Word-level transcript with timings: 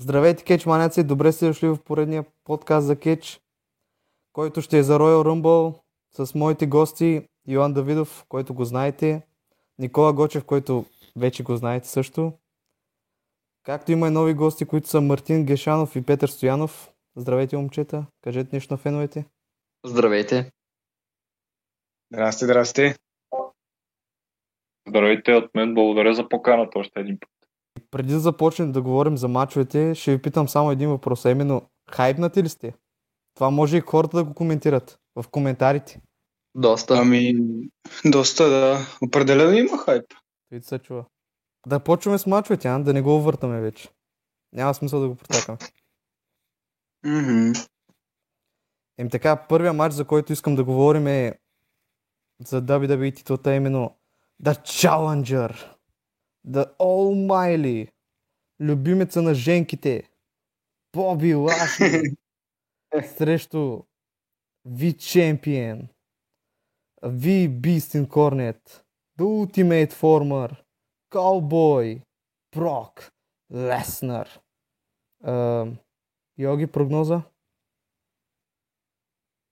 Здравейте, 0.00 0.44
кетч 0.44 0.66
маняци! 0.66 1.04
Добре 1.04 1.32
сте 1.32 1.46
дошли 1.46 1.68
в 1.68 1.78
поредния 1.84 2.24
подкаст 2.44 2.86
за 2.86 3.00
кетч, 3.00 3.40
който 4.32 4.60
ще 4.60 4.78
е 4.78 4.82
за 4.82 4.98
Royal 4.98 5.22
Rumble 5.22 5.80
с 6.12 6.34
моите 6.34 6.66
гости 6.66 7.28
Йоан 7.48 7.72
Давидов, 7.72 8.24
който 8.28 8.54
го 8.54 8.64
знаете, 8.64 9.22
Никола 9.78 10.12
Гочев, 10.12 10.44
който 10.44 10.84
вече 11.16 11.42
го 11.42 11.56
знаете 11.56 11.88
също, 11.88 12.32
както 13.62 13.92
има 13.92 14.08
и 14.08 14.10
нови 14.10 14.34
гости, 14.34 14.64
които 14.64 14.88
са 14.88 15.00
Мартин 15.00 15.44
Гешанов 15.44 15.96
и 15.96 16.06
Петър 16.06 16.28
Стоянов. 16.28 16.90
Здравейте, 17.16 17.56
момчета! 17.56 18.06
Кажете 18.22 18.56
нещо 18.56 18.74
на 18.74 18.78
феновете. 18.78 19.24
Здравейте! 19.86 20.50
Здрасти, 22.12 22.44
здрасти! 22.44 22.94
Здравейте 24.88 25.32
от 25.34 25.54
мен, 25.54 25.74
благодаря 25.74 26.14
за 26.14 26.28
поканата 26.28 26.78
още 26.78 27.00
един 27.00 27.18
път. 27.20 27.33
Преди 27.94 28.12
да 28.12 28.20
започнем 28.20 28.72
да 28.72 28.82
говорим 28.82 29.16
за 29.16 29.28
мачовете, 29.28 29.94
ще 29.94 30.10
ви 30.10 30.22
питам 30.22 30.48
само 30.48 30.70
един 30.70 30.90
въпрос, 30.90 31.24
а 31.24 31.30
именно 31.30 31.62
хайпнати 31.90 32.42
ли 32.42 32.48
сте? 32.48 32.74
Това 33.34 33.50
може 33.50 33.76
и 33.76 33.80
хората 33.80 34.16
да 34.16 34.24
го 34.24 34.34
коментират 34.34 34.98
в 35.16 35.24
коментарите. 35.30 36.00
Доста. 36.54 36.98
Ами, 36.98 37.34
доста, 38.04 38.48
да. 38.48 38.78
Определено 39.02 39.58
има 39.58 39.78
хайп. 39.78 40.04
Вид 40.50 40.64
се 40.64 40.78
чува. 40.78 41.04
Да 41.66 41.80
почваме 41.80 42.18
с 42.18 42.26
мачовете, 42.26 42.68
а? 42.68 42.78
да 42.78 42.92
не 42.92 43.02
го 43.02 43.16
увъртаме 43.16 43.60
вече. 43.60 43.88
Няма 44.52 44.74
смисъл 44.74 45.00
да 45.00 45.08
го 45.08 45.14
протакаме. 45.14 45.58
Mm-hmm. 47.06 47.68
Ем 48.98 49.10
така, 49.10 49.36
първия 49.36 49.72
матч, 49.72 49.94
за 49.94 50.04
който 50.04 50.32
искам 50.32 50.56
да 50.56 50.64
говорим 50.64 51.06
е 51.06 51.38
за 52.46 52.62
WWE 52.62 53.16
титлата, 53.16 53.54
именно 53.54 53.96
The 54.42 54.60
Challenger. 54.62 55.73
The 56.46 56.76
Almighty. 56.78 57.88
Любимеца 58.60 59.22
на 59.22 59.34
женките. 59.34 60.10
Боби 60.92 61.34
Лашли. 61.34 62.16
срещу 63.16 63.86
V 64.66 64.94
Champion. 64.94 65.88
V 67.02 67.48
Beast 67.48 67.94
Incarnate. 67.94 68.82
The 69.18 69.24
Ultimate 69.24 69.92
Former. 69.92 70.56
Cowboy. 71.10 72.02
Brock. 72.52 73.10
Lesnar. 73.50 74.28
Uh, 75.24 75.76
Йоги, 76.38 76.66
прогноза? 76.66 77.22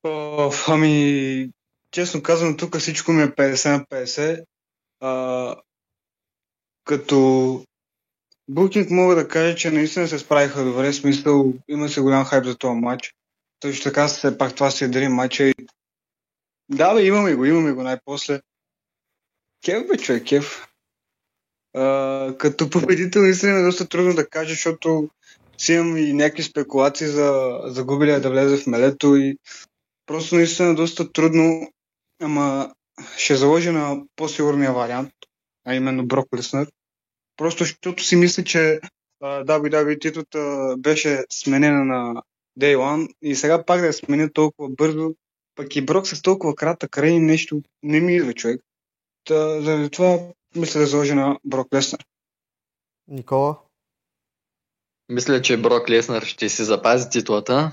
О, 0.04 0.50
ами, 0.68 1.52
честно 1.90 2.22
казано, 2.22 2.56
тук 2.56 2.76
всичко 2.76 3.12
ми 3.12 3.22
е 3.22 3.26
50 3.26 3.70
на 3.70 3.84
50. 3.84 4.44
А, 5.00 5.56
като 6.84 7.64
букинг 8.48 8.90
мога 8.90 9.14
да 9.14 9.28
кажа, 9.28 9.56
че 9.56 9.70
наистина 9.70 10.08
се 10.08 10.18
справиха 10.18 10.64
добре. 10.64 10.88
В 10.88 10.94
смисъл, 10.94 11.54
има 11.68 11.88
се 11.88 12.00
голям 12.00 12.24
хайп 12.24 12.44
за 12.44 12.58
този 12.58 12.80
матч. 12.80 13.14
Също 13.64 13.84
така 13.84 14.08
се 14.08 14.38
пак 14.38 14.54
това 14.54 14.70
се 14.70 14.88
дари 14.88 15.08
матча 15.08 15.44
и 15.44 15.54
да, 16.68 16.94
бе, 16.94 17.04
имаме 17.04 17.34
го, 17.34 17.44
имаме 17.44 17.72
го 17.72 17.82
най-после. 17.82 18.40
Кев, 19.64 19.86
бе, 19.88 19.98
човек, 19.98 20.24
кев. 20.28 20.66
А, 21.74 22.34
като 22.38 22.70
победител 22.70 23.22
наистина 23.22 23.58
е 23.58 23.62
доста 23.62 23.88
трудно 23.88 24.14
да 24.14 24.28
кажа, 24.28 24.50
защото 24.50 25.08
си 25.58 25.72
имам 25.72 25.96
и 25.96 26.12
някакви 26.12 26.42
спекулации 26.42 27.06
за 27.06 27.60
загубилия 27.64 28.20
да 28.20 28.30
влезе 28.30 28.56
в 28.56 28.66
мелето 28.66 29.16
и 29.16 29.38
просто 30.06 30.34
наистина 30.34 30.68
е 30.68 30.74
доста 30.74 31.12
трудно, 31.12 31.72
ама 32.22 32.74
ще 33.16 33.36
заложи 33.36 33.70
на 33.70 34.02
по-сигурния 34.16 34.72
вариант, 34.72 35.12
а 35.64 35.74
именно 35.74 36.06
Брок 36.06 36.28
Леснер. 36.36 36.72
Просто 37.36 37.64
защото 37.64 38.04
си 38.04 38.16
мисля, 38.16 38.44
че 38.44 38.80
uh, 39.22 39.44
WWE 39.44 40.00
титлата 40.00 40.74
беше 40.78 41.24
сменена 41.30 41.84
на 41.84 42.22
Day 42.60 42.76
One 42.76 43.14
и 43.22 43.34
сега 43.34 43.64
пак 43.64 43.80
да 43.80 43.86
я 43.86 43.92
сменя 43.92 44.32
толкова 44.32 44.68
бързо, 44.70 45.14
пък 45.54 45.76
и 45.76 45.84
Брок 45.84 46.06
с 46.06 46.22
толкова 46.22 46.54
кратък 46.54 46.90
край 46.90 47.18
нещо 47.18 47.62
не 47.82 48.00
ми 48.00 48.16
идва 48.16 48.34
човек. 48.34 48.62
Та, 49.24 49.60
заради 49.60 49.90
това 49.90 50.18
мисля 50.56 50.80
да 50.80 50.86
заложи 50.86 51.14
на 51.14 51.38
Брок 51.44 51.74
Леснер. 51.74 52.04
Никола? 53.08 53.58
Мисля, 55.08 55.42
че 55.42 55.62
Брок 55.62 55.90
Леснар 55.90 56.22
ще 56.22 56.48
си 56.48 56.64
запази 56.64 57.10
титлата. 57.10 57.72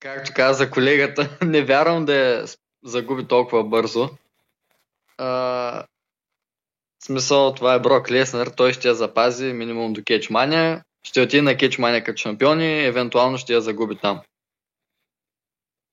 Както 0.00 0.32
каза 0.34 0.70
колегата, 0.70 1.38
не 1.44 1.64
вярвам 1.64 2.04
да 2.04 2.14
я 2.14 2.46
загуби 2.84 3.28
толкова 3.28 3.64
бързо. 3.64 4.10
А, 5.18 5.86
в 7.04 7.06
смисъл, 7.06 7.54
това 7.54 7.74
е 7.74 7.80
Брок 7.80 8.10
Леснар, 8.10 8.46
той 8.46 8.72
ще 8.72 8.88
я 8.88 8.94
запази 8.94 9.52
минимум 9.52 9.92
до 9.92 10.02
Кетчмания, 10.04 10.84
ще 11.02 11.20
отиде 11.20 11.42
на 11.42 11.56
Кетчмания 11.56 12.04
като 12.04 12.16
шампион 12.16 12.60
и 12.60 12.84
евентуално 12.84 13.38
ще 13.38 13.52
я 13.52 13.60
загуби 13.60 13.98
там. 13.98 14.22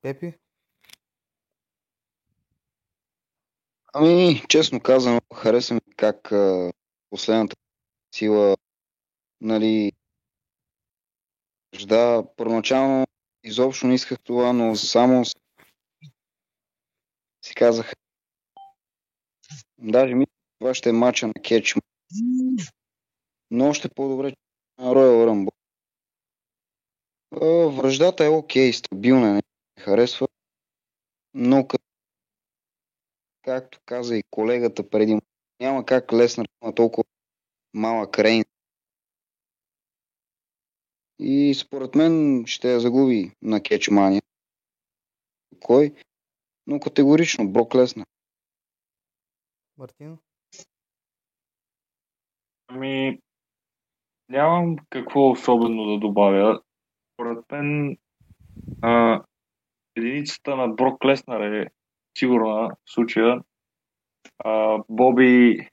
Пепи? 0.01 0.33
Ами, 3.93 4.43
честно 4.49 4.79
казано, 4.79 5.21
хареса 5.35 5.73
ми 5.73 5.81
как 5.97 6.31
а, 6.31 6.71
последната 7.09 7.55
сила, 8.15 8.57
нали, 9.41 9.91
да, 11.85 12.23
първоначално 12.37 13.07
изобщо 13.43 13.87
не 13.87 13.95
исках 13.95 14.19
това, 14.23 14.53
но 14.53 14.75
само 14.75 15.25
си 17.41 17.55
казах, 17.55 17.93
даже 19.77 20.15
ми 20.15 20.25
това 20.61 20.73
ще 20.73 20.89
е 20.89 20.93
мача 20.93 21.27
на 21.27 21.33
кетч, 21.33 21.75
но 23.51 23.69
още 23.69 23.89
по-добре 23.89 24.33
на 24.77 24.85
Royal 24.85 25.27
Rumble. 25.29 25.51
Връждата 27.77 28.25
е 28.25 28.29
окей, 28.29 28.73
стабилна, 28.73 29.27
не 29.27 29.33
ме 29.33 29.41
харесва, 29.83 30.27
но 31.33 31.67
както 33.41 33.79
каза 33.85 34.17
и 34.17 34.23
колегата 34.29 34.89
преди, 34.89 35.19
няма 35.59 35.85
как 35.85 36.13
Леснар 36.13 36.45
да 36.45 36.65
има 36.67 36.75
толкова 36.75 37.03
малък 37.73 38.19
рейн. 38.19 38.43
И 41.19 41.55
според 41.55 41.95
мен 41.95 42.43
ще 42.47 42.73
я 42.73 42.79
загуби 42.79 43.31
на 43.41 43.63
Кетчмания. 43.63 44.21
Кой? 45.63 45.95
Но 46.67 46.79
категорично 46.79 47.51
Брок 47.51 47.75
Леснар. 47.75 48.05
Мартин? 49.77 50.17
Ами, 52.73 53.19
нямам 54.29 54.75
какво 54.89 55.29
особено 55.29 55.85
да 55.85 55.99
добавя. 55.99 56.61
Според 57.13 57.51
мен, 57.51 57.97
а, 58.81 59.21
единицата 59.95 60.55
на 60.55 60.67
Брок 60.67 61.05
Леснар 61.05 61.41
е 61.41 61.67
сигурна 62.17 62.69
в 62.69 62.91
случая. 62.91 63.41
А, 64.39 64.83
Боби 64.89 65.67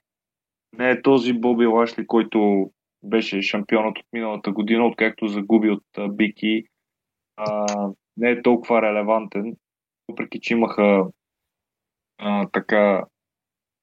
не 0.77 0.89
е 0.91 1.01
този 1.01 1.33
Боби 1.33 1.65
Лашли, 1.65 2.07
който 2.07 2.71
беше 3.03 3.41
шампионът 3.41 3.97
от 3.97 4.05
миналата 4.13 4.51
година, 4.51 4.87
откакто 4.87 5.27
загуби 5.27 5.69
от 5.69 5.83
а, 5.97 6.07
Бики. 6.07 6.63
А, 7.37 7.65
не 8.17 8.29
е 8.29 8.41
толкова 8.41 8.81
релевантен, 8.81 9.55
въпреки 10.09 10.39
че 10.41 10.53
имаха 10.53 11.05
а, 12.17 12.47
така 12.51 13.03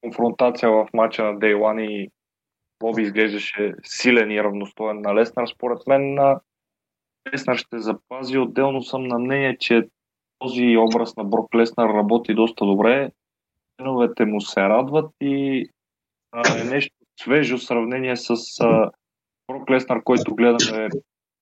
конфронтация 0.01 0.71
в 0.71 0.87
матча 0.93 1.23
на 1.23 1.39
Day 1.39 1.55
One 1.55 1.81
и 1.81 2.11
Боби 2.79 3.01
изглеждаше 3.01 3.73
силен 3.83 4.31
и 4.31 4.43
равностоен 4.43 5.01
на 5.01 5.15
Леснар. 5.15 5.47
Според 5.47 5.87
мен 5.87 6.13
на 6.13 6.39
Леснар 7.33 7.57
ще 7.57 7.79
запази. 7.79 8.37
Отделно 8.37 8.81
съм 8.81 9.03
на 9.03 9.19
мнение, 9.19 9.57
че 9.59 9.83
този 10.39 10.77
образ 10.77 11.15
на 11.15 11.23
Брок 11.23 11.55
Леснар 11.55 11.89
работи 11.89 12.33
доста 12.33 12.65
добре. 12.65 13.11
Феновете 13.77 14.25
му 14.25 14.41
се 14.41 14.61
радват 14.61 15.11
и 15.21 15.65
а, 16.31 16.61
е 16.61 16.63
нещо 16.63 16.95
свежо 17.19 17.57
в 17.57 17.63
сравнение 17.63 18.15
с 18.15 18.29
а, 18.59 18.91
Брок 19.47 19.69
Леснар, 19.71 20.03
който 20.03 20.35
гледаме 20.35 20.89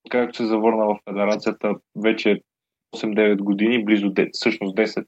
както 0.09 0.38
се 0.38 0.46
завърна 0.46 0.85
в 0.85 0.99
федерацията 1.09 1.76
вече 1.96 2.41
8-9 2.96 3.38
години, 3.38 3.85
близо 3.85 4.05
10, 4.05 4.29
всъщност 4.34 4.78
10 4.78 5.05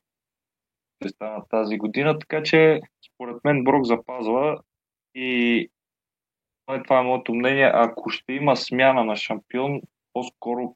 ще 1.02 1.10
стана 1.10 1.44
тази 1.50 1.78
година, 1.78 2.20
така 2.20 2.44
че 2.44 2.82
според 3.14 3.44
мен 3.44 3.64
Брок 3.64 3.86
запазва 3.86 4.60
и 5.16 5.70
това 6.68 6.80
е- 6.80 6.84
това 6.84 7.00
е 7.00 7.04
моето 7.04 7.34
мнение. 7.34 7.72
Ако 7.74 8.10
ще 8.10 8.34
има 8.34 8.56
смяна 8.56 9.04
на 9.04 9.16
шампион, 9.16 9.82
по-скоро 10.14 10.76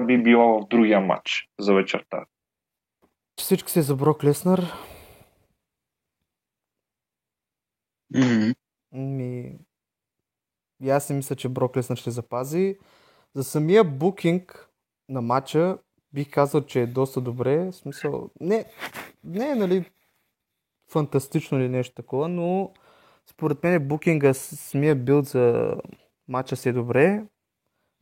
би 0.00 0.22
била 0.22 0.44
в 0.46 0.68
другия 0.68 1.00
матч 1.00 1.48
за 1.58 1.74
вечерта. 1.74 2.24
Всички 3.38 3.70
се 3.70 3.82
за 3.82 3.96
Брок 3.96 4.24
Леснар. 4.24 4.60
Mm-hmm. 8.14 8.54
Ми... 8.92 9.58
И 10.82 10.90
аз 10.90 11.06
си 11.06 11.12
мисля, 11.12 11.36
че 11.36 11.48
Брок 11.48 11.76
Леснар 11.76 11.96
ще 11.96 12.10
запази. 12.10 12.78
За 13.34 13.44
самия 13.44 13.84
букинг 13.84 14.70
на 15.08 15.22
матча 15.22 15.78
бих 16.12 16.30
казал, 16.30 16.66
че 16.66 16.80
е 16.80 16.86
доста 16.86 17.20
добре. 17.20 17.64
В 17.64 17.72
смисъл, 17.72 18.30
не, 18.40 18.64
не 19.24 19.50
е, 19.50 19.54
нали, 19.54 19.90
фантастично 20.90 21.58
или 21.58 21.68
нещо 21.68 21.94
такова, 21.94 22.28
но 22.28 22.72
според 23.30 23.62
мен 23.62 23.88
букинга, 23.88 24.34
самия 24.34 24.96
билд 24.96 25.26
за 25.26 25.74
матча 26.28 26.56
си 26.56 26.68
е 26.68 26.72
добре. 26.72 27.24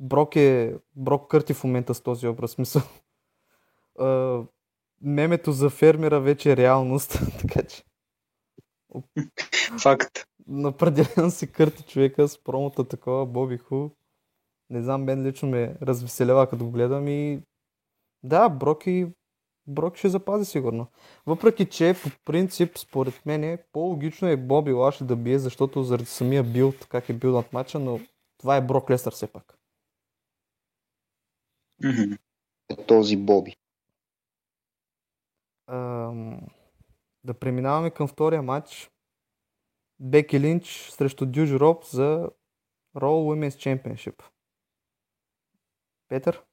Брок 0.01 0.37
е... 0.37 0.75
Брок 0.97 1.31
кърти 1.31 1.55
в 1.55 1.65
момента 1.65 1.95
с 1.95 2.01
този 2.01 2.29
образ. 2.29 2.51
Смисъл. 2.51 2.83
Мемето 5.01 5.53
за 5.53 5.71
фермера 5.71 6.21
вече 6.21 6.53
е 6.53 6.57
реалност, 6.57 7.21
така 7.41 7.63
че 7.63 7.83
Факт. 9.83 10.27
Напределено 10.47 11.31
си 11.31 11.53
кърти 11.53 11.83
човека 11.83 12.29
с 12.29 12.43
промота 12.43 12.89
такова, 12.89 13.27
Боби 13.27 13.59
Ху. 13.59 13.89
Не 14.71 14.83
знам, 14.83 15.05
мен 15.05 15.27
лично 15.27 15.49
ме 15.49 15.77
развеселява 15.83 16.51
като 16.51 16.65
го 16.65 16.71
гледам 16.71 17.09
и 17.09 17.43
да, 18.23 18.49
Брок 18.49 18.87
и 18.87 19.07
Брок 19.69 19.97
ще 19.97 20.09
запази 20.09 20.45
сигурно. 20.45 20.87
Въпреки, 21.27 21.69
че 21.69 21.95
по 22.03 22.11
принцип, 22.25 22.79
според 22.79 23.27
мен, 23.27 23.45
е 23.45 23.65
по-логично 23.73 24.29
е 24.29 24.37
Боби 24.37 24.73
Лашли 24.73 25.07
да 25.07 25.17
бие, 25.17 25.39
защото 25.39 25.83
заради 25.83 26.07
самия 26.07 26.45
билд, 26.45 26.87
как 26.87 27.09
е 27.09 27.13
бил 27.13 27.33
над 27.33 27.53
матча, 27.53 27.79
но 27.79 28.01
това 28.39 28.57
е 28.57 28.67
Брок 28.67 28.91
Лестър 28.91 29.13
все 29.13 29.33
пак. 29.33 29.59
Този 32.87 33.17
Боби. 33.17 33.57
Ам, 35.67 36.41
да 37.25 37.35
преминаваме 37.35 37.91
към 37.91 38.09
втория 38.09 38.43
матч. 38.43 38.91
Беки 40.01 40.41
Линч 40.41 40.89
срещу 40.91 41.27
Дюж 41.27 41.51
Роб 41.51 41.85
за 41.85 42.31
Raw 42.97 43.49
Women's 43.51 43.83
Championship. 43.83 44.23
Петър? 46.09 46.48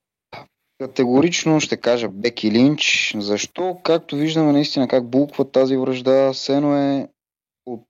Категорично 0.77 1.59
ще 1.59 1.77
кажа 1.77 2.09
Беки 2.09 2.51
Линч. 2.51 3.15
Защо? 3.19 3.79
Както 3.83 4.15
виждаме 4.15 4.51
наистина 4.51 4.87
как 4.87 5.09
булква 5.09 5.51
тази 5.51 5.77
връжда, 5.77 6.33
сено 6.33 6.77
е 6.77 7.09
от 7.65 7.87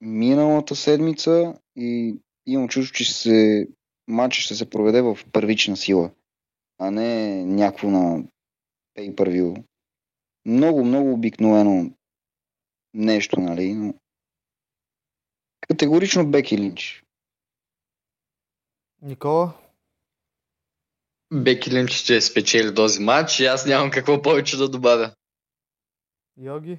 миналата 0.00 0.76
седмица 0.76 1.54
и 1.76 2.16
имам 2.46 2.68
чувство, 2.68 2.94
че 2.94 3.12
се, 3.12 3.68
матчът 4.08 4.44
ще 4.44 4.54
се 4.54 4.70
проведе 4.70 5.02
в 5.02 5.18
първична 5.32 5.76
сила, 5.76 6.10
а 6.78 6.90
не 6.90 7.44
някакво 7.44 7.88
на 7.90 8.24
pay 8.98 9.14
per. 9.14 9.64
Много, 10.44 10.84
много 10.84 11.12
обикновено 11.12 11.90
нещо, 12.94 13.40
нали? 13.40 13.74
Но... 13.74 13.94
Категорично 15.60 16.30
Беки 16.30 16.58
Линч. 16.58 17.04
Никола? 19.02 19.67
Беки 21.34 21.70
Линч 21.70 21.90
ще 21.90 22.20
спечели 22.20 22.74
този 22.74 23.02
матч 23.02 23.40
и 23.40 23.46
аз 23.46 23.66
нямам 23.66 23.90
какво 23.90 24.22
повече 24.22 24.56
да 24.56 24.68
добавя. 24.68 25.14
Йоги? 26.40 26.78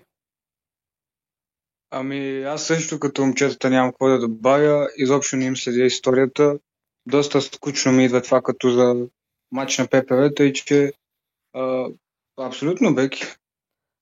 Ами 1.92 2.44
аз 2.44 2.68
също 2.68 3.00
като 3.00 3.26
момчетата 3.26 3.70
нямам 3.70 3.92
какво 3.92 4.08
да 4.08 4.20
добавя. 4.20 4.90
Изобщо 4.98 5.36
не 5.36 5.46
им 5.46 5.58
следя 5.58 5.86
историята. 5.86 6.60
Доста 7.06 7.42
скучно 7.42 7.92
ми 7.92 8.06
идва 8.06 8.22
това 8.22 8.42
като 8.42 8.70
за 8.70 9.08
матч 9.52 9.78
на 9.78 9.88
ППВ, 9.88 10.34
тъй 10.36 10.54
че 10.54 10.94
а, 11.54 11.86
абсолютно 12.38 12.96
Беки. 12.96 13.24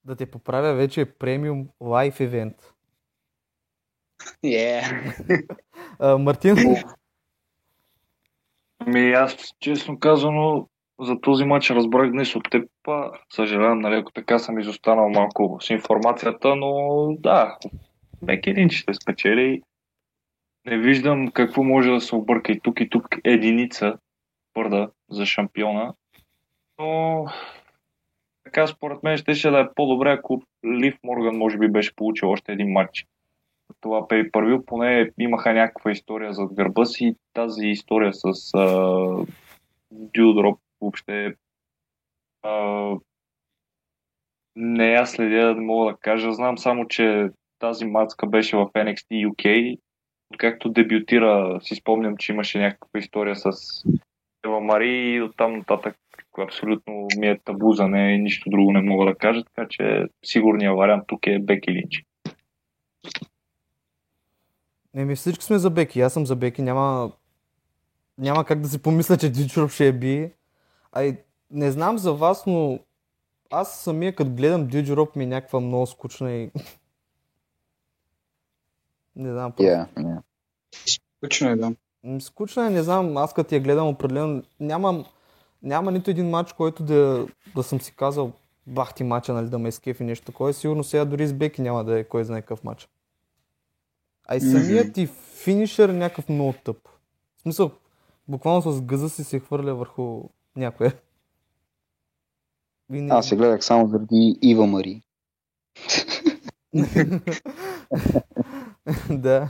Да 0.04 0.16
те 0.16 0.26
поправя, 0.26 0.74
вече 0.74 1.02
е 1.02 1.14
премиум 1.14 1.70
лайф 1.82 2.20
евент. 2.20 2.74
Yeah. 4.46 5.14
А, 6.00 6.18
Мартин? 6.18 6.56
Ами 8.80 9.12
аз, 9.12 9.56
честно 9.60 10.00
казано, 10.00 10.68
за 11.00 11.22
този 11.22 11.46
матч 11.46 11.70
разбрах 11.70 12.12
днес 12.12 12.36
от 12.36 12.50
теб. 12.52 12.70
Съжалявам, 13.34 13.80
нали, 13.80 13.96
ако 13.96 14.12
така 14.12 14.40
съм 14.40 14.60
изостанал 14.60 15.10
малко 15.10 15.58
с 15.62 15.70
информацията, 15.70 16.56
но 16.56 17.08
да, 17.20 17.58
Беки 18.22 18.54
Линч 18.54 18.74
ще 18.74 18.94
спечели. 18.94 19.62
Не 20.66 20.78
виждам 20.78 21.32
какво 21.32 21.64
може 21.64 21.90
да 21.90 22.02
се 22.02 22.16
обърка 22.16 22.52
и 22.52 22.60
тук 22.60 22.80
и 22.80 22.90
тук 22.90 23.08
единица 23.24 23.98
твърда 24.54 24.90
за 25.10 25.26
шампиона. 25.26 25.94
Но 26.80 27.26
така 28.44 28.68
според 28.68 29.04
мен 29.04 29.18
ще 29.18 29.52
да 29.52 29.60
е 29.60 29.74
по-добре, 29.76 30.12
ако 30.12 30.44
Лив 30.66 30.98
Морган 31.04 31.38
може 31.38 31.58
би 31.58 31.72
беше 31.72 31.96
получил 31.96 32.30
още 32.30 32.52
един 32.52 32.72
матч. 32.72 33.06
Това 33.88 34.08
pay 34.08 34.32
view 34.32 34.66
поне 34.66 35.12
имаха 35.20 35.54
някаква 35.54 35.92
история 35.92 36.34
зад 36.34 36.54
гърба 36.54 36.86
си. 36.86 37.16
Тази 37.34 37.68
история 37.68 38.12
с 38.14 38.54
Дюдроп 39.92 40.60
въобще 40.82 41.36
а, 42.44 42.96
не 44.56 44.92
я 44.92 45.06
следя, 45.06 45.56
не 45.56 45.62
мога 45.62 45.92
да 45.92 45.98
кажа. 45.98 46.34
Знам 46.34 46.58
само, 46.58 46.88
че 46.88 47.30
тази 47.60 47.86
мацка 47.86 48.28
беше 48.28 48.58
в 48.58 48.66
NXT 48.66 49.28
UK. 49.28 49.78
Откакто 50.34 50.70
дебютира, 50.70 51.60
си 51.62 51.76
спомням, 51.76 52.18
че 52.18 52.32
имаше 52.32 52.60
някаква 52.60 53.00
история 53.00 53.36
с 53.36 53.52
Ева 54.46 54.62
Мари 54.62 54.90
и 54.90 55.22
оттам 55.22 55.58
нататък 55.58 55.98
абсолютно 56.38 57.08
ми 57.18 57.28
е 57.28 57.40
табу 57.40 57.74
за 57.74 57.88
нея 57.88 58.16
и 58.16 58.20
нищо 58.20 58.50
друго 58.50 58.72
не 58.72 58.82
мога 58.82 59.06
да 59.06 59.16
кажа, 59.16 59.44
така 59.44 59.68
че 59.70 60.06
сигурният 60.26 60.78
вариант 60.78 61.04
тук 61.08 61.28
е 61.28 61.40
Беки 61.40 61.72
Линч. 61.72 62.04
Еми 64.98 65.16
всички 65.16 65.46
сме 65.46 65.58
за 65.58 65.70
Беки. 65.70 66.02
Аз 66.02 66.14
съм 66.14 66.26
за 66.26 66.36
Беки. 66.36 66.62
Няма, 66.62 67.12
няма 68.18 68.46
как 68.46 68.62
да 68.62 68.70
си 68.70 68.82
помисля, 68.82 69.18
че 69.18 69.32
Дючуров 69.32 69.74
ще 69.74 69.86
я 69.86 69.94
бие. 69.94 70.32
Ай, 70.92 71.24
не 71.52 71.72
знам 71.72 71.98
за 71.98 72.14
вас, 72.14 72.46
но 72.46 72.80
аз 73.52 73.80
самия 73.80 74.16
като 74.16 74.32
гледам 74.32 74.68
Дюджероп 74.68 75.16
ми 75.16 75.24
е 75.24 75.28
някаква 75.28 75.60
много 75.60 75.88
скучна 75.88 76.32
и... 76.32 76.52
не 79.16 79.32
знам. 79.32 79.52
Yeah, 79.52 79.88
yeah. 79.96 80.22
Скучно 81.18 81.50
е, 81.50 81.56
да. 81.56 81.74
М, 82.04 82.22
Скучна 82.22 82.68
е, 82.68 82.70
не 82.70 82.84
знам, 82.84 83.18
аз 83.18 83.34
като 83.34 83.56
я 83.56 83.62
гледам 83.62 83.88
определено, 83.88 84.44
нямам, 84.60 85.06
няма 85.64 85.92
нито 85.92 86.12
един 86.12 86.30
матч, 86.30 86.54
който 86.54 86.84
да, 86.84 87.28
да 87.56 87.64
съм 87.64 87.82
си 87.82 87.96
казал, 87.96 88.32
бах 88.68 88.94
ти 88.94 89.04
матча, 89.04 89.34
нали, 89.34 89.50
да 89.50 89.60
ме 89.60 89.70
изкефи 89.70 90.04
нещо 90.04 90.26
такова. 90.26 90.54
Сигурно 90.54 90.84
сега 90.84 91.06
дори 91.06 91.28
с 91.28 91.34
Беки 91.34 91.62
няма 91.62 91.84
да 91.84 92.00
е 92.00 92.04
кой 92.04 92.24
знае 92.24 92.42
какъв 92.42 92.64
матч. 92.64 92.90
А 94.28 94.36
и 94.36 94.42
самият 94.42 94.94
ти 94.94 95.08
финишър 95.44 95.90
е 95.90 95.94
някакъв 95.94 96.30
много 96.30 96.54
тъп. 96.64 96.88
В 97.38 97.42
смисъл, 97.42 97.72
буквално 98.28 98.62
с 98.62 98.82
гъза 98.82 99.10
си 99.10 99.24
се 99.24 99.40
хвърля 99.40 99.76
върху 99.76 100.24
някоя. 100.56 100.94
И 102.94 103.02
не- 103.02 103.14
Аз 103.14 103.30
се 103.30 103.36
гледах 103.36 103.64
само 103.66 103.88
заради 103.88 104.40
Ива 104.42 104.68
Мари. 104.68 105.02
да. 109.10 109.50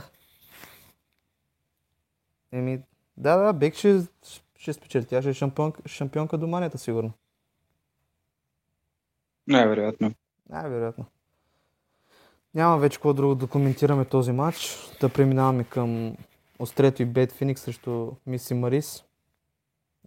Еми, 2.52 2.82
да, 3.16 3.36
да, 3.36 3.52
Бек 3.52 3.74
ще, 3.74 4.06
ще 4.58 4.72
спечели. 4.72 5.04
Тя 5.06 5.22
ще 5.22 5.30
е 5.30 5.34
шампионка, 5.34 5.88
шампионка 5.88 6.38
до 6.38 6.46
манията, 6.46 6.78
сигурно. 6.78 7.12
Най-вероятно. 9.46 10.14
Най-вероятно. 10.48 11.04
Няма 12.54 12.78
вече 12.78 12.98
какво 12.98 13.12
друго 13.12 13.34
да 13.34 13.46
коментираме 13.46 14.04
този 14.04 14.32
матч. 14.32 14.76
Да 15.00 15.08
преминаваме 15.08 15.64
към 15.64 16.16
острието 16.58 17.02
и 17.02 17.06
Бет 17.06 17.32
Феникс 17.32 17.60
срещу 17.60 18.12
Миси 18.26 18.54
Марис. 18.54 19.04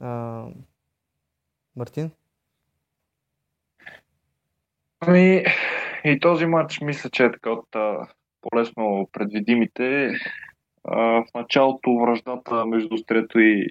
А, 0.02 0.46
Мартин? 1.76 2.12
Ами, 5.00 5.44
и 6.04 6.20
този 6.20 6.46
матч 6.46 6.82
мисля, 6.82 7.10
че 7.10 7.26
е 7.26 7.32
така 7.32 7.50
от 7.50 7.68
по-лесно 8.42 9.10
предвидимите. 9.12 10.14
А, 10.84 10.98
в 10.98 11.26
началото 11.36 12.00
връждата 12.00 12.66
между 12.66 12.98
Стрето 12.98 13.40
и 13.40 13.68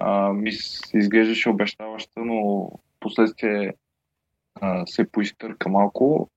а, 0.00 0.32
Мис 0.32 0.80
изглеждаше 0.94 1.50
обещаваща, 1.50 2.20
но 2.20 2.70
последствие 3.00 3.74
се 4.86 5.12
поизтърка 5.12 5.68
малко. 5.68 6.30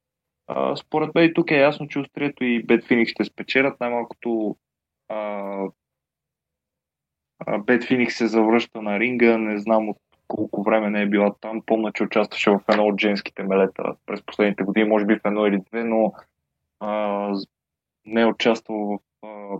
А, 0.53 0.75
според 0.75 1.15
мен 1.15 1.25
и 1.25 1.34
тук 1.34 1.51
е 1.51 1.60
ясно, 1.60 1.88
че 1.88 2.00
Острието 2.00 2.43
и 2.43 2.63
Бет 2.63 2.86
Феникс 2.86 3.12
ще 3.12 3.24
спечелят. 3.24 3.79
Най-малкото 3.79 4.58
а, 5.10 5.17
а, 7.46 7.58
Бет 7.58 7.84
Феникс 7.84 8.15
се 8.15 8.27
завръща 8.27 8.81
на 8.81 9.00
ринга. 9.00 9.38
Не 9.38 9.60
знам 9.60 9.89
от 9.89 9.98
колко 10.27 10.63
време 10.63 10.89
не 10.89 11.01
е 11.01 11.05
била 11.05 11.34
там. 11.41 11.62
Помня, 11.65 11.91
че 11.91 12.03
участваше 12.03 12.50
в 12.50 12.62
едно 12.72 12.84
от 12.84 13.01
женските 13.01 13.43
мелета 13.43 13.84
през 14.05 14.22
последните 14.22 14.63
години, 14.63 14.89
може 14.89 15.05
би 15.05 15.15
в 15.15 15.25
едно 15.25 15.46
или 15.46 15.62
две, 15.70 15.84
но 15.84 16.13
а, 16.79 17.34
не 18.05 18.22
е 18.22 18.25
участвал 18.25 19.00
в 19.22 19.27
а, 19.27 19.60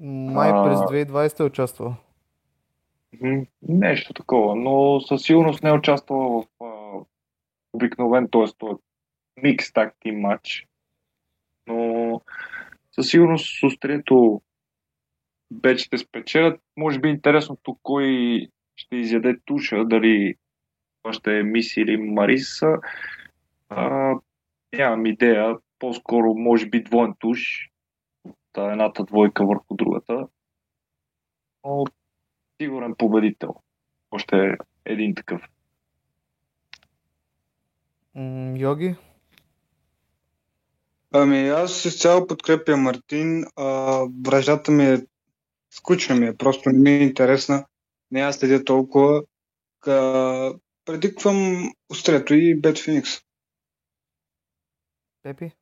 Май 0.00 0.50
през 0.50 0.78
2020 0.78 1.40
е 1.40 1.42
участвал. 1.42 1.94
нещо 3.68 4.14
такова, 4.14 4.56
но 4.56 5.00
със 5.00 5.22
сигурност 5.22 5.62
не 5.62 5.70
е 5.70 5.72
участвал 5.72 6.46
в 6.60 6.64
а, 6.64 6.98
обикновен, 7.72 8.28
т.е. 8.32 8.66
микс 9.36 9.72
так 9.72 9.94
тим 10.00 10.20
матч. 10.20 10.66
Но 11.66 12.20
със 12.92 13.08
сигурност 13.08 13.60
с 13.60 13.62
острието 13.62 14.42
ще 15.76 15.98
спечелят. 15.98 16.60
Може 16.76 16.98
би 17.00 17.08
интересното 17.08 17.78
кой 17.82 18.38
ще 18.76 18.96
изяде 18.96 19.36
туша, 19.44 19.84
дали 19.84 20.34
това 21.02 21.12
ще 21.12 21.38
е 21.38 21.42
Миси 21.42 21.80
или 21.80 21.96
Мариса. 21.96 22.76
А, 23.68 24.14
нямам 24.72 25.06
идея. 25.06 25.56
По-скоро 25.78 26.34
може 26.34 26.66
би 26.66 26.82
двоен 26.82 27.14
туш 27.18 27.68
от 28.24 28.36
едната 28.56 29.04
двойка 29.04 29.46
върху 29.46 29.74
другата. 29.74 30.28
Но 31.64 31.84
сигурен 32.60 32.94
победител. 32.98 33.54
Още 34.10 34.56
един 34.84 35.14
такъв. 35.14 35.48
Йоги? 38.56 38.96
Ами 41.14 41.48
аз 41.48 41.84
изцяло 41.84 42.26
подкрепя 42.26 42.76
Мартин. 42.76 43.44
А, 43.56 43.66
враждата 44.24 44.70
ми 44.70 44.84
е 44.84 45.06
скучна 45.70 46.14
ми 46.14 46.26
е, 46.26 46.36
просто 46.36 46.70
не 46.70 46.78
ми 46.78 46.90
е 46.90 47.02
интересна. 47.02 47.66
Не 48.10 48.20
аз 48.20 48.36
следя 48.36 48.64
толкова. 48.64 49.22
Ка... 49.80 50.54
Предиквам 50.84 51.70
Острето 51.90 52.34
и 52.34 52.60
Бет 52.60 52.78
Феникс. 52.78 53.10
Пепи? 55.22 55.52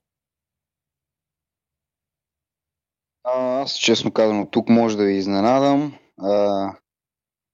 А, 3.25 3.63
Аз, 3.63 3.75
честно 3.75 4.13
казано, 4.13 4.51
тук 4.51 4.69
може 4.69 4.97
да 4.97 5.05
ви 5.05 5.13
изненадам. 5.13 5.99
А, 6.19 6.65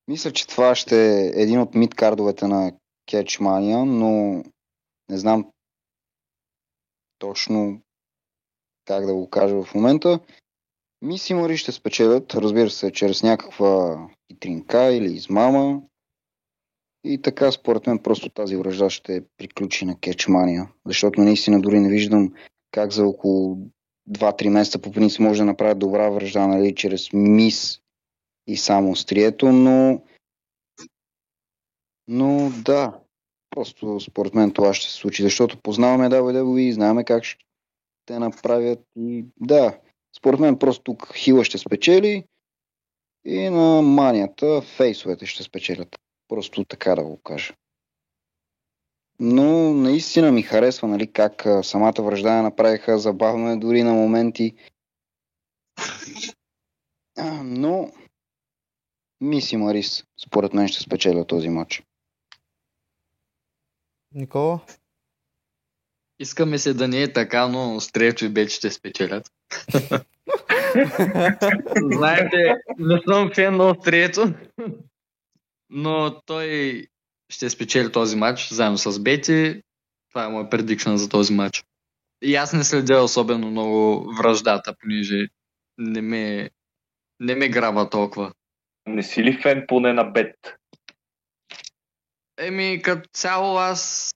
мисля, 0.09 0.33
че 0.33 0.47
това 0.47 0.75
ще 0.75 1.21
е 1.21 1.43
един 1.43 1.61
от 1.61 1.75
мидкардовете 1.75 2.47
на 2.47 2.73
Catchmania, 3.11 3.85
но 3.85 4.43
не 5.09 5.19
знам 5.19 5.51
точно 7.19 7.83
как 8.87 9.07
да 9.07 9.15
го 9.15 9.31
кажа 9.31 9.63
в 9.63 9.75
момента. 9.75 10.21
Миси 11.03 11.35
Мари 11.35 11.57
ще 11.57 11.73
спечелят, 11.73 12.35
разбира 12.35 12.71
се, 12.71 12.93
чрез 12.93 13.23
някаква 13.23 13.99
хитринка 14.33 14.93
или 14.93 15.13
измама. 15.13 15.83
И 17.05 17.23
така, 17.23 17.53
според 17.53 17.87
мен, 17.87 17.99
просто 17.99 18.29
тази 18.29 18.57
връжда 18.57 18.91
ще 18.91 19.25
приключи 19.37 19.85
на 19.85 20.01
Кетчмания. 20.01 20.69
Защото 20.87 21.21
наистина 21.21 21.61
дори 21.61 21.81
не 21.81 21.89
виждам 21.89 22.33
как 22.71 22.93
за 22.93 23.07
около 23.07 23.59
2-3 24.11 24.49
месеца 24.49 24.79
по 24.79 24.93
принцип 24.93 25.21
може 25.21 25.39
да 25.39 25.45
направят 25.45 25.79
добра 25.79 26.11
връжда, 26.11 26.47
нали, 26.47 26.75
чрез 26.75 27.13
мис 27.13 27.81
и 28.47 28.57
само 28.57 28.91
острието, 28.91 29.53
но 29.53 30.03
но 32.09 32.51
да, 32.65 32.99
просто 33.51 34.01
според 34.01 34.35
мен 34.35 34.51
това 34.51 34.75
ще 34.75 34.91
се 34.91 34.95
случи, 34.95 35.23
защото 35.23 35.61
познаваме 35.63 36.09
WWE 36.09 36.61
и 36.61 36.73
знаем 36.73 37.05
как 37.05 37.25
ще 38.07 38.19
направят 38.19 38.81
и 38.97 39.25
да, 39.41 39.81
според 40.17 40.41
мен 40.41 40.59
просто 40.59 40.83
тук 40.83 41.17
Хила 41.17 41.45
ще 41.45 41.59
спечели 41.59 42.25
и 43.25 43.51
на 43.51 43.83
манията 43.83 44.63
фейсовете 44.63 45.27
ще 45.27 45.43
спечелят. 45.43 45.97
Просто 46.29 46.65
така 46.65 46.95
да 46.95 47.05
го 47.05 47.17
кажа. 47.17 47.55
Но 49.21 49.75
наистина 49.75 50.33
ми 50.33 50.43
харесва 50.43 50.89
нали, 50.89 51.13
как 51.13 51.47
самата 51.63 52.03
връжда 52.03 52.37
я 52.37 52.43
направиха, 52.43 52.99
забавно 52.99 53.51
е 53.51 53.57
дори 53.57 53.83
на 53.83 53.93
моменти. 53.93 54.55
Но 57.43 57.93
Миси 59.21 59.57
Марис, 59.57 60.05
според 60.27 60.55
мен 60.55 60.69
ще 60.69 60.83
спечеля 60.83 61.27
този 61.27 61.49
матч. 61.49 61.83
Никола? 64.15 64.61
Искаме 66.19 66.59
се 66.59 66.75
да 66.75 66.89
не 66.89 67.03
е 67.03 67.13
така, 67.13 67.49
но 67.49 67.81
Стречо 67.81 68.25
и 68.25 68.29
Бет 68.29 68.51
ще 68.51 68.71
спечелят. 68.71 69.33
Знаете, 71.93 72.55
не 72.79 73.01
съм 73.09 73.31
фен 73.35 73.57
на 73.57 73.75
Стречо, 73.81 74.35
но 75.71 76.21
той 76.27 76.87
ще 77.31 77.51
спечели 77.51 77.93
този 77.93 78.17
матч 78.17 78.49
заедно 78.49 78.79
с 78.79 79.01
Бети. 79.01 79.63
Това 80.09 80.25
е 80.25 80.29
моят 80.29 80.51
предикшн 80.51 80.95
за 80.95 81.09
този 81.09 81.33
матч. 81.33 81.65
И 82.23 82.35
аз 82.35 82.53
не 82.53 82.65
следя 82.65 83.03
особено 83.03 83.51
много 83.51 84.05
връждата, 84.15 84.75
понеже 84.81 85.27
не 85.79 86.01
ме, 86.01 86.51
не 87.21 87.35
ме 87.35 87.49
грабва 87.49 87.91
толкова. 87.91 88.33
Не 88.87 89.03
си 89.03 89.25
ли 89.25 89.43
фен 89.43 89.65
поне 89.69 89.93
на 89.93 90.05
Бет? 90.05 90.37
Еми, 92.39 92.83
като 92.83 93.09
цяло 93.13 93.57
аз 93.59 94.13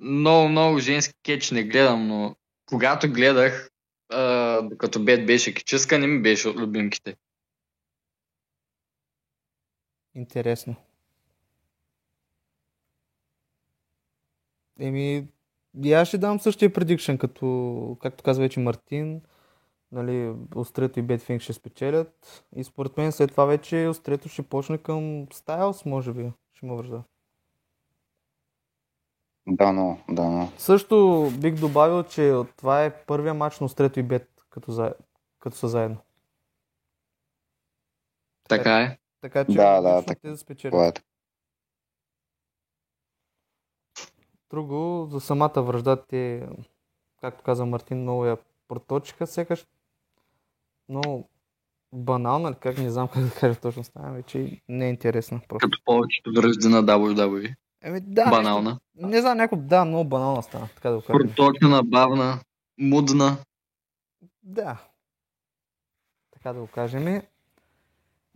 много, 0.00 0.48
много 0.48 0.78
женски 0.78 1.14
кетч 1.22 1.50
не 1.50 1.64
гледам, 1.64 2.06
но 2.06 2.36
когато 2.66 3.12
гледах, 3.12 3.70
а, 4.08 4.62
докато 4.62 5.04
Бет 5.04 5.26
беше 5.26 5.54
кечиска, 5.54 5.98
не 5.98 6.06
ми 6.06 6.22
беше 6.22 6.48
от 6.48 6.56
любимките. 6.56 7.16
Интересно. 10.14 10.76
Еми, 14.80 15.28
и 15.84 15.92
аз 15.92 16.08
ще 16.08 16.18
дам 16.18 16.40
същия 16.40 16.72
предикшн, 16.72 17.16
като, 17.16 17.98
както 18.02 18.24
каза 18.24 18.40
вече 18.40 18.60
Мартин, 18.60 19.22
нали, 19.92 20.34
Острето 20.54 20.98
и 20.98 21.02
Бетфинг 21.02 21.42
ще 21.42 21.52
спечелят. 21.52 22.44
И 22.56 22.64
според 22.64 22.96
мен 22.96 23.12
след 23.12 23.30
това 23.30 23.44
вече 23.44 23.86
Острето 23.88 24.28
ще 24.28 24.42
почне 24.42 24.78
към 24.78 25.26
Стайлс, 25.32 25.84
може 25.84 26.12
би. 26.12 26.32
Ще 26.54 26.66
му 26.66 26.76
връжда. 26.76 27.02
Да, 29.46 29.72
но, 29.72 29.98
да, 30.10 30.22
но. 30.22 30.48
Също 30.58 31.28
бих 31.38 31.54
добавил, 31.54 32.02
че 32.02 32.34
това 32.56 32.84
е 32.84 33.04
първия 33.04 33.34
матч 33.34 33.60
на 33.60 33.66
Острето 33.66 34.00
и 34.00 34.02
Бет, 34.02 34.30
като, 34.50 34.72
за... 34.72 34.94
като 35.40 35.56
са 35.56 35.68
заедно. 35.68 35.96
Така 38.48 38.80
е. 38.80 38.98
Така 39.20 39.44
че 39.44 39.52
Да, 39.52 39.80
да, 39.80 40.04
така. 40.04 40.20
те 40.20 40.30
да 40.30 40.36
спечелят. 40.36 40.98
Е. 40.98 41.02
Друго, 44.50 45.08
за 45.10 45.20
самата 45.20 45.62
връжда 45.62 45.96
те, 45.96 46.48
както 47.20 47.42
каза 47.42 47.66
Мартин, 47.66 48.00
много 48.00 48.26
я 48.26 48.36
проточиха, 48.68 49.26
сякаш 49.26 49.66
много 50.88 51.28
банална, 51.92 52.48
или 52.48 52.56
как 52.56 52.78
не 52.78 52.90
знам 52.90 53.08
как 53.08 53.22
да 53.22 53.30
кажа 53.30 53.60
точно 53.60 53.84
става, 53.84 54.12
вече 54.12 54.60
не 54.68 54.86
е 54.86 54.90
интересна 54.90 55.40
просто. 55.48 55.66
Като 55.66 55.78
повечето 55.84 56.32
връжди 56.36 56.68
на 56.68 56.84
WWE. 56.84 57.54
Еми 57.84 58.00
да, 58.00 58.30
Банална. 58.30 58.70
Нещо, 58.94 59.08
не 59.08 59.20
знам, 59.20 59.36
някой, 59.36 59.58
да, 59.58 59.84
много 59.84 60.08
банална 60.08 60.42
стана, 60.42 60.68
така 60.74 60.90
да 60.90 60.96
го 60.96 61.02
кажем. 61.02 61.28
Проточена, 61.28 61.82
бавна, 61.82 62.40
мудна. 62.78 63.38
Да. 64.42 64.88
Така 66.30 66.52
да 66.52 66.60
го 66.60 66.66
кажем. 66.66 67.22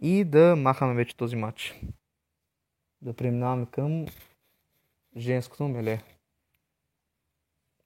И 0.03 0.25
да 0.25 0.57
махаме 0.57 0.95
вече 0.95 1.17
този 1.17 1.37
матч. 1.37 1.81
Да 3.03 3.13
преминаваме 3.13 3.67
към 3.67 4.07
женското 5.17 5.69
меле. 5.69 6.03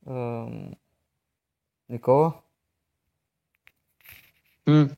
Ам, 0.07 0.73
Никола? 1.89 2.43
М. 4.67 4.89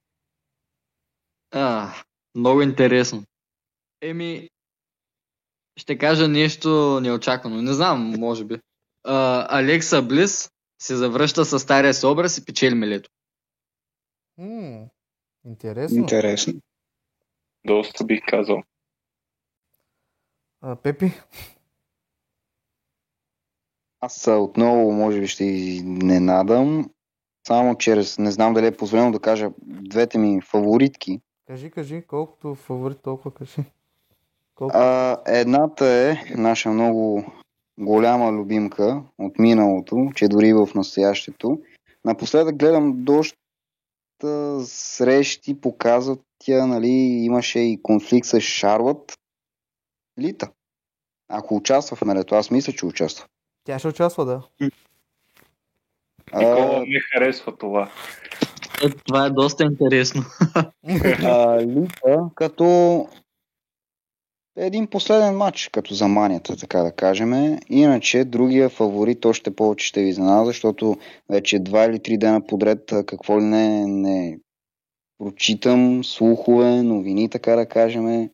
А, 1.50 1.92
много 2.34 2.62
интересно. 2.62 3.24
Еми, 4.00 4.48
ще 5.76 5.98
кажа 5.98 6.28
нещо 6.28 7.00
неочаквано. 7.02 7.62
Не 7.62 7.72
знам, 7.72 8.14
може 8.18 8.44
би. 8.44 8.60
А, 9.04 9.46
Алекса 9.58 10.02
Блис 10.02 10.50
се 10.78 10.96
завръща 10.96 11.44
с 11.44 11.58
стария 11.58 11.94
си 11.94 12.06
образ 12.06 12.38
и 12.38 12.44
печели 12.44 12.74
мелето. 12.74 13.10
М, 14.38 14.86
интересно. 15.44 15.98
Интересно. 15.98 16.54
Доста 17.66 18.04
бих 18.04 18.20
казал. 18.26 18.62
А, 20.60 20.76
Пепи? 20.76 21.12
Аз 24.00 24.26
отново, 24.26 24.92
може 24.92 25.20
би, 25.20 25.26
ще 25.26 25.44
изненадам. 25.44 26.90
Само 27.46 27.78
чрез, 27.78 28.18
не 28.18 28.30
знам 28.30 28.54
дали 28.54 28.66
е 28.66 28.76
позволено 28.76 29.12
да 29.12 29.20
кажа, 29.20 29.50
двете 29.62 30.18
ми 30.18 30.40
фаворитки. 30.40 31.20
Кажи, 31.46 31.70
кажи, 31.70 32.02
колкото 32.06 32.54
фаворит, 32.54 33.02
толкова 33.02 33.34
кажи. 33.34 33.64
Колко? 34.54 34.76
А, 34.76 35.16
едната 35.26 35.86
е 35.86 36.16
наша 36.36 36.70
много 36.70 37.24
голяма 37.78 38.32
любимка 38.32 39.02
от 39.18 39.38
миналото, 39.38 40.10
че 40.14 40.28
дори 40.28 40.52
в 40.52 40.68
настоящето. 40.74 41.58
Напоследък 42.04 42.56
гледам 42.56 42.92
доста 43.04 43.36
срещи, 44.64 45.60
показват 45.60 46.20
тя, 46.38 46.66
нали, 46.66 46.88
имаше 47.24 47.58
и 47.58 47.82
конфликт 47.82 48.26
с 48.26 48.40
Шарлот. 48.40 49.12
Лита. 50.20 50.50
Ако 51.28 51.56
участва 51.56 51.96
в 51.96 52.04
мелето, 52.04 52.34
аз 52.34 52.50
мисля, 52.50 52.72
че 52.72 52.86
участва. 52.86 53.26
Тя 53.64 53.78
ще 53.78 53.88
участва, 53.88 54.24
да. 54.24 54.42
Никола 56.34 56.76
А, 56.76 56.84
не 56.86 57.00
харесва 57.12 57.56
това. 57.56 57.90
Е, 58.84 58.90
това 58.90 59.26
е 59.26 59.30
доста 59.30 59.64
интересно. 59.64 60.24
а, 61.24 61.60
Лита 61.60 62.30
като 62.34 63.08
един 64.56 64.86
последен 64.86 65.36
матч, 65.36 65.68
като 65.72 65.94
за 65.94 66.08
манията, 66.08 66.56
така 66.56 66.82
да 66.82 66.92
кажем. 66.92 67.58
Иначе, 67.68 68.24
другия 68.24 68.68
фаворит 68.68 69.24
още 69.24 69.56
повече 69.56 69.86
ще 69.86 70.02
ви 70.02 70.08
изненада, 70.08 70.44
защото 70.44 70.96
вече 71.30 71.58
два 71.58 71.84
или 71.84 71.98
три 71.98 72.18
дена 72.18 72.46
подред 72.46 72.92
какво 73.06 73.40
ли 73.40 73.44
не, 73.44 73.86
не 73.86 74.38
прочитам 75.18 76.04
слухове, 76.04 76.82
новини, 76.82 77.30
така 77.30 77.56
да 77.56 77.66
кажем. 77.66 78.30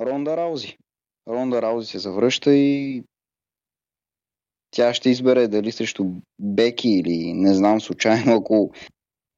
Ронда 0.00 0.36
Раузи. 0.36 0.76
Ронда 1.28 1.62
Раузи 1.62 1.86
се 1.86 1.98
завръща 1.98 2.54
и 2.54 3.02
тя 4.70 4.94
ще 4.94 5.10
избере 5.10 5.48
дали 5.48 5.72
срещу 5.72 6.04
Беки 6.38 6.88
или 6.88 7.32
не 7.32 7.54
знам 7.54 7.80
случайно, 7.80 8.34
ако 8.34 8.70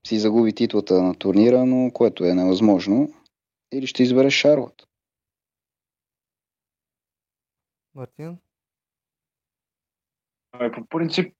си 0.07 0.19
загуби 0.19 0.53
титлата 0.53 1.03
на 1.03 1.15
турнира, 1.15 1.67
но 1.67 1.91
което 1.91 2.25
е 2.25 2.35
невъзможно. 2.35 3.09
Или 3.73 3.87
ще 3.87 4.03
избере 4.03 4.31
Шарлот. 4.31 4.87
Мартин? 7.95 8.39
Ами, 10.53 10.73
по 10.73 10.87
принцип, 10.87 11.35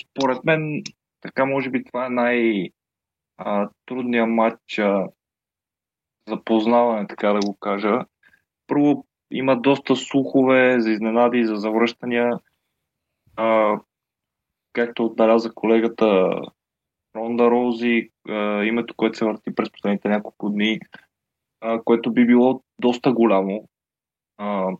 според 0.00 0.44
мен, 0.44 0.82
така 1.20 1.44
може 1.44 1.70
би 1.70 1.84
това 1.84 2.06
е 2.06 2.10
най-трудният 3.38 4.28
матч 4.28 4.80
за 6.28 6.44
познаване, 6.44 7.06
така 7.06 7.32
да 7.32 7.40
го 7.40 7.56
кажа. 7.56 8.04
Първо, 8.66 9.06
има 9.30 9.60
доста 9.60 9.96
слухове 9.96 10.80
за 10.80 10.90
изненади 10.90 11.44
за 11.44 11.54
завръщания. 11.54 12.30
А, 13.36 13.78
както 14.72 15.04
отбеляза 15.04 15.54
колегата 15.54 16.40
Ронда 17.16 17.50
Роузи, 17.50 18.10
а, 18.28 18.64
името, 18.64 18.94
което 18.94 19.18
се 19.18 19.24
върти 19.24 19.54
през 19.54 19.72
последните 19.72 20.08
няколко 20.08 20.50
дни, 20.50 20.80
което 21.84 22.12
би 22.12 22.26
било 22.26 22.62
доста 22.78 23.12
голямо. 23.12 23.68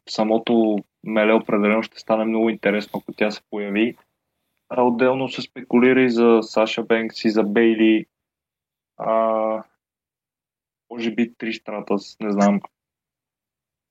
Самото 0.09 0.79
меле 1.05 1.33
определено 1.33 1.83
ще 1.83 1.99
стане 1.99 2.25
много 2.25 2.51
интересно, 2.51 3.01
ако 3.03 3.13
тя 3.13 3.31
се 3.31 3.43
появи. 3.51 3.97
А, 4.69 4.83
отделно 4.83 5.29
се 5.29 5.43
спекулира 5.43 6.03
и 6.03 6.11
за 6.11 6.39
Саша 6.43 6.83
Бенкс 6.83 7.25
и 7.25 7.31
за 7.31 7.43
Бейли. 7.43 8.07
А, 8.97 9.65
може 10.91 11.11
би 11.15 11.35
три 11.35 11.53
Стратас, 11.53 12.17
не 12.21 12.33
знам. 12.33 12.61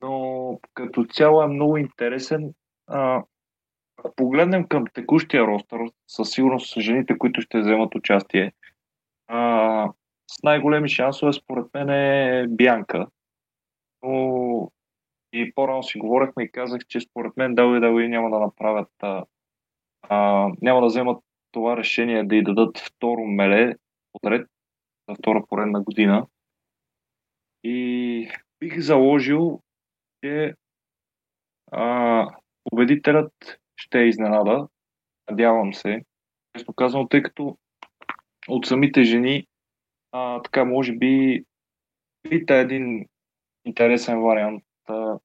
Но 0.02 0.60
като 0.74 1.06
цяло 1.06 1.42
е 1.42 1.48
много 1.48 1.78
интересен. 1.78 2.54
А, 2.88 3.24
ако 3.98 4.16
погледнем 4.16 4.68
към 4.68 4.86
текущия 4.94 5.48
ростър, 5.48 5.80
със 6.08 6.30
сигурност 6.30 6.74
са 6.74 6.82
жените, 6.82 7.18
които 7.18 7.42
ще 7.42 7.60
вземат 7.60 7.96
участие. 7.96 8.54
А, 9.28 9.92
с 10.32 10.44
най-големи 10.44 10.90
шансове, 10.90 11.34
според 11.34 11.74
мен, 11.74 11.90
е 11.90 12.48
Бянка. 12.48 13.08
Но 14.04 14.72
и 15.34 15.54
по-рано 15.54 15.84
си 15.84 16.00
говорихме 16.00 16.44
и 16.44 16.52
казах, 16.52 16.86
че 16.88 17.00
според 17.00 17.38
мен 17.38 17.56
WWE 17.56 18.08
няма 18.08 18.30
да 18.30 18.40
направят, 18.40 18.92
а, 19.00 19.26
а, 20.02 20.50
няма 20.62 20.82
да 20.82 20.88
вземат 20.88 21.24
това 21.52 21.78
решение 21.78 22.24
да 22.24 22.36
й 22.36 22.44
дадат 22.44 22.78
второ 22.78 23.26
меле 23.26 23.76
подред 24.12 24.48
за 25.10 25.16
втора 25.16 25.46
поредна 25.50 25.82
година. 25.82 26.28
И 27.64 28.30
бих 28.60 28.80
заложил, 28.80 29.62
че 30.24 30.54
а, 31.72 32.28
победителят 32.64 33.60
ще 33.76 34.00
е 34.00 34.08
изненада. 34.08 34.68
Надявам 35.30 35.74
се. 35.74 36.02
Честно 36.58 36.74
казвам, 36.74 37.08
тъй 37.10 37.24
като 37.24 37.58
от 38.48 38.66
самите 38.66 39.04
жени, 39.04 39.48
а, 40.12 40.42
така 40.42 40.66
може 40.66 40.94
би, 40.94 41.44
Вита 42.30 42.56
е 42.56 42.62
един 42.62 43.06
интересен 43.66 44.22
вариант. 44.22 44.64
А, 44.90 45.20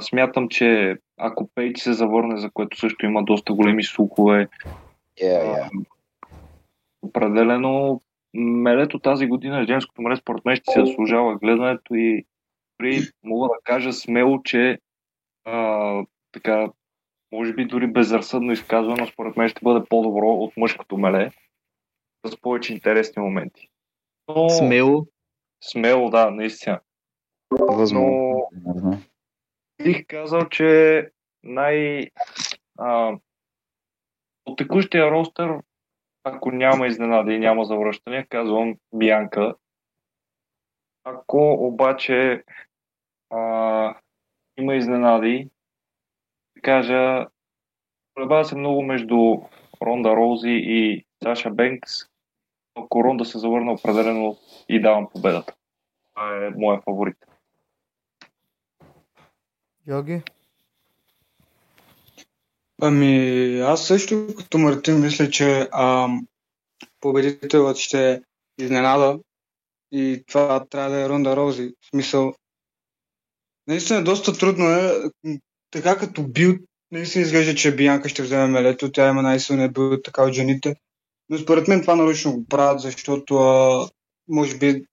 смятам, 0.00 0.48
че 0.48 0.96
ако 1.16 1.50
Пейдж 1.54 1.80
се 1.80 1.92
завърне, 1.92 2.36
за 2.36 2.50
което 2.50 2.78
също 2.78 3.06
има 3.06 3.24
доста 3.24 3.52
големи 3.52 3.84
слухове, 3.84 4.48
Yeah, 5.20 5.44
yeah. 5.44 5.86
определено 7.02 8.02
мелето 8.34 8.98
тази 8.98 9.26
година, 9.26 9.66
женското 9.66 10.02
меле, 10.02 10.16
според 10.16 10.44
мен 10.44 10.56
ще 10.56 10.72
се 10.72 10.86
заслужава 10.86 11.36
гледането 11.36 11.94
и 11.94 12.24
при 12.78 13.00
мога 13.24 13.48
да 13.48 13.60
кажа 13.64 13.92
смело, 13.92 14.42
че 14.42 14.78
а, 15.44 16.04
така, 16.32 16.70
може 17.32 17.52
би 17.52 17.64
дори 17.64 17.86
безразсъдно 17.86 18.52
изказвано, 18.52 19.06
според 19.06 19.36
мен 19.36 19.48
ще 19.48 19.60
бъде 19.62 19.86
по-добро 19.88 20.26
от 20.28 20.56
мъжкото 20.56 20.98
меле 20.98 21.30
с 22.26 22.40
повече 22.40 22.72
интересни 22.72 23.22
моменти. 23.22 23.68
Но, 24.28 24.48
Смело. 24.48 25.06
Смело, 25.70 26.10
да, 26.10 26.30
наистина. 26.30 26.80
Възможно. 27.50 28.48
Но 28.64 28.98
бих 29.84 30.06
казал, 30.06 30.48
че 30.48 31.10
най... 31.42 32.06
А, 32.78 33.16
от 34.46 34.58
текущия 34.58 35.10
ростър, 35.10 35.60
ако 36.24 36.50
няма 36.50 36.86
изненади 36.86 37.32
и 37.32 37.38
няма 37.38 37.64
завръщане, 37.64 38.26
казвам 38.28 38.76
Бянка. 38.94 39.54
Ако 41.04 41.52
обаче 41.52 42.44
а, 43.30 43.94
има 44.58 44.74
изненади, 44.74 45.50
кажа, 46.62 47.26
колебава 48.14 48.44
се 48.44 48.56
много 48.56 48.82
между 48.82 49.36
Ронда 49.82 50.16
Роузи 50.16 50.60
и 50.62 51.06
Саша 51.22 51.50
Бенкс. 51.50 51.92
Ако 52.74 53.04
Ронда 53.04 53.24
се 53.24 53.38
завърна 53.38 53.72
определено 53.72 54.36
и 54.68 54.80
давам 54.80 55.08
победата. 55.12 55.54
Това 56.14 56.46
е 56.46 56.50
моя 56.50 56.80
фаворит. 56.80 57.29
Йоги? 59.90 60.22
Ами, 62.82 63.60
аз 63.60 63.86
също 63.86 64.26
като 64.38 64.58
Мартин 64.58 65.00
мисля, 65.00 65.30
че 65.30 65.68
ам, 65.72 66.26
победителът 67.00 67.76
ще 67.76 68.22
изненада 68.58 69.18
и 69.92 70.24
това 70.26 70.64
трябва 70.70 70.90
да 70.90 71.00
е 71.00 71.08
Ронда 71.08 71.36
Роузи. 71.36 71.72
В 71.80 71.86
смисъл, 71.90 72.34
наистина 73.66 74.04
доста 74.04 74.32
трудно 74.32 74.70
е. 74.70 74.92
Така 75.70 75.98
като 75.98 76.22
билд, 76.22 76.60
наистина 76.90 77.24
изглежда, 77.24 77.54
че 77.54 77.76
Бианка 77.76 78.08
ще 78.08 78.22
вземе 78.22 78.46
мелето. 78.46 78.92
Тя 78.92 79.08
има 79.08 79.22
най-силния 79.22 79.68
билд 79.68 80.02
така 80.04 80.22
от 80.22 80.32
жените. 80.32 80.76
Но 81.28 81.38
според 81.38 81.68
мен 81.68 81.80
това 81.80 81.96
нарочно 81.96 82.32
го 82.32 82.46
правят, 82.46 82.80
защото 82.80 83.36
а, 83.36 83.88
може 84.28 84.58
би 84.58 84.84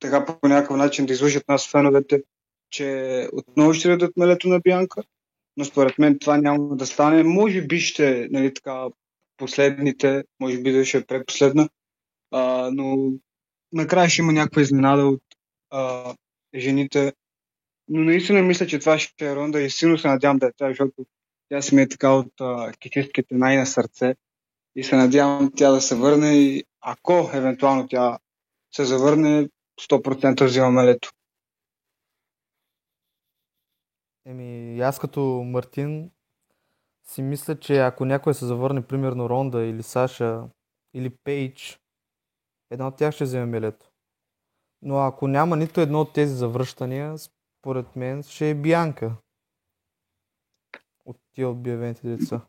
така 0.00 0.26
по 0.26 0.48
някакъв 0.48 0.76
начин 0.76 1.06
да 1.06 1.12
излъжат 1.12 1.48
нас 1.48 1.70
феновете, 1.70 2.22
че 2.72 3.28
отново 3.32 3.74
ще 3.74 3.88
дадат 3.88 4.16
мелето 4.16 4.48
на 4.48 4.60
Бианка 4.60 5.02
но 5.56 5.64
според 5.64 5.98
мен 5.98 6.18
това 6.18 6.36
няма 6.36 6.76
да 6.76 6.86
стане. 6.86 7.22
Може 7.22 7.66
би 7.66 7.80
ще, 7.80 8.28
нали 8.30 8.54
така, 8.54 8.86
последните, 9.36 10.24
може 10.40 10.62
би 10.62 10.72
да 10.72 10.84
ще 10.84 10.98
е 10.98 11.04
предпоследна, 11.04 11.68
а, 12.30 12.70
но 12.72 13.12
накрая 13.72 14.08
ще 14.08 14.22
има 14.22 14.32
някаква 14.32 14.62
изненада 14.62 15.06
от 15.06 15.22
а, 15.70 16.14
жените. 16.54 17.12
Но 17.88 18.00
наистина 18.00 18.42
мисля, 18.42 18.66
че 18.66 18.78
това 18.78 18.98
ще 18.98 19.30
е 19.30 19.36
ронда 19.36 19.60
и 19.60 19.70
силно 19.70 19.98
се 19.98 20.08
надявам 20.08 20.38
да 20.38 20.46
е 20.46 20.52
тя, 20.56 20.68
защото 20.68 21.06
тя 21.48 21.62
си 21.62 21.74
ми 21.74 21.82
е 21.82 21.88
така 21.88 22.12
от 22.12 22.32
а, 22.40 22.72
най-на 23.30 23.66
сърце 23.66 24.14
и 24.76 24.84
се 24.84 24.96
надявам 24.96 25.52
тя 25.56 25.70
да 25.70 25.80
се 25.80 25.94
върне 25.94 26.34
и 26.34 26.64
ако 26.80 27.30
евентуално 27.34 27.88
тя 27.88 28.18
се 28.74 28.84
завърне, 28.84 29.48
100% 29.80 30.44
взимаме 30.44 30.84
лето. 30.84 31.12
Еми, 34.24 34.80
аз 34.80 34.98
като 34.98 35.20
Мартин 35.46 36.10
си 37.04 37.22
мисля, 37.22 37.58
че 37.58 37.78
ако 37.78 38.04
някой 38.04 38.34
се 38.34 38.46
завърне, 38.46 38.86
примерно 38.86 39.28
Ронда 39.28 39.64
или 39.64 39.82
Саша 39.82 40.48
или 40.94 41.10
Пейдж, 41.10 41.80
една 42.70 42.86
от 42.88 42.96
тях 42.96 43.14
ще 43.14 43.24
вземе 43.24 43.46
мелето. 43.46 43.90
Но 44.82 44.98
ако 44.98 45.28
няма 45.28 45.56
нито 45.56 45.80
едно 45.80 46.00
от 46.00 46.12
тези 46.12 46.34
завръщания, 46.34 47.18
според 47.18 47.96
мен 47.96 48.22
ще 48.22 48.50
е 48.50 48.54
Бянка. 48.54 49.16
От 51.04 51.16
тия 51.32 51.48
обявените 51.48 52.16
деца. 52.16 52.40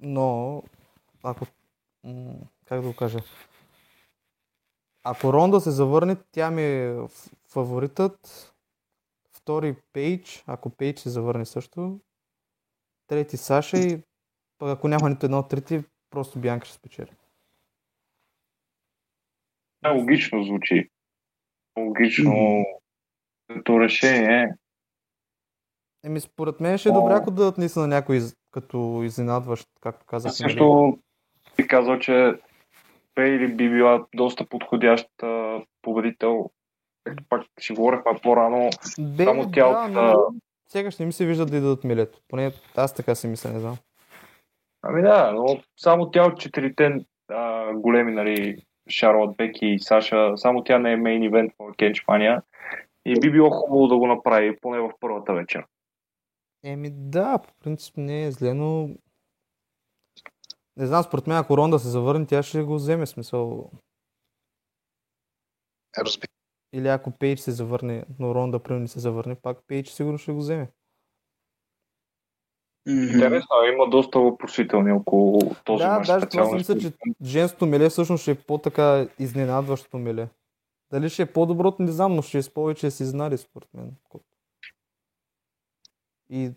Но, 0.00 0.62
ако... 1.22 1.46
Как 2.64 2.80
да 2.80 2.88
го 2.88 2.96
кажа? 2.96 3.18
Ако 5.02 5.32
Ронда 5.32 5.60
се 5.60 5.70
завърне, 5.70 6.16
тя 6.32 6.50
ми 6.50 6.62
е 6.62 7.06
фаворитът. 7.48 8.51
Втори 9.42 9.76
Пейдж, 9.92 10.44
ако 10.46 10.70
Пейдж 10.70 11.00
се 11.00 11.10
завърне 11.10 11.46
също. 11.46 12.00
Трети 13.06 13.36
Саша 13.36 13.78
и 13.78 14.02
пък 14.58 14.68
ако 14.68 14.88
няма 14.88 15.10
нито 15.10 15.26
едно 15.26 15.38
от 15.38 15.48
трети, 15.48 15.84
просто 16.10 16.38
Бянка 16.40 16.66
ще 16.66 16.74
спечели. 16.74 17.10
Да, 19.82 19.90
логично 19.90 20.44
звучи. 20.44 20.90
Логично 21.78 22.64
като 23.48 23.80
решение. 23.80 24.54
Еми, 26.04 26.20
според 26.20 26.60
мен 26.60 26.78
ще 26.78 26.88
е 26.88 26.92
добре, 26.92 27.12
ако 27.12 27.30
дадат 27.30 27.58
наистина 27.58 27.86
някой 27.86 28.16
из- 28.16 28.36
като 28.50 29.02
изненадващ, 29.04 29.68
както 29.80 30.00
Аз 30.02 30.06
казах. 30.06 30.32
също 30.32 30.98
би 31.56 31.68
казал, 31.68 31.98
че 31.98 32.40
Бейли 33.14 33.54
би 33.56 33.70
била 33.70 34.06
доста 34.14 34.48
подходящ 34.48 35.08
победител. 35.82 36.50
Както 37.04 37.24
пак 37.28 37.46
си 37.60 37.72
говорихме 37.72 38.20
по-рано, 38.22 38.70
Бе, 38.98 39.24
само 39.24 39.50
тя 39.50 39.68
да, 39.68 39.84
от... 39.84 39.92
но 39.92 40.34
сега 40.68 40.90
ще 40.90 41.06
ми 41.06 41.12
се 41.12 41.26
вижда 41.26 41.46
да 41.46 41.56
й 41.56 41.60
дадат 41.60 41.84
милето. 41.84 42.18
Поне 42.28 42.52
аз 42.76 42.94
така 42.94 43.14
си 43.14 43.28
мисля, 43.28 43.50
не 43.50 43.60
знам. 43.60 43.76
Ами 44.82 45.02
да, 45.02 45.32
но 45.32 45.62
само 45.76 46.10
тя 46.10 46.26
от 46.26 46.40
четирите 46.40 47.04
а, 47.28 47.72
големи, 47.74 48.12
нали, 48.12 48.64
Шарлот, 48.88 49.36
Беки 49.36 49.66
и 49.66 49.78
Саша, 49.78 50.32
само 50.36 50.64
тя 50.64 50.78
не 50.78 50.92
е 50.92 50.96
мейн 50.96 51.22
ивент 51.22 51.52
в 51.58 51.72
Кенчмания. 51.76 52.42
И 53.04 53.20
би 53.20 53.32
било 53.32 53.50
хубаво 53.50 53.86
да 53.86 53.96
го 53.96 54.06
направи, 54.06 54.60
поне 54.60 54.80
в 54.80 54.92
първата 55.00 55.34
вечер. 55.34 55.66
Еми 56.64 56.90
да, 56.92 57.38
по 57.38 57.54
принцип 57.60 57.96
не 57.96 58.24
е 58.24 58.30
зле, 58.30 58.54
но... 58.54 58.88
Не 60.76 60.86
знам, 60.86 61.02
според 61.02 61.26
мен, 61.26 61.36
ако 61.36 61.56
Ронда 61.56 61.78
се 61.78 61.88
завърне, 61.88 62.26
тя 62.26 62.42
ще 62.42 62.62
го 62.62 62.74
вземе 62.74 63.06
смисъл. 63.06 63.70
Разби... 65.98 66.26
или 66.72 66.88
ако 66.88 67.10
Пейдж 67.10 67.40
се 67.40 67.50
завърне, 67.50 68.04
но 68.18 68.34
Ронда 68.34 68.58
примерно 68.58 68.82
не 68.82 68.88
се 68.88 69.00
завърне, 69.00 69.34
пак 69.34 69.58
Пейдж 69.66 69.90
сигурно 69.90 70.18
ще 70.18 70.32
го 70.32 70.38
вземе. 70.38 70.68
Интересно, 72.86 73.48
има 73.72 73.90
доста 73.90 74.20
въпросителни 74.20 74.92
около 74.92 75.40
този 75.64 75.84
да, 75.84 75.98
мач. 75.98 76.06
даже 76.06 76.06
това 76.06 76.20
си 76.20 76.26
специално 76.26 76.54
мисля, 76.54 76.78
че 76.78 76.92
женското 77.24 77.66
меле 77.66 77.88
всъщност 77.88 78.22
ще 78.22 78.30
е 78.30 78.34
по-така 78.34 79.08
изненадващото 79.18 79.98
меле. 79.98 80.28
Дали 80.90 81.10
ще 81.10 81.22
е 81.22 81.32
по-доброто, 81.32 81.82
не 81.82 81.92
знам, 81.92 82.14
но 82.16 82.22
ще 82.22 82.38
е 82.38 82.42
с 82.42 82.54
повече 82.54 82.90
си 82.90 83.04
знали, 83.04 83.38
според 83.38 83.68
мен. 83.74 83.96
И 86.30 86.50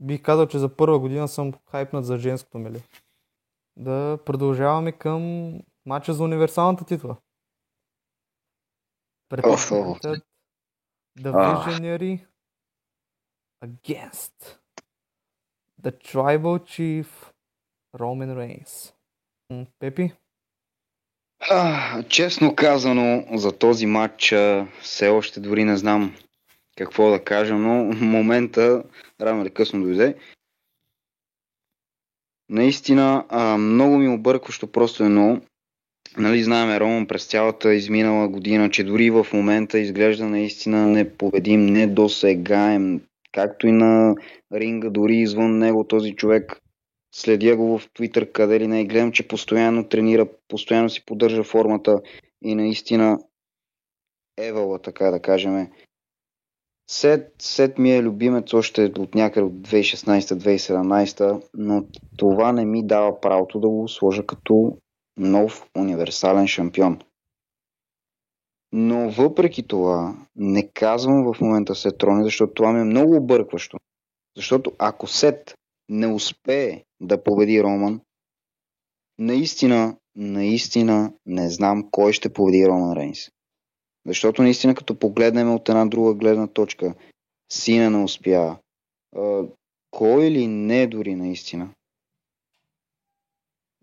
бих 0.00 0.22
казал, 0.22 0.46
че 0.46 0.58
за 0.58 0.76
първа 0.76 0.98
година 0.98 1.28
съм 1.28 1.52
хайпнат 1.70 2.04
за 2.04 2.18
женското 2.18 2.58
меле. 2.58 2.80
Да 3.76 4.18
продължаваме 4.26 4.92
към 4.92 5.52
матча 5.86 6.14
за 6.14 6.24
универсалната 6.24 6.84
титла. 6.84 7.16
Препятствията 9.30 10.22
The 11.18 11.32
Visionary 11.32 12.26
against 13.64 14.58
The 15.82 15.92
Tribal 16.04 16.58
Chief 16.58 17.06
Roman 17.96 18.34
Reigns. 18.34 18.94
Пепи? 19.78 20.12
А, 21.50 22.02
честно 22.02 22.56
казано, 22.56 23.26
за 23.34 23.58
този 23.58 23.86
матч 23.86 24.34
все 24.80 25.08
още 25.08 25.40
дори 25.40 25.64
не 25.64 25.76
знам 25.76 26.16
какво 26.76 27.10
да 27.10 27.24
кажа, 27.24 27.54
но 27.54 27.84
момента 28.06 28.84
рано 29.20 29.42
или 29.42 29.54
късно 29.54 29.82
дойде. 29.82 30.18
Наистина, 32.48 33.26
а, 33.28 33.56
много 33.56 33.98
ми 33.98 34.08
объркващо 34.08 34.72
просто 34.72 35.04
едно. 35.04 35.40
Нали, 36.18 36.42
знаем 36.42 36.76
Роман 36.76 37.06
през 37.06 37.26
цялата 37.26 37.74
изминала 37.74 38.28
година, 38.28 38.70
че 38.70 38.84
дори 38.84 39.10
в 39.10 39.26
момента 39.32 39.78
изглежда 39.78 40.26
наистина 40.28 40.86
непобедим, 40.86 41.66
недосегаем, 41.66 43.00
както 43.32 43.66
и 43.66 43.72
на 43.72 44.14
ринга, 44.52 44.90
дори 44.90 45.16
извън 45.16 45.58
него 45.58 45.84
този 45.84 46.12
човек. 46.12 46.60
Следя 47.14 47.56
го 47.56 47.78
в 47.78 47.88
Твитър, 47.94 48.32
къде 48.32 48.60
ли 48.60 48.66
не, 48.66 48.80
и 48.80 48.84
гледам, 48.84 49.12
че 49.12 49.28
постоянно 49.28 49.88
тренира, 49.88 50.26
постоянно 50.48 50.90
си 50.90 51.04
поддържа 51.04 51.44
формата 51.44 52.00
и 52.42 52.54
наистина 52.54 53.18
евала, 54.38 54.78
така 54.78 55.10
да 55.10 55.20
кажем. 55.20 55.68
Сет, 56.90 57.34
Сет 57.38 57.78
ми 57.78 57.92
е 57.92 58.02
любимец 58.02 58.54
още 58.54 58.92
от 58.98 59.14
някъде 59.14 59.46
от 59.46 59.52
2016-2017, 59.52 61.42
но 61.54 61.84
това 62.16 62.52
не 62.52 62.64
ми 62.64 62.86
дава 62.86 63.20
правото 63.20 63.60
да 63.60 63.68
го 63.68 63.88
сложа 63.88 64.26
като 64.26 64.76
нов 65.20 65.70
универсален 65.76 66.46
шампион. 66.46 66.98
Но 68.72 69.10
въпреки 69.10 69.68
това, 69.68 70.26
не 70.36 70.68
казвам 70.68 71.32
в 71.32 71.40
момента 71.40 71.74
Сет 71.74 71.98
Трони, 71.98 72.24
защото 72.24 72.54
това 72.54 72.72
ми 72.72 72.80
е 72.80 72.84
много 72.84 73.16
объркващо. 73.16 73.78
Защото 74.36 74.72
ако 74.78 75.06
Сет 75.06 75.54
не 75.88 76.06
успее 76.06 76.84
да 77.00 77.24
победи 77.24 77.62
Роман, 77.62 78.00
наистина, 79.18 79.96
наистина 80.16 81.12
не 81.26 81.50
знам 81.50 81.88
кой 81.90 82.12
ще 82.12 82.32
победи 82.32 82.66
Роман 82.66 82.96
Рейнс. 82.96 83.30
Защото 84.06 84.42
наистина 84.42 84.74
като 84.74 84.98
погледнем 84.98 85.54
от 85.54 85.68
една 85.68 85.86
друга 85.86 86.14
гледна 86.14 86.46
точка, 86.46 86.94
сина 87.52 87.90
не 87.90 88.04
успя. 88.04 88.58
Кой 89.90 90.26
или 90.26 90.46
не 90.46 90.86
дори 90.86 91.14
наистина. 91.14 91.70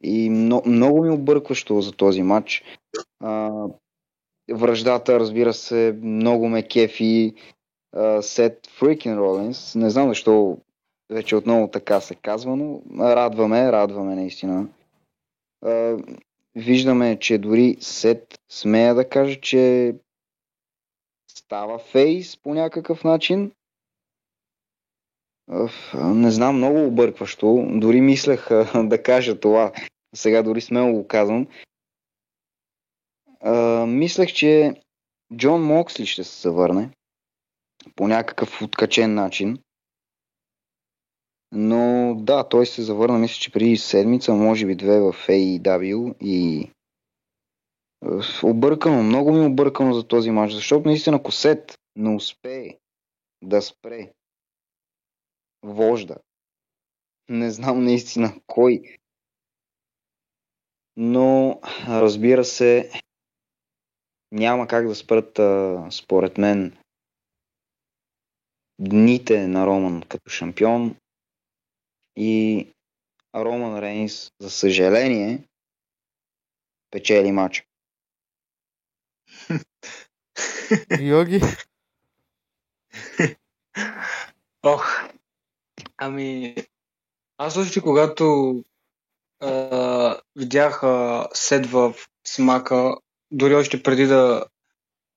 И 0.04 0.30
много, 0.30 0.70
много 0.70 1.04
ми 1.04 1.10
объркващо 1.10 1.82
за 1.82 1.92
този 1.92 2.24
матч. 2.24 2.64
А, 3.20 3.52
връждата, 4.52 5.20
разбира 5.20 5.54
се, 5.54 6.00
много 6.02 6.50
ме 6.50 6.68
кефи. 6.68 7.34
А, 7.96 8.22
Сет 8.22 8.68
Фрикин 8.68 9.18
Ролинс. 9.18 9.76
Не 9.76 9.90
знам 9.90 10.10
защо 10.10 10.58
вече 11.12 11.36
отново 11.36 11.68
така 11.68 12.02
се 12.02 12.16
казва, 12.16 12.56
но 12.56 12.82
радваме, 13.00 13.72
радваме 13.72 14.16
наистина. 14.16 14.68
А, 15.66 15.98
виждаме, 16.56 17.20
че 17.20 17.38
дори 17.38 17.78
Сет 17.80 18.40
смея 18.50 18.96
да 18.96 19.10
каже, 19.10 19.36
че 19.36 19.96
става 21.30 21.80
фейс 21.80 22.38
по 22.38 22.54
някакъв 22.54 23.04
начин.Ъф, 23.04 23.57
Не 25.94 26.32
знам, 26.32 26.56
много 26.56 26.86
объркващо. 26.86 27.68
Дори 27.70 28.02
мислех 28.02 28.50
да 28.84 29.04
кажа 29.04 29.40
това. 29.40 29.72
Сега 30.16 30.44
дори 30.44 30.62
смело 30.62 30.94
го 30.94 31.08
казвам. 31.08 31.48
Мислех, 33.88 34.34
че 34.34 34.82
Джон 35.36 35.64
Моксли 35.64 36.06
ще 36.06 36.24
се 36.24 36.42
завърне 36.42 36.90
по 37.96 38.08
някакъв 38.08 38.62
откачен 38.62 39.14
начин. 39.14 39.58
Но 41.52 42.16
да, 42.20 42.50
той 42.50 42.66
се 42.66 42.84
завърна, 42.84 43.18
мисля, 43.18 43.40
че 43.42 43.52
преди 43.52 43.78
седмица, 43.78 44.34
може 44.34 44.66
би 44.66 44.76
две 44.76 45.00
в 45.00 45.14
AEW 45.28 46.16
и 46.22 46.70
объркано, 48.44 49.04
много 49.04 49.32
ми 49.32 49.44
е 49.44 49.48
объркано 49.48 49.94
за 49.94 50.08
този 50.08 50.32
матч, 50.32 50.54
защото 50.54 50.88
наистина 50.88 51.24
Косет 51.24 51.80
не 51.96 52.16
успее 52.16 52.78
да 53.44 53.62
спре 53.62 54.12
вожда. 55.64 56.18
Не 57.30 57.52
знам 57.52 57.84
наистина 57.84 58.34
кой. 58.48 58.98
Но, 60.96 61.62
разбира 61.88 62.46
се, 62.46 62.92
няма 64.32 64.68
как 64.68 64.88
да 64.88 64.96
спрат, 64.96 65.40
а, 65.40 65.88
според 65.92 66.38
мен, 66.38 66.78
дните 68.80 69.48
на 69.48 69.68
Роман 69.68 70.02
като 70.02 70.30
шампион 70.30 70.96
и 72.16 72.68
Роман 73.36 73.80
Рейнс, 73.80 74.32
за 74.40 74.52
съжаление, 74.52 75.44
печели 76.92 77.32
матча. 77.32 77.64
Йоги? 81.00 81.42
Ох, 84.64 85.08
ами, 85.98 86.56
аз 87.38 87.58
още 87.58 87.82
когато 87.82 88.56
а, 89.40 90.20
видях 90.36 90.84
а, 90.84 91.28
Сет 91.34 91.66
в 91.66 91.96
Смака, 92.28 92.96
дори 93.32 93.56
още 93.56 93.84
преди 93.84 94.06
да 94.06 94.46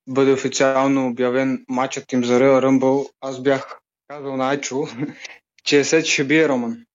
бъде 0.08 0.32
официално 0.32 1.06
обявен 1.06 1.64
матчът 1.68 2.12
им 2.12 2.24
за 2.24 2.40
Royal 2.40 2.64
Rumble, 2.64 3.10
аз 3.20 3.42
бях 3.42 3.80
казал 4.08 4.36
на 4.36 4.48
Айчо, 4.48 4.86
че 5.64 5.84
Сет 5.84 6.06
ще 6.06 6.24
бие 6.24 6.48
Роман. 6.48 6.86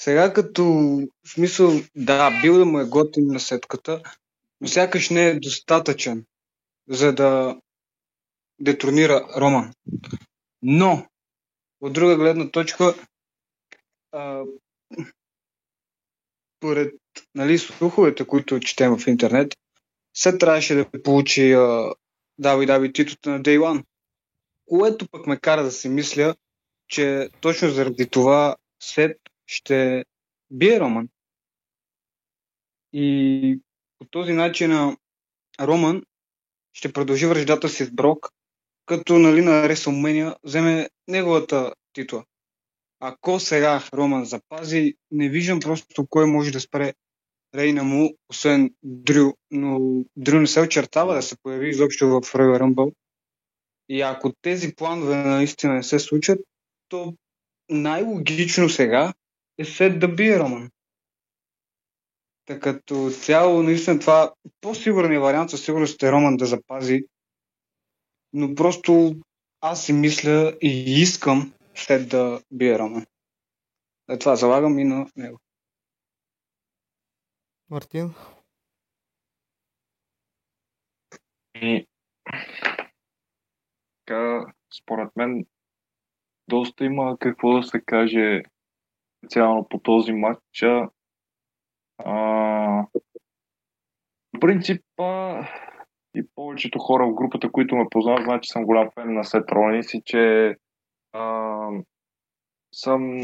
Сега 0.00 0.32
като, 0.32 0.64
в 1.24 1.28
смисъл, 1.28 1.72
да, 1.96 2.40
бил 2.42 2.58
да 2.58 2.64
му 2.64 2.80
е 2.80 2.84
готин 2.84 3.26
на 3.26 3.40
сетката, 3.40 4.02
но 4.60 4.68
сякаш 4.68 5.10
не 5.10 5.26
е 5.26 5.40
достатъчен, 5.40 6.24
за 6.88 7.12
да 7.14 7.56
детронира 8.60 9.26
Роман. 9.36 9.72
Но, 10.62 11.06
от 11.80 11.92
друга 11.92 12.16
гледна 12.16 12.50
точка, 12.50 12.94
а, 14.12 14.44
поред 16.60 16.94
нали, 17.34 17.58
слуховете, 17.58 18.26
които 18.26 18.60
четем 18.60 18.98
в 18.98 19.06
интернет, 19.06 19.54
се 20.14 20.38
трябваше 20.38 20.74
да 20.74 21.02
получи 21.02 21.52
а, 21.52 21.92
WWE 22.40 22.94
титлата 22.94 23.30
на 23.30 23.42
Day 23.42 23.58
One. 23.58 23.84
Което 24.66 25.08
пък 25.08 25.26
ме 25.26 25.40
кара 25.40 25.62
да 25.62 25.70
си 25.70 25.88
мисля, 25.88 26.34
че 26.88 27.28
точно 27.40 27.70
заради 27.70 28.08
това 28.08 28.56
Сет 28.82 29.18
ще 29.46 30.04
бие 30.50 30.80
Роман. 30.80 31.08
И 32.92 33.60
по 33.98 34.04
този 34.04 34.32
начин 34.32 34.96
Роман 35.60 36.02
ще 36.72 36.92
продължи 36.92 37.26
връждата 37.26 37.68
си 37.68 37.84
с 37.84 37.90
Брок, 37.90 38.32
като 38.90 39.18
нали, 39.18 39.42
на 39.42 39.50
WrestleMania 39.50 40.36
вземе 40.44 40.88
неговата 41.08 41.74
титла. 41.92 42.24
Ако 43.00 43.40
сега 43.40 43.82
Роман 43.94 44.24
запази, 44.24 44.94
не 45.10 45.28
виждам 45.28 45.60
просто 45.60 46.06
кой 46.10 46.26
може 46.26 46.50
да 46.50 46.60
спре 46.60 46.94
рейна 47.54 47.84
му, 47.84 48.14
освен 48.28 48.70
Дрю, 48.82 49.32
но 49.50 49.80
Дрю 50.16 50.40
не 50.40 50.46
се 50.46 50.60
очертава 50.60 51.14
да 51.14 51.22
се 51.22 51.36
появи 51.42 51.68
изобщо 51.68 52.08
в 52.08 52.20
Royal 52.20 52.62
Rumble. 52.62 52.94
И 53.88 54.00
ако 54.00 54.32
тези 54.42 54.74
планове 54.74 55.16
наистина 55.16 55.74
не 55.74 55.82
се 55.82 55.98
случат, 55.98 56.40
то 56.88 57.14
най-логично 57.68 58.68
сега 58.68 59.12
е 59.58 59.64
след 59.64 59.98
да 60.00 60.08
бие 60.08 60.38
Роман. 60.38 60.70
Така 62.46 62.60
като 62.60 63.10
цяло, 63.22 63.62
наистина 63.62 63.98
това 63.98 64.32
по-сигурният 64.60 65.22
вариант 65.22 65.50
със 65.50 65.64
сигурност 65.64 66.02
е 66.02 66.12
Роман 66.12 66.36
да 66.36 66.46
запази, 66.46 67.02
но 68.32 68.54
просто 68.54 69.14
аз 69.60 69.84
си 69.84 69.92
мисля 69.92 70.56
и 70.62 71.00
искам 71.02 71.52
след 71.74 72.08
да 72.08 72.42
бие 72.52 72.78
Роман. 72.78 73.06
Е, 74.10 74.18
това 74.18 74.36
залагам 74.36 74.78
и 74.78 74.84
на 74.84 75.06
него. 75.16 75.38
Мартин? 77.70 78.14
И 81.54 81.86
според 84.74 85.16
мен, 85.16 85.46
доста 86.48 86.84
има 86.84 87.16
какво 87.20 87.56
да 87.56 87.62
се 87.62 87.80
каже 87.80 88.42
специално 89.18 89.68
по 89.68 89.78
този 89.78 90.12
матч. 90.12 90.62
А, 91.98 92.12
в 94.32 94.40
принцип, 94.40 94.84
а, 94.98 95.48
и 96.14 96.26
повечето 96.34 96.78
хора 96.78 97.06
в 97.06 97.14
групата, 97.14 97.52
които 97.52 97.76
ме 97.76 97.86
познават, 97.90 98.24
знаят, 98.24 98.42
че 98.42 98.52
съм 98.52 98.64
голям 98.64 98.90
фен 98.90 99.14
на 99.14 99.24
Сет 99.24 99.52
Ролинс 99.52 99.94
и 99.94 100.02
че 100.04 100.56
а, 101.12 101.68
съм 102.74 103.20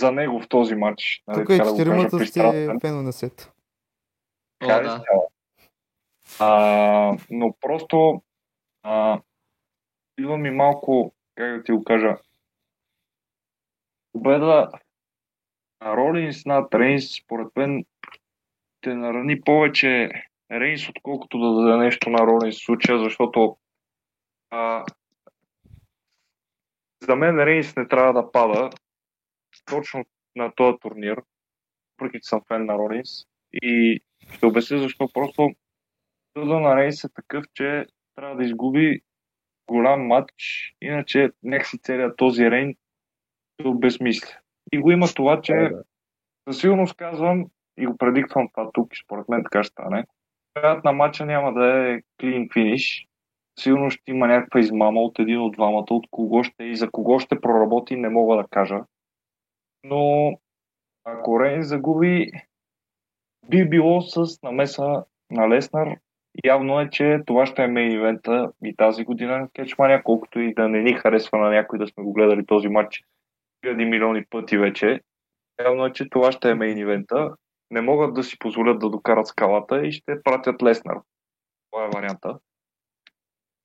за 0.00 0.12
него 0.12 0.40
в 0.40 0.48
този 0.48 0.74
матч. 0.74 1.22
нали, 1.26 1.38
Тук 1.38 1.44
и 1.44 1.58
така 1.58 1.64
да 1.64 1.70
четиримата 1.70 2.26
сте 2.26 2.40
фенове 2.80 3.02
на 3.02 3.12
сет. 3.12 3.52
О, 4.64 4.66
да. 4.66 5.02
А, 6.40 7.16
но 7.30 7.56
просто 7.60 8.22
а, 8.82 9.20
идва 10.18 10.38
ми 10.38 10.50
малко, 10.50 11.14
как 11.34 11.56
да 11.56 11.62
ти 11.62 11.72
го 11.72 11.84
кажа, 11.84 12.16
победа 14.12 14.70
на 15.80 15.96
Ролинс 15.96 16.46
над 16.46 16.74
Рейнс, 16.74 17.14
според 17.14 17.56
мен, 17.56 17.84
ще 18.80 18.94
нарани 18.94 19.40
повече 19.40 20.10
Рейнс, 20.50 20.88
отколкото 20.88 21.38
да 21.38 21.54
даде 21.54 21.76
нещо 21.76 22.10
на 22.10 22.18
Ролинс 22.18 22.56
случая, 22.56 22.98
защото 22.98 23.56
а, 24.50 24.84
за 27.02 27.16
мен 27.16 27.38
Рейнс 27.38 27.76
не 27.76 27.88
трябва 27.88 28.12
да 28.12 28.32
пада 28.32 28.70
точно 29.64 30.04
на 30.36 30.52
този 30.54 30.78
турнир, 30.80 31.22
въпреки 31.98 32.20
че 32.22 32.28
съм 32.28 32.40
фен 32.48 32.66
на 32.66 32.74
Ролинс. 32.74 33.08
И 33.52 34.00
ще 34.34 34.46
обясня 34.46 34.78
защо. 34.78 35.08
Просто 35.14 35.50
съда 36.38 36.60
на 36.60 36.76
Рейнс 36.76 37.04
е 37.04 37.08
такъв, 37.14 37.44
че 37.54 37.86
трябва 38.14 38.36
да 38.36 38.44
изгуби 38.44 39.00
голям 39.66 40.06
матч, 40.06 40.34
иначе 40.80 41.30
някакси 41.42 41.78
целият 41.78 42.16
този 42.16 42.50
рейн 42.50 42.74
се 43.60 43.68
обезмисля. 43.68 44.38
И 44.72 44.78
го 44.78 44.90
има 44.90 45.06
това, 45.06 45.40
че 45.42 45.70
със 46.48 46.60
сигурност 46.60 46.96
казвам 46.96 47.46
и 47.78 47.86
го 47.86 47.96
предиктвам 47.96 48.48
това 48.48 48.70
тук 48.72 48.94
и 48.94 49.02
според 49.04 49.28
мен 49.28 49.42
така 49.42 49.62
ще 49.64 49.72
стане. 49.72 50.04
Краят 50.56 50.84
на 50.84 50.92
матча 50.92 51.26
няма 51.26 51.52
да 51.52 51.90
е 51.90 52.00
клин 52.20 52.48
финиш. 52.52 53.06
Сигурно 53.58 53.90
ще 53.90 54.10
има 54.10 54.26
някаква 54.26 54.60
измама 54.60 55.00
от 55.00 55.18
един 55.18 55.40
от 55.40 55.52
двамата, 55.52 55.86
от 55.90 56.06
кого 56.10 56.44
ще 56.44 56.64
и 56.64 56.76
за 56.76 56.90
кого 56.90 57.18
ще 57.18 57.40
проработи, 57.40 57.96
не 57.96 58.08
мога 58.08 58.36
да 58.36 58.44
кажа. 58.50 58.80
Но 59.84 60.32
ако 61.04 61.40
Рейн 61.40 61.62
загуби, 61.62 62.30
би 63.48 63.68
било 63.68 64.00
с 64.00 64.42
намеса 64.42 65.04
на 65.30 65.48
Леснар. 65.48 65.96
Явно 66.44 66.80
е, 66.80 66.90
че 66.90 67.20
това 67.26 67.46
ще 67.46 67.62
е 67.62 67.68
мейн 67.68 67.92
ивента 67.92 68.52
и 68.64 68.76
тази 68.76 69.04
година 69.04 69.38
на 69.38 69.48
Кетчмания, 69.48 70.02
колкото 70.02 70.40
и 70.40 70.54
да 70.54 70.68
не 70.68 70.82
ни 70.82 70.94
харесва 70.94 71.38
на 71.38 71.50
някой 71.50 71.78
да 71.78 71.86
сме 71.86 72.02
го 72.02 72.12
гледали 72.12 72.46
този 72.46 72.68
матч 72.68 73.02
хиляди 73.64 73.84
милиони 73.84 74.24
пъти 74.30 74.58
вече. 74.58 75.00
Явно 75.64 75.86
е, 75.86 75.92
че 75.92 76.08
това 76.08 76.32
ще 76.32 76.50
е 76.50 76.54
мейн 76.54 76.78
ивента. 76.78 77.36
Не 77.70 77.80
могат 77.80 78.14
да 78.14 78.24
си 78.24 78.38
позволят 78.38 78.78
да 78.78 78.90
докарат 78.90 79.26
скалата 79.26 79.86
и 79.86 79.92
ще 79.92 80.22
пратят 80.22 80.62
Леснар. 80.62 80.98
Това 81.70 81.84
е 81.84 81.88
варианта. 81.88 82.38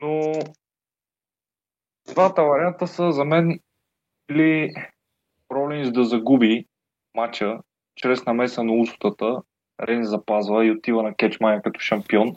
Но 0.01 0.31
двата 2.13 2.43
варианта 2.43 2.87
са 2.87 3.11
за 3.11 3.25
мен 3.25 3.59
или 4.29 4.73
Ролинс 5.51 5.91
да 5.91 6.03
загуби 6.03 6.65
матча 7.15 7.59
чрез 7.95 8.25
намеса 8.25 8.63
на 8.63 8.73
устата, 8.73 9.41
Рейн 9.81 10.03
запазва 10.03 10.65
и 10.65 10.71
отива 10.71 11.03
на 11.03 11.15
кетчмая 11.15 11.61
като 11.61 11.79
шампион 11.79 12.35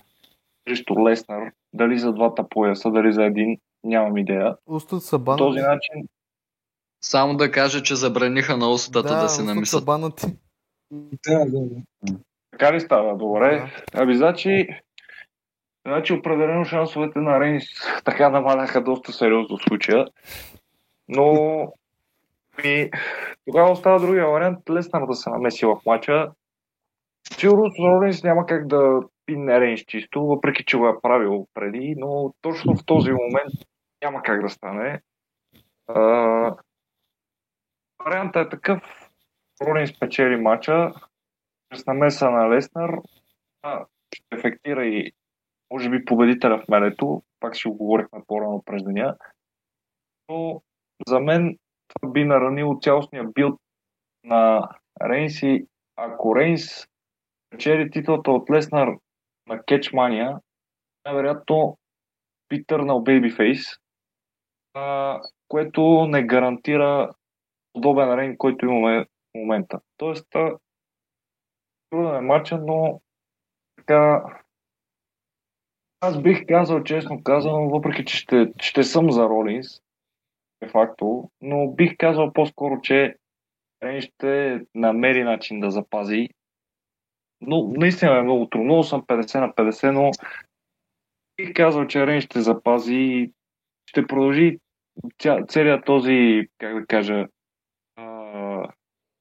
срещу 0.68 1.08
Леснар. 1.08 1.52
Дали 1.72 1.98
за 1.98 2.12
двата 2.12 2.48
пояса, 2.48 2.90
дали 2.90 3.12
за 3.12 3.24
един, 3.24 3.58
нямам 3.84 4.16
идея. 4.16 4.56
Устът 4.66 5.02
са 5.02 5.18
банати. 5.18 5.38
този 5.38 5.60
начин, 5.60 6.08
Само 7.00 7.36
да 7.36 7.50
кажа, 7.50 7.82
че 7.82 7.94
забраниха 7.94 8.56
на 8.56 8.70
устата 8.70 9.08
да, 9.08 9.22
да 9.22 9.28
се 9.28 9.42
устът 9.42 9.46
са 9.46 9.54
намисат. 9.54 9.84
банати. 9.84 10.26
Да, 10.90 11.44
да, 11.44 11.60
да. 12.02 12.18
така 12.50 12.72
ли 12.72 12.80
става? 12.80 13.16
Добре. 13.16 13.56
Да. 13.56 14.00
Ами, 14.00 14.16
значи, 14.16 14.68
значи 15.86 16.12
определено 16.12 16.64
шансовете 16.64 17.18
на 17.18 17.40
Рейнс 17.40 17.64
така 18.04 18.30
намаляха 18.30 18.82
доста 18.82 19.12
сериозно 19.12 19.56
в 19.56 19.62
случая. 19.62 20.06
Но 21.08 21.32
ми, 22.64 22.90
тогава 23.46 23.70
остава 23.70 23.98
другия 23.98 24.28
вариант 24.28 24.70
Леснар 24.70 25.06
да 25.06 25.14
се 25.14 25.30
намеси 25.30 25.66
в 25.66 25.80
матча. 25.86 26.32
Сигурно 27.32 27.70
Ролинс 27.78 28.22
няма 28.22 28.46
как 28.46 28.66
да 28.66 29.00
пинне 29.26 29.60
Рейнс 29.60 29.80
чисто, 29.80 30.26
въпреки 30.26 30.64
че 30.64 30.76
го 30.76 30.88
е 30.88 31.00
правил 31.02 31.46
преди, 31.54 31.94
но 31.98 32.34
точно 32.40 32.76
в 32.76 32.84
този 32.84 33.12
момент 33.12 33.52
няма 34.02 34.22
как 34.22 34.42
да 34.42 34.48
стане. 34.48 35.00
А, 35.86 36.00
вариантът 38.04 38.46
е 38.46 38.48
такъв. 38.48 39.03
Ролинс 39.62 39.98
печели 39.98 40.36
матча 40.36 40.92
с 41.74 41.86
намеса 41.86 42.30
на 42.30 42.50
Леснар. 42.50 42.90
Ще 44.14 44.24
ефектира 44.32 44.86
и 44.86 45.12
може 45.72 45.90
би 45.90 46.04
победителя 46.04 46.58
в 46.58 46.68
менето. 46.68 47.22
Пак 47.40 47.54
ще 47.54 47.68
го 47.68 47.76
говорихме 47.76 48.22
по-рано 48.26 48.62
през 48.66 48.82
деня. 48.82 49.16
Но 50.28 50.62
за 51.08 51.20
мен 51.20 51.58
това 51.88 52.12
би 52.12 52.24
наранило 52.24 52.78
цялостния 52.80 53.24
билд 53.24 53.60
на 54.24 54.68
Рейнс 55.02 55.42
и 55.42 55.66
ако 55.96 56.36
Рейнс 56.36 56.86
печели 57.50 57.90
титлата 57.90 58.30
от 58.30 58.50
Леснар 58.50 58.88
на 59.46 59.62
Кетчмания, 59.64 60.38
най-вероятно 61.04 61.78
би 62.48 62.64
търнал 62.64 63.00
Бейбифейс, 63.00 63.66
което 65.48 66.06
не 66.06 66.22
гарантира 66.22 67.10
подобен 67.72 68.14
рейн, 68.14 68.38
който 68.38 68.66
имаме 68.66 69.06
момента. 69.34 69.80
Тоест, 69.96 70.26
труден 71.90 72.14
е 72.16 72.20
матча, 72.20 72.58
но 72.58 73.00
така 73.76 74.22
аз 76.00 76.22
бих 76.22 76.46
казал, 76.48 76.82
честно 76.82 77.22
казано, 77.22 77.68
въпреки 77.68 78.04
че 78.04 78.16
ще, 78.16 78.52
ще 78.60 78.82
съм 78.82 79.10
за 79.10 79.22
Ролинс, 79.28 79.66
де 80.62 80.68
факто, 80.68 81.30
но 81.40 81.70
бих 81.70 81.96
казал 81.98 82.32
по-скоро, 82.32 82.80
че 82.80 83.16
Рейн 83.82 84.00
ще 84.00 84.60
намери 84.74 85.24
начин 85.24 85.60
да 85.60 85.70
запази. 85.70 86.28
Но 87.40 87.72
наистина 87.76 88.18
е 88.18 88.22
много 88.22 88.48
трудно. 88.48 88.82
Съм 88.82 89.02
50 89.02 89.40
на 89.40 89.52
50, 89.52 89.90
но 89.90 90.10
бих 91.36 91.54
казал, 91.54 91.86
че 91.86 92.06
Рейн 92.06 92.20
ще 92.20 92.40
запази 92.40 92.94
и 92.94 93.32
ще 93.86 94.06
продължи 94.06 94.58
ця, 95.18 95.44
целият 95.48 95.84
този, 95.84 96.48
как 96.58 96.80
да 96.80 96.86
кажа, 96.86 97.26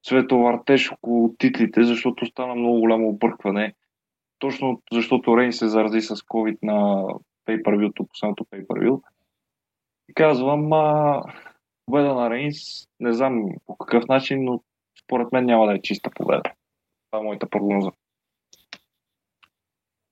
световъртеж 0.04 0.92
около 0.92 1.36
титлите, 1.38 1.84
защото 1.84 2.26
стана 2.26 2.56
много 2.56 2.80
голямо 2.80 3.08
объркване. 3.08 3.74
Точно 4.40 4.82
защото 4.92 5.38
Рейн 5.38 5.54
се 5.54 5.68
зарази 5.68 6.02
с 6.02 6.16
COVID 6.16 6.58
на 6.64 7.04
pay-per-view, 7.48 8.08
последното 8.08 8.44
pay-per-view. 8.44 9.02
И 10.10 10.14
казвам, 10.14 10.74
а, 10.74 11.22
победа 11.86 12.14
на 12.14 12.30
Рейнс, 12.30 12.58
не 13.00 13.14
знам 13.14 13.46
по 13.66 13.78
какъв 13.78 14.08
начин, 14.08 14.44
но 14.44 14.62
според 15.04 15.32
мен 15.32 15.46
няма 15.46 15.68
да 15.68 15.74
е 15.74 15.82
чиста 15.82 16.10
победа. 16.16 16.42
Това 17.12 17.22
е 17.22 17.24
моята 17.24 17.50
прогноза. 17.50 17.92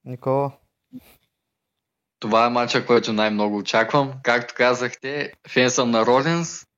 Никола. 0.05 0.51
Това 2.19 2.45
е 2.45 2.49
матча, 2.49 2.85
който 2.85 3.13
най-много 3.13 3.57
очаквам. 3.57 4.13
Както 4.23 4.53
казахте, 4.57 5.31
фен 5.53 5.69
съм 5.69 5.91
на 5.91 6.05
Ролинс. 6.05 6.70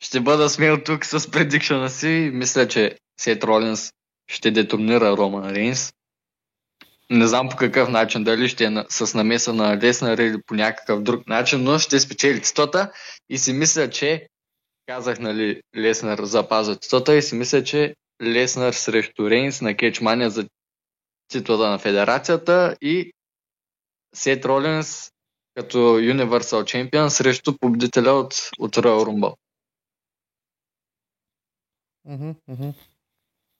Ще 0.00 0.20
бъда 0.20 0.48
смел 0.48 0.82
тук 0.84 1.04
с 1.04 1.30
предикшена 1.30 1.88
си. 1.88 2.30
Мисля, 2.32 2.68
че 2.68 2.98
Сет 3.20 3.44
Ролинс 3.44 3.92
ще 4.28 4.50
детонира 4.50 5.16
Роман 5.16 5.50
Рейнс. 5.50 5.92
Не 7.10 7.26
знам 7.26 7.48
по 7.48 7.56
какъв 7.56 7.88
начин, 7.88 8.24
дали 8.24 8.48
ще 8.48 8.64
е 8.64 8.70
с 8.88 9.14
намеса 9.14 9.52
на 9.52 9.76
Леснар 9.76 10.18
или 10.18 10.42
по 10.46 10.54
някакъв 10.54 11.02
друг 11.02 11.26
начин, 11.26 11.62
но 11.62 11.78
ще 11.78 12.00
спечели 12.00 12.42
титлата 12.42 12.92
и 13.28 13.38
си 13.38 13.52
мисля, 13.52 13.90
че 13.90 14.28
казах, 14.86 15.18
нали, 15.18 15.62
Леснар 15.76 16.18
запазва 16.22 16.76
титлата 16.76 17.16
и 17.16 17.22
си 17.22 17.34
мисля, 17.34 17.64
че 17.64 17.94
Леснар 18.22 18.72
срещу 18.72 19.30
Рейнс 19.30 19.60
на 19.60 19.76
Кетчмания 19.76 20.30
за 20.30 20.48
титлата 21.28 21.70
на 21.70 21.78
федерацията 21.78 22.76
и 22.80 23.12
Сет 24.14 24.44
Ролинс 24.44 25.10
като 25.54 25.78
Universal 25.98 26.90
Champion 26.90 27.08
срещу 27.08 27.58
победителя 27.58 28.12
от, 28.12 28.34
от 28.58 28.76
Royal 28.76 29.04
Rumble. 29.04 29.34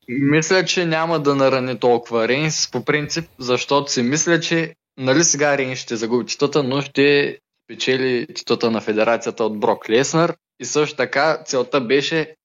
Мисля, 0.09 0.65
че 0.65 0.87
няма 0.87 1.23
да 1.23 1.35
нарани 1.35 1.79
толкова 1.79 2.29
Рейнс 2.29 2.71
по 2.71 2.85
принцип, 2.85 3.31
защото 3.39 3.93
си 3.93 4.03
мисля, 4.03 4.41
че 4.41 4.75
нали 4.97 5.25
сега 5.25 5.59
Рейнс 5.59 5.79
ще 5.79 5.97
загуби 5.97 6.27
титлата, 6.27 6.63
но 6.63 6.83
ще 6.83 7.39
печели 7.67 8.27
титлата 8.35 8.71
на 8.71 8.81
федерацията 8.81 9.45
от 9.45 9.61
Брок 9.61 9.91
Леснар 9.91 10.37
и 10.61 10.65
също 10.65 10.97
така 10.97 11.43
целта 11.45 11.81
беше 11.81 12.37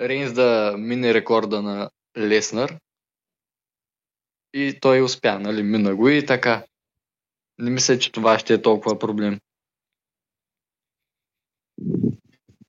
Рейнс 0.00 0.32
да 0.32 0.74
мине 0.78 1.14
рекорда 1.14 1.62
на 1.62 1.90
Леснар 2.18 2.78
и 4.54 4.78
той 4.80 5.02
успя, 5.02 5.38
нали, 5.38 5.62
мина 5.62 5.96
го 5.96 6.08
и 6.08 6.26
така. 6.26 6.64
Не 7.58 7.70
мисля, 7.70 7.98
че 7.98 8.12
това 8.12 8.38
ще 8.38 8.54
е 8.54 8.62
толкова 8.62 8.98
проблем. 8.98 9.40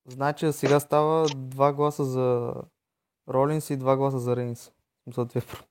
Значи 0.07 0.51
сега 0.51 0.79
става 0.79 1.27
два 1.35 1.73
гласа 1.73 2.03
за 2.03 2.53
Ролинс 3.29 3.69
и 3.69 3.77
два 3.77 3.97
гласа 3.97 4.19
за 4.19 4.35
Рейнс. 4.35 4.71
За 5.15 5.25
две. 5.25 5.41
про- 5.41 5.63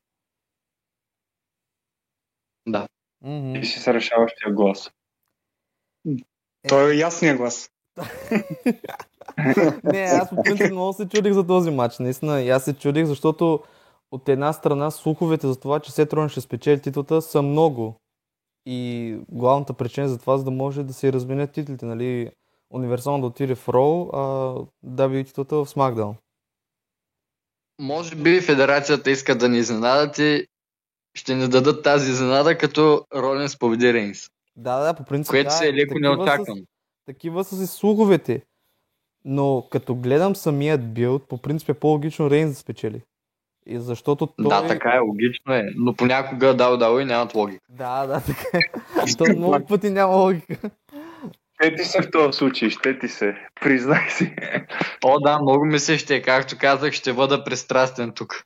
Да. 2.67 2.89
Мгм. 3.25 3.61
Ти 3.61 3.67
си 3.67 3.79
се 3.79 3.95
решаващия 3.95 4.53
глас. 4.53 4.91
Той 6.69 6.93
е 6.93 6.97
ясния 6.97 7.37
глас. 7.37 7.71
Не, 9.85 10.01
аз 10.01 10.31
по 10.31 10.43
принцип 10.43 10.71
много 10.73 10.93
се 10.93 11.09
чудих 11.09 11.33
за 11.33 11.47
този 11.47 11.71
матч. 11.71 11.99
Наистина, 11.99 12.41
и 12.41 12.51
аз 12.51 12.65
се 12.65 12.79
чудих, 12.79 13.07
защото 13.07 13.63
от 14.11 14.29
една 14.29 14.53
страна 14.53 14.91
слуховете 14.91 15.47
за 15.47 15.61
това, 15.61 15.81
че 15.81 15.93
Сет 15.93 16.13
Ролинс 16.13 16.33
ще 16.33 16.41
спечели 16.41 16.81
титлата 16.83 17.23
са 17.23 17.43
много. 17.43 17.95
И 18.67 19.19
главната 19.29 19.75
причина 19.75 20.09
за 20.09 20.19
това, 20.19 20.39
за 20.39 20.45
да 20.45 20.51
може 20.51 20.83
да 20.83 20.93
се 20.93 21.13
разменят 21.13 21.53
титлите, 21.53 21.87
нали, 21.87 22.31
универсално 22.71 23.21
да 23.21 23.27
отиде 23.27 23.55
в 23.55 23.69
Роу, 23.69 24.09
а 24.13 24.19
WWE 24.87 25.27
титлата 25.27 25.57
в 25.57 25.67
SmackDown. 25.67 26.15
Може 27.81 28.17
би 28.17 28.41
федерацията 28.41 29.11
иска 29.11 29.35
да 29.35 29.49
ни 29.49 29.59
изненадат 29.59 30.19
и 30.19 30.47
ще 31.15 31.35
ни 31.35 31.49
дадат 31.49 31.83
тази 31.83 32.11
изненада, 32.11 32.59
като 32.59 33.07
Ролинс 33.17 33.59
победи 33.59 33.93
Рейнс. 33.93 34.29
Да, 34.57 34.79
да, 34.79 34.95
по 34.95 35.05
принцип. 35.05 35.31
Което 35.31 35.49
да, 35.49 35.51
се 35.51 35.69
е 35.69 35.73
леко 35.73 35.99
неочаквано. 35.99 36.63
Такива 37.07 37.45
са 37.45 37.57
си 37.57 37.67
слуховете. 37.67 38.43
Но 39.25 39.67
като 39.71 39.95
гледам 39.95 40.37
самият 40.37 40.95
билд, 40.95 41.29
по 41.29 41.39
принцип 41.39 41.69
е 41.69 41.75
по-логично 41.75 42.31
Рейнс 42.31 42.51
да 42.51 42.57
спечели. 42.57 43.03
И 43.67 43.79
защото 43.79 44.27
той... 44.27 44.49
Да, 44.49 44.67
така 44.67 44.93
е, 44.95 44.99
логично 44.99 45.55
е. 45.55 45.69
Но 45.77 45.95
понякога 45.95 46.55
дал 46.55 46.77
дал 46.77 47.01
и 47.01 47.05
нямат 47.05 47.35
логика. 47.35 47.65
Да, 47.69 48.07
да, 48.07 48.21
така 48.21 48.59
е. 48.59 48.61
То 49.19 49.25
много 49.37 49.67
пъти 49.67 49.91
няма 49.91 50.15
логика. 50.15 50.71
Ще 51.63 51.75
ти 51.75 51.85
се 51.85 52.03
в 52.03 52.11
този 52.11 52.39
случай, 52.39 52.71
ще 52.71 52.99
ти 52.99 53.09
се. 53.09 53.37
Признай 53.61 54.11
си. 54.11 54.37
О, 55.05 55.21
да, 55.21 55.39
много 55.43 55.65
ми 55.65 55.79
се 55.79 55.99
ще, 55.99 56.23
както 56.23 56.59
казах, 56.59 56.93
ще 56.93 57.13
бъда 57.13 57.45
пристрастен 57.45 58.13
тук. 58.13 58.45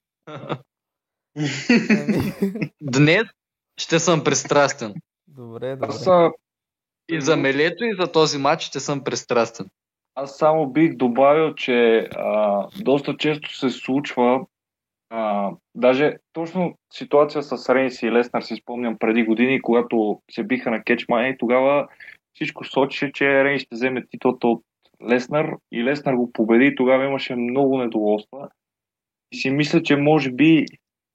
Днес 2.82 3.24
ще 3.80 3.98
съм 3.98 4.24
пристрастен. 4.24 4.94
Добре, 5.28 5.70
добре. 5.70 5.86
Аз, 5.88 6.06
а, 6.06 6.30
И 7.08 7.20
за 7.20 7.36
мелето, 7.36 7.84
и 7.84 7.96
за 8.00 8.12
този 8.12 8.38
матч 8.38 8.62
ще 8.62 8.80
съм 8.80 9.04
пристрастен. 9.04 9.66
аз 10.14 10.38
само 10.38 10.66
бих 10.66 10.96
добавил, 10.96 11.54
че 11.54 12.08
а, 12.16 12.66
доста 12.80 13.16
често 13.16 13.56
се 13.56 13.70
случва 13.70 14.46
а, 15.10 15.50
даже 15.74 16.16
точно 16.32 16.74
ситуация 16.92 17.42
с 17.42 17.74
Рейнс 17.74 18.02
и 18.02 18.12
Леснар 18.12 18.42
си 18.42 18.56
спомням 18.56 18.98
преди 18.98 19.24
години, 19.24 19.62
когато 19.62 20.22
се 20.30 20.42
биха 20.42 20.70
на 20.70 20.82
кетчмани 20.82 21.28
и 21.28 21.38
тогава 21.38 21.88
всичко 22.34 22.64
сочеше, 22.64 23.12
че 23.12 23.44
Рейнс 23.44 23.62
ще 23.62 23.74
вземе 23.74 24.06
титлата 24.06 24.46
от 24.46 24.64
Леснар 25.10 25.56
и 25.72 25.84
Леснар 25.84 26.14
го 26.14 26.32
победи 26.32 26.66
и 26.66 26.74
тогава 26.74 27.04
имаше 27.04 27.34
много 27.34 27.78
недоволства. 27.78 28.48
И 29.32 29.36
си 29.36 29.50
мисля, 29.50 29.82
че 29.82 29.96
може 29.96 30.32
би 30.32 30.66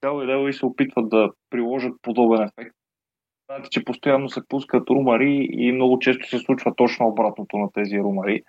WWE 0.04 0.50
се 0.50 0.66
опитват 0.66 1.08
да 1.08 1.30
приложат 1.50 2.02
подобен 2.02 2.42
ефект. 2.42 2.74
Знаете, 3.50 3.68
че 3.70 3.84
постоянно 3.84 4.28
се 4.28 4.40
пускат 4.48 4.90
румари 4.90 5.48
и 5.52 5.72
много 5.72 5.98
често 5.98 6.28
се 6.28 6.38
случва 6.38 6.74
точно 6.74 7.08
обратното 7.08 7.58
на 7.58 7.72
тези 7.72 7.98
румари. 7.98 8.42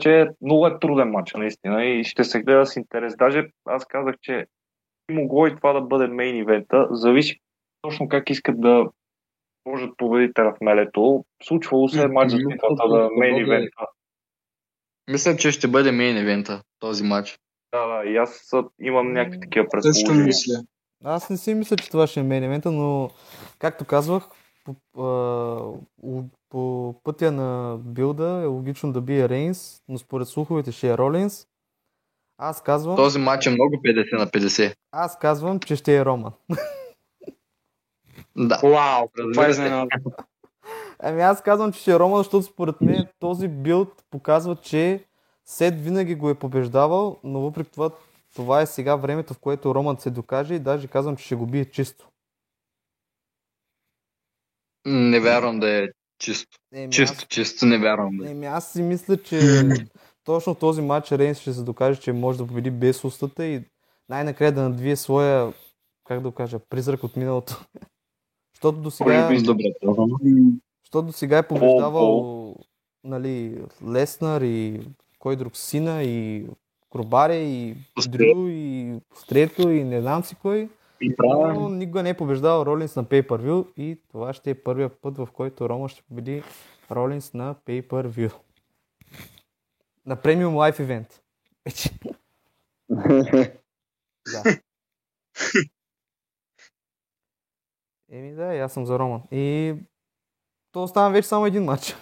Че 0.00 0.28
много 0.42 0.66
е 0.66 0.78
труден 0.78 1.10
матч, 1.10 1.34
наистина, 1.34 1.84
и 1.84 2.04
ще 2.04 2.24
се 2.24 2.42
гледа 2.42 2.66
с 2.66 2.76
интерес. 2.76 3.16
Даже 3.16 3.48
аз 3.64 3.86
казах, 3.86 4.14
че 4.22 4.46
могло 5.10 5.46
и 5.46 5.56
това 5.56 5.72
да 5.72 5.80
бъде 5.80 6.06
мейн 6.06 6.36
ивента. 6.36 6.88
Зависи 6.90 7.40
точно 7.82 8.08
как 8.08 8.30
искат 8.30 8.60
да 8.60 8.86
можат 9.66 9.90
победителя 9.96 10.54
в 10.54 10.60
мелето. 10.60 11.24
Случвало 11.42 11.88
се 11.88 12.02
е 12.02 12.08
матч 12.08 12.30
за 12.32 12.38
титлата 12.38 12.88
да 12.88 13.08
мейн 13.16 13.36
ивента. 13.36 13.86
Мисля, 15.10 15.36
че 15.36 15.50
ще 15.52 15.68
бъде 15.68 15.92
мейн 15.92 16.16
евента 16.16 16.62
този 16.78 17.04
матч. 17.04 17.38
Да, 17.72 17.86
да, 17.86 18.10
и 18.10 18.16
аз 18.16 18.52
имам 18.80 19.12
някакви 19.12 19.40
такива 19.40 19.66
предположения. 19.70 20.24
мисля. 20.24 20.54
Аз 21.04 21.30
не 21.30 21.36
си 21.36 21.54
мисля, 21.54 21.76
че 21.76 21.90
това 21.90 22.06
ще 22.06 22.20
е 22.20 22.22
мейн 22.22 22.44
евента, 22.44 22.70
но 22.70 23.10
както 23.58 23.84
казвах, 23.84 24.28
по, 24.64 24.74
у- 26.02 26.22
по 26.48 26.94
пътя 27.04 27.32
на 27.32 27.78
билда 27.78 28.40
е 28.42 28.46
логично 28.46 28.92
да 28.92 29.00
бие 29.00 29.28
Рейнс, 29.28 29.82
но 29.88 29.98
според 29.98 30.28
слуховете 30.28 30.72
ще 30.72 30.90
е 30.90 30.98
Ролинс. 30.98 31.46
Аз 32.38 32.62
казвам, 32.62 32.96
Този 32.96 33.18
матч 33.18 33.46
е 33.46 33.50
много 33.50 33.74
50 33.76 34.18
на 34.18 34.26
50. 34.26 34.74
аз 34.92 35.18
казвам, 35.18 35.60
че 35.60 35.76
ще 35.76 35.96
е 35.96 36.04
Роман. 36.04 36.32
Да. 38.36 38.60
Вау, 38.62 39.08
това 39.32 39.46
е 39.46 39.52
се. 39.52 39.62
изненада. 39.62 39.88
Ами 40.98 41.22
аз 41.22 41.42
казвам, 41.42 41.72
че 41.72 41.80
ще 41.80 41.92
е 41.92 41.98
Роман, 41.98 42.18
защото 42.18 42.42
според 42.42 42.80
мен 42.80 43.06
този 43.18 43.48
билд 43.48 44.04
показва, 44.10 44.56
че 44.56 45.04
Сет 45.46 45.80
винаги 45.80 46.14
го 46.14 46.30
е 46.30 46.34
побеждавал, 46.34 47.20
но 47.24 47.40
въпреки 47.40 47.70
това, 47.70 47.90
това 48.34 48.60
е 48.60 48.66
сега 48.66 48.96
времето, 48.96 49.34
в 49.34 49.38
което 49.38 49.74
Роман 49.74 49.98
се 49.98 50.10
докаже 50.10 50.54
и 50.54 50.58
даже 50.58 50.88
казвам, 50.88 51.16
че 51.16 51.24
ще 51.24 51.34
го 51.34 51.46
бие 51.46 51.64
чисто. 51.64 52.08
Не 54.86 55.20
вярвам 55.20 55.60
да 55.60 55.70
е 55.70 55.88
чисто. 56.18 56.58
Еми, 56.74 56.92
Чисто, 56.92 57.26
чисто 57.28 57.66
не 57.66 57.78
вярвам 57.78 58.16
да 58.16 58.28
е. 58.28 58.30
Еми, 58.30 58.46
аз 58.46 58.72
си 58.72 58.82
мисля, 58.82 59.22
че 59.22 59.40
точно 60.24 60.54
този 60.54 60.82
матч 60.82 61.12
Рейнс 61.12 61.38
ще 61.38 61.52
се 61.52 61.62
докаже, 61.62 62.00
че 62.00 62.12
може 62.12 62.38
да 62.38 62.46
победи 62.46 62.70
без 62.70 63.04
устата 63.04 63.46
и 63.46 63.64
най-накрая 64.08 64.52
да 64.52 64.62
надвие 64.62 64.96
своя, 64.96 65.52
как 66.04 66.20
да 66.20 66.28
го 66.28 66.34
кажа, 66.34 66.58
призрак 66.58 67.04
от 67.04 67.16
миналото. 67.16 67.64
Защото 68.56 68.78
до 68.78 68.90
сега, 68.90 69.28
това. 69.80 70.06
М, 70.06 70.52
защото 70.84 71.06
до 71.06 71.12
сега 71.12 71.38
е 71.38 71.48
побеждавал 71.48 72.56
нали, 73.04 73.64
Леснар 73.88 74.40
и 74.40 74.80
кой 75.18 75.36
друг, 75.36 75.56
Сина 75.56 76.02
и 76.02 76.46
Крубаре 76.90 77.36
и. 77.36 77.74
Дрю 78.08 78.48
и 78.48 78.94
Стрето 79.14 79.70
и 79.70 79.84
не 79.84 80.00
знам 80.00 80.24
си 80.24 80.34
кой. 80.34 80.68
И 81.00 81.08
Но 81.08 81.14
правя. 81.16 81.70
никога 81.70 82.02
не 82.02 82.10
е 82.10 82.16
побеждавал 82.16 82.66
Ролинс 82.66 82.96
на 82.96 83.04
Pay-Per-View 83.04 83.66
и 83.76 83.98
това 84.10 84.32
ще 84.32 84.50
е 84.50 84.54
първият 84.54 85.00
път, 85.00 85.18
в 85.18 85.28
който 85.32 85.68
Рома 85.68 85.88
ще 85.88 86.02
победи 86.02 86.42
Ролинс 86.90 87.34
на 87.34 87.54
Pay-Per-View. 87.54 88.32
На 90.06 90.16
Live 90.16 90.80
Event. 90.80 91.20
Вече. 91.64 91.90
Да. 94.32 94.42
Еми 98.10 98.34
да, 98.34 98.54
и 98.54 98.58
аз 98.58 98.72
съм 98.72 98.86
за 98.86 98.98
Роман. 98.98 99.22
И 99.30 99.74
то 100.72 100.82
остана 100.82 101.10
вече 101.10 101.28
само 101.28 101.46
един 101.46 101.64
матч. 101.64 101.96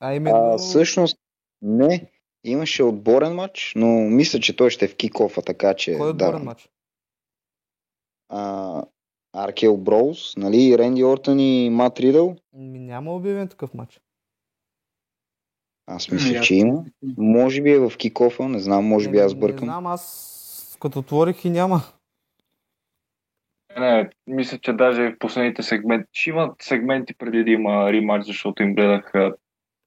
А 0.00 0.14
именно... 0.14 0.36
А, 0.36 0.58
всъщност, 0.58 1.18
не. 1.62 2.10
Имаше 2.44 2.82
отборен 2.82 3.34
матч, 3.34 3.72
но 3.76 3.86
мисля, 3.86 4.40
че 4.40 4.56
той 4.56 4.70
ще 4.70 4.84
е 4.84 4.88
в 4.88 4.96
кикофа, 4.96 5.42
така 5.42 5.74
че... 5.74 5.96
Кой 5.98 6.10
е 6.10 6.12
да. 6.12 6.26
отборен 6.26 6.44
матч? 6.44 6.68
А, 8.28 8.82
Аркел 9.32 9.76
Броуз, 9.76 10.36
нали, 10.36 10.78
Ренди 10.78 11.04
Ортън 11.04 11.40
и 11.40 11.70
Мат 11.70 12.00
Ридъл. 12.00 12.36
Няма 12.52 13.14
обявен 13.14 13.48
такъв 13.48 13.74
матч. 13.74 14.00
Аз 15.86 16.10
мисля, 16.10 16.36
Ами, 16.36 16.46
че 16.46 16.54
има. 16.54 16.84
Може 17.16 17.62
би 17.62 17.70
е 17.70 17.78
в 17.78 17.92
кикофа, 17.98 18.48
не 18.48 18.58
знам, 18.58 18.84
може 18.84 19.10
би 19.10 19.16
Не- 19.16 19.22
аз 19.22 19.34
Не 19.34 19.40
бъркам. 19.40 19.64
знам, 19.64 19.86
аз 19.86 20.76
като 20.80 20.98
отворих 20.98 21.44
и 21.44 21.50
няма. 21.50 21.82
Не, 23.78 24.10
мисля, 24.26 24.58
че 24.58 24.72
даже 24.72 25.10
в 25.10 25.18
последните 25.18 25.62
сегменти. 25.62 26.08
Ще 26.12 26.30
имат 26.30 26.62
сегменти 26.62 27.14
преди 27.14 27.44
да 27.44 27.50
има 27.50 27.92
римач, 27.92 28.26
защото 28.26 28.62
им 28.62 28.74
гледах. 28.74 29.12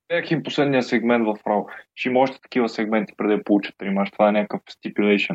Гледах 0.10 0.32
им 0.32 0.44
последния 0.44 0.84
сегмент 0.84 1.26
в 1.26 1.48
Рао. 1.48 1.66
Ще 1.96 2.10
има 2.10 2.20
още 2.20 2.42
такива 2.42 2.70
сегменти 2.70 3.14
преди 3.18 3.36
да 3.36 3.44
получат 3.44 3.82
римач. 3.82 4.12
Това 4.12 4.30
е 4.30 4.32
някакъв. 4.32 4.62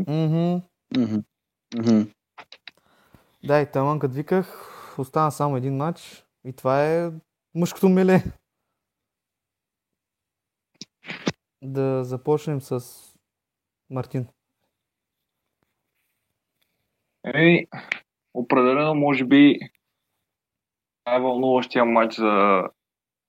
Мгм. 0.09 0.61
Мгм. 0.99 1.19
Мгм. 1.79 2.01
Да, 3.45 3.61
и 3.61 3.67
таман 3.73 3.99
като 3.99 4.15
виках, 4.15 4.69
остана 4.99 5.33
само 5.33 5.57
един 5.57 5.77
матч 5.77 6.25
и 6.45 6.53
това 6.53 6.87
е 6.87 7.11
мъжкото 7.55 7.89
миле. 7.89 8.23
Да 11.63 12.05
започнем 12.05 12.61
с 12.61 12.81
Мартин. 13.91 14.27
Еми, 17.25 17.67
определено, 18.35 18.95
може 18.95 19.25
би, 19.25 19.59
най-вълнуващия 21.07 21.85
матч 21.85 22.15
за 22.15 22.63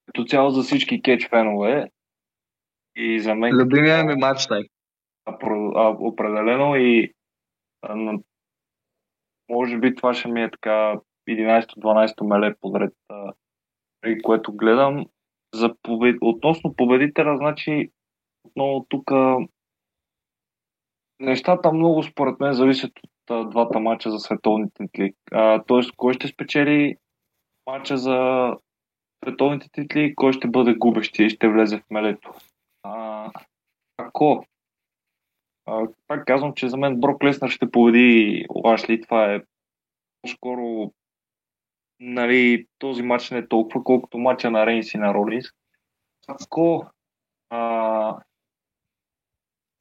като 0.06 0.24
цяло 0.24 0.50
за 0.50 0.62
всички 0.62 1.02
кетч 1.02 1.28
фенове 1.28 1.90
и 2.96 3.20
за 3.20 3.34
мен 3.34 3.56
Любимия 3.56 4.04
ми 4.04 4.14
матч 4.14 4.46
тай. 4.46 4.62
определено 5.98 6.76
и 6.76 7.14
а, 7.82 8.18
може 9.48 9.78
би 9.78 9.94
това 9.94 10.14
ще 10.14 10.28
ми 10.28 10.42
е 10.42 10.50
така 10.50 11.00
11-12 11.28 12.26
меле 12.26 12.54
подред, 12.60 12.92
а, 13.08 13.32
при 14.00 14.22
което 14.22 14.52
гледам. 14.52 15.06
За 15.54 15.74
побед... 15.82 16.16
Относно 16.20 16.76
победителя, 16.76 17.36
значи 17.36 17.90
отново 18.44 18.86
тук 18.88 19.10
нещата 21.20 21.72
много 21.72 22.02
според 22.02 22.40
мен 22.40 22.52
зависят 22.52 22.90
от 23.04 23.10
двата 23.50 23.80
мача 23.80 24.10
за 24.10 24.18
световните 24.18 24.72
титли. 24.74 25.14
Тоест, 25.66 25.92
кой 25.96 26.14
ще 26.14 26.28
спечели 26.28 26.96
мача 27.66 27.96
за 27.96 28.50
световните 29.24 29.68
титли, 29.72 30.14
кой 30.14 30.32
ще 30.32 30.48
бъде 30.48 30.74
губещия 30.74 31.26
и 31.26 31.30
ще 31.30 31.48
влезе 31.48 31.78
в 31.78 31.90
мелето. 31.90 32.34
А, 32.82 33.30
ако 33.96 34.44
а, 35.66 35.86
пак 36.06 36.26
казвам, 36.26 36.54
че 36.54 36.68
за 36.68 36.76
мен 36.76 37.00
Брок 37.00 37.24
Леснар 37.24 37.50
ще 37.50 37.70
победи 37.70 38.46
Лашли. 38.64 39.00
Това 39.00 39.32
е 39.32 39.40
по-скоро 40.22 40.92
нали, 42.00 42.66
този 42.78 43.02
матч 43.02 43.30
не 43.30 43.38
е 43.38 43.48
толкова, 43.48 43.84
колкото 43.84 44.18
матча 44.18 44.50
на 44.50 44.66
Рейнс 44.66 44.94
и 44.94 44.98
на 44.98 45.14
Ролинс. 45.14 45.46
Ако 46.28 46.86
а, 47.50 48.16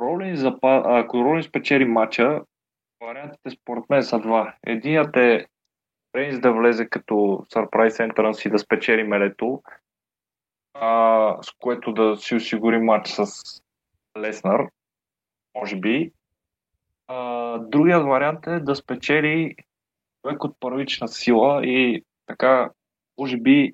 Ролинс, 0.01 0.39
запа... 0.39 0.83
ако 0.85 1.23
Ролинс 1.23 1.51
печели 1.51 1.85
матча, 1.85 2.41
вариантите 3.01 3.49
според 3.49 3.89
мен 3.89 4.03
са 4.03 4.19
два. 4.19 4.55
Единият 4.67 5.17
е 5.17 5.45
Рейнс 6.15 6.39
да 6.39 6.53
влезе 6.53 6.89
като 6.89 7.45
сърпрайз 7.49 7.99
ентранс 7.99 8.45
и 8.45 8.49
да 8.49 8.59
спечели 8.59 9.03
мелето, 9.03 9.63
а, 10.73 11.37
с 11.41 11.51
което 11.59 11.93
да 11.93 12.17
си 12.17 12.35
осигури 12.35 12.77
матч 12.79 13.09
с 13.09 13.25
Леснар, 14.17 14.67
може 15.55 15.75
би. 15.75 16.11
А, 17.07 17.57
другият 17.57 18.05
вариант 18.05 18.47
е 18.47 18.59
да 18.59 18.75
спечели 18.75 19.55
човек 20.21 20.43
от 20.43 20.57
първична 20.59 21.07
сила 21.07 21.65
и 21.65 22.03
така, 22.25 22.69
може 23.19 23.37
би, 23.37 23.73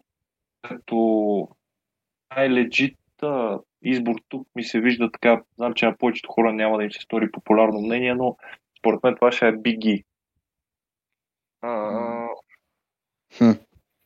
като 0.61 1.49
най-легит 2.35 2.97
избор 3.81 4.15
тук 4.29 4.47
ми 4.55 4.63
се 4.63 4.79
вижда 4.79 5.11
така, 5.11 5.41
знам, 5.55 5.73
че 5.73 5.85
на 5.85 5.97
повечето 5.97 6.31
хора 6.31 6.53
няма 6.53 6.77
да 6.77 6.83
им 6.83 6.91
се 6.91 7.01
стори 7.01 7.31
популярно 7.31 7.81
мнение, 7.81 8.15
но 8.15 8.37
според 8.87 9.03
мен 9.03 9.15
това 9.15 9.31
ще 9.31 9.47
е 9.47 9.51
Биги. 9.51 10.03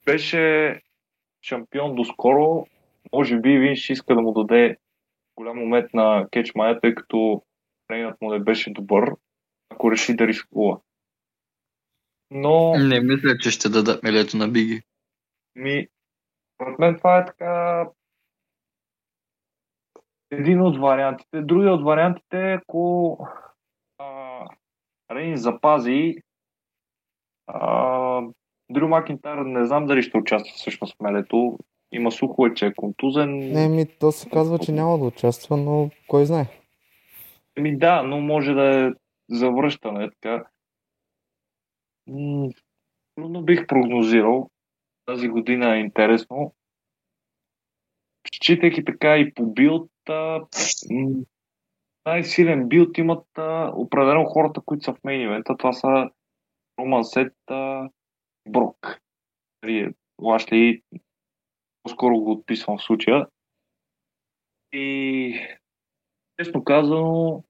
Беше 0.06 0.82
шампион 1.42 1.96
доскоро, 1.96 2.66
може 3.14 3.40
би 3.40 3.58
Винш 3.58 3.90
иска 3.90 4.16
да 4.16 4.22
му 4.22 4.32
даде 4.32 4.78
голям 5.36 5.58
момент 5.58 5.94
на 5.94 6.28
кетчмая, 6.32 6.80
тъй 6.80 6.96
като 6.96 7.44
тренът 7.88 8.22
му 8.22 8.32
не 8.32 8.40
беше 8.40 8.74
добър, 8.74 9.16
ако 9.70 9.92
реши 9.92 10.16
да 10.16 10.28
рискува. 10.28 10.80
Но... 12.32 12.74
Не 12.78 13.02
мисля, 13.02 13.38
че 13.38 13.52
ще 13.52 13.70
дадат 13.70 14.04
мелето 14.04 14.38
на 14.38 14.48
Биги. 14.48 14.82
Ми, 15.56 15.88
според 16.56 16.80
мен 16.80 16.98
това 16.98 17.20
е 17.20 17.26
така 17.26 17.86
един 20.32 20.62
от 20.62 20.80
вариантите. 20.80 21.42
Другия 21.42 21.74
от 21.74 21.84
вариантите 21.84 22.52
е, 22.52 22.54
ако 22.54 23.18
Рейн 25.12 25.38
запази 25.38 26.16
а, 27.48 28.22
Дрю 28.70 28.88
Макинтар 28.88 29.38
не 29.38 29.66
знам 29.66 29.86
дали 29.86 30.04
ще 30.04 30.18
участва 30.18 30.54
всъщност 30.56 30.96
в 30.96 31.00
мелето. 31.00 31.60
Има 31.92 32.12
слухове, 32.12 32.54
че 32.54 32.66
е 32.66 32.74
контузен. 32.74 33.38
Не, 33.38 33.70
ми, 33.70 33.86
то 34.00 34.12
се 34.12 34.30
казва, 34.30 34.60
че 34.60 34.72
няма 34.72 34.98
да 34.98 35.06
участва, 35.06 35.58
но 35.58 35.90
кой 36.08 36.26
знае. 36.26 36.46
Ми 37.60 37.78
да, 37.78 38.04
но 38.04 38.22
може 38.22 38.54
да 38.54 38.88
е 38.88 38.92
завръщане. 39.30 40.10
Така. 40.10 40.46
Трудно 43.16 43.42
бих 43.42 43.68
прогнозирал. 43.68 44.50
Тази 45.06 45.28
година 45.28 45.76
е 45.76 45.80
интересно. 45.80 46.54
Считайки 48.34 48.86
така 48.86 49.18
и 49.18 49.34
по 49.34 49.46
билд, 49.46 49.92
най-силен 52.06 52.68
билд 52.68 52.98
имат 52.98 53.26
а, 53.38 53.72
определено 53.76 54.26
хората, 54.26 54.62
които 54.66 54.84
са 54.84 54.94
в 54.94 55.04
мейн 55.04 55.22
ивента. 55.22 55.58
Това 55.58 55.74
са 55.74 56.10
Роман 56.80 57.04
Сет, 57.04 57.34
а, 57.48 57.90
Брок. 58.50 59.00
Нали, 59.64 59.94
Лашли 60.22 60.82
по-скоро 61.84 62.20
го 62.20 62.32
отписвам 62.32 62.78
в 62.78 62.84
случая. 62.84 63.28
И 64.74 65.48
честно 66.40 66.64
казано, 66.64 67.44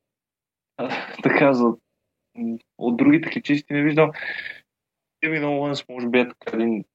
така 1.24 1.54
за 1.54 1.66
от 2.78 2.98
другите 2.98 3.30
кичисти 3.30 3.74
не 3.74 3.84
виждам. 3.84 4.12
Кевин 5.24 5.46
Оуенс 5.46 5.90
може 5.90 6.10
би 6.10 6.20
е 6.20 6.28
така 6.28 6.58
един 6.58 6.86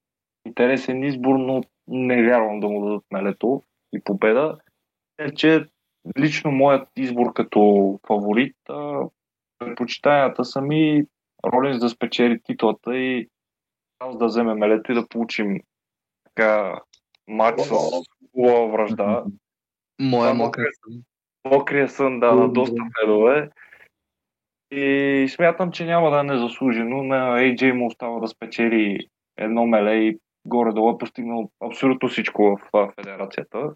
интересен 0.46 1.04
избор, 1.04 1.36
но 1.36 1.62
не 1.88 2.22
вярвам 2.22 2.60
да 2.60 2.68
му 2.68 2.84
дадат 2.84 3.04
мелето 3.12 3.62
и 3.92 4.00
победа. 4.04 4.58
Е, 5.18 5.34
че 5.34 5.68
лично 6.18 6.50
моят 6.50 6.88
избор 6.96 7.32
като 7.32 8.00
фаворит, 8.06 8.56
предпочитанията 9.58 10.44
са 10.44 10.60
ми 10.60 11.04
Ролинс 11.46 11.80
да 11.80 11.88
спечели 11.88 12.40
титлата 12.44 12.96
и 12.96 13.28
аз 13.98 14.18
да 14.18 14.26
вземе 14.26 14.54
мелето 14.54 14.92
и 14.92 14.94
да 14.94 15.08
получим 15.08 15.60
така 16.24 16.80
матч 17.28 17.60
с 17.60 17.70
хубава 18.34 18.66
вражда. 18.66 19.24
Моя 20.00 20.34
мокрия 20.34 20.68
сън. 20.72 21.02
Мокрия 21.44 21.88
сън, 21.88 22.20
да, 22.20 22.34
на 22.34 22.48
доста 22.48 22.82
федове. 23.00 23.50
И 24.70 25.26
смятам, 25.28 25.72
че 25.72 25.84
няма 25.84 26.10
да 26.10 26.20
е 26.20 26.22
незаслужено. 26.22 27.02
На 27.02 27.38
AJ 27.38 27.72
му 27.72 27.86
остава 27.86 28.20
да 28.20 28.28
спечели 28.28 29.08
едно 29.36 29.66
меле 29.66 29.94
и 29.94 30.18
горе-долу 30.44 30.90
е 30.90 30.98
постигнал 30.98 31.50
абсолютно 31.60 32.08
всичко 32.08 32.58
в 32.72 32.92
федерацията. 32.96 33.74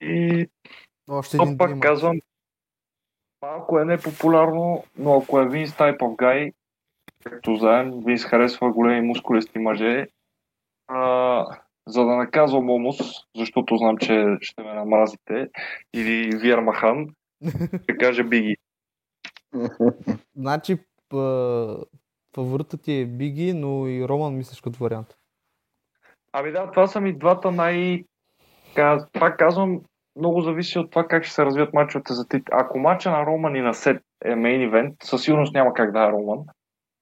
И 0.00 0.46
Още 1.08 1.36
един 1.36 1.58
пак 1.58 1.80
казвам, 1.80 2.20
малко 3.42 3.78
е 3.78 3.84
непопулярно, 3.84 4.84
но 4.98 5.16
ако 5.16 5.40
е 5.40 5.48
Винс 5.48 5.72
Type 5.72 5.98
of 5.98 6.16
Guy, 6.16 6.52
както 7.24 7.56
знаем, 7.56 7.92
Винс 8.06 8.24
харесва 8.24 8.72
големи 8.72 9.06
мускулести 9.06 9.58
мъже, 9.58 10.06
а, 10.88 11.58
за 11.86 12.04
да 12.04 12.16
наказвам 12.16 12.70
Омус, 12.70 12.96
защото 13.36 13.76
знам, 13.76 13.96
че 13.98 14.24
ще 14.40 14.62
ме 14.62 14.74
намразите, 14.74 15.48
или 15.94 16.36
Виер 16.36 16.58
Махан, 16.58 17.08
ще 17.82 17.96
кажа 17.98 18.24
Биги. 18.24 18.56
Значи, 20.36 20.78
фаворитът 22.34 22.82
ти 22.82 22.92
е 22.92 23.06
Биги, 23.06 23.52
но 23.52 23.88
и 23.88 24.08
Роман 24.08 24.36
мислиш 24.36 24.60
като 24.60 24.78
вариант. 24.78 25.16
Ами 26.32 26.52
да, 26.52 26.70
това 26.70 26.86
са 26.86 27.00
ми 27.00 27.18
двата 27.18 27.50
най... 27.50 28.04
Така, 28.74 29.06
пак 29.12 29.38
казвам, 29.38 29.80
много 30.16 30.40
зависи 30.40 30.78
от 30.78 30.90
това 30.90 31.06
как 31.06 31.24
ще 31.24 31.34
се 31.34 31.44
развият 31.44 31.74
мачовете 31.74 32.12
за 32.12 32.28
тит. 32.28 32.42
Ако 32.52 32.78
мача 32.78 33.10
на 33.10 33.26
Роман 33.26 33.56
и 33.56 33.60
на 33.60 33.74
Сет 33.74 34.02
е 34.24 34.34
мейн 34.34 34.62
ивент, 34.62 34.94
със 35.02 35.22
сигурност 35.22 35.54
няма 35.54 35.74
как 35.74 35.92
да 35.92 36.04
е 36.04 36.12
Роман. 36.12 36.38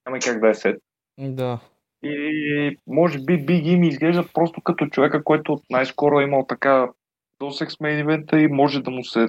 Няма 0.05 0.19
как 0.19 0.39
да 0.39 0.49
е 0.49 0.53
Сет. 0.53 0.81
Да. 1.19 1.59
И 2.03 2.77
може 2.87 3.19
би 3.19 3.45
Биги 3.45 3.77
ми 3.77 3.87
изглежда 3.87 4.25
просто 4.33 4.61
като 4.61 4.87
човека, 4.87 5.23
който 5.23 5.61
най-скоро 5.69 6.19
е 6.19 6.23
имал 6.23 6.45
така 6.49 6.89
досек 7.39 7.71
с 7.71 7.79
мейн 7.79 7.99
ивента 7.99 8.39
и 8.39 8.47
може 8.47 8.81
да 8.81 8.91
му 8.91 9.03
се 9.03 9.27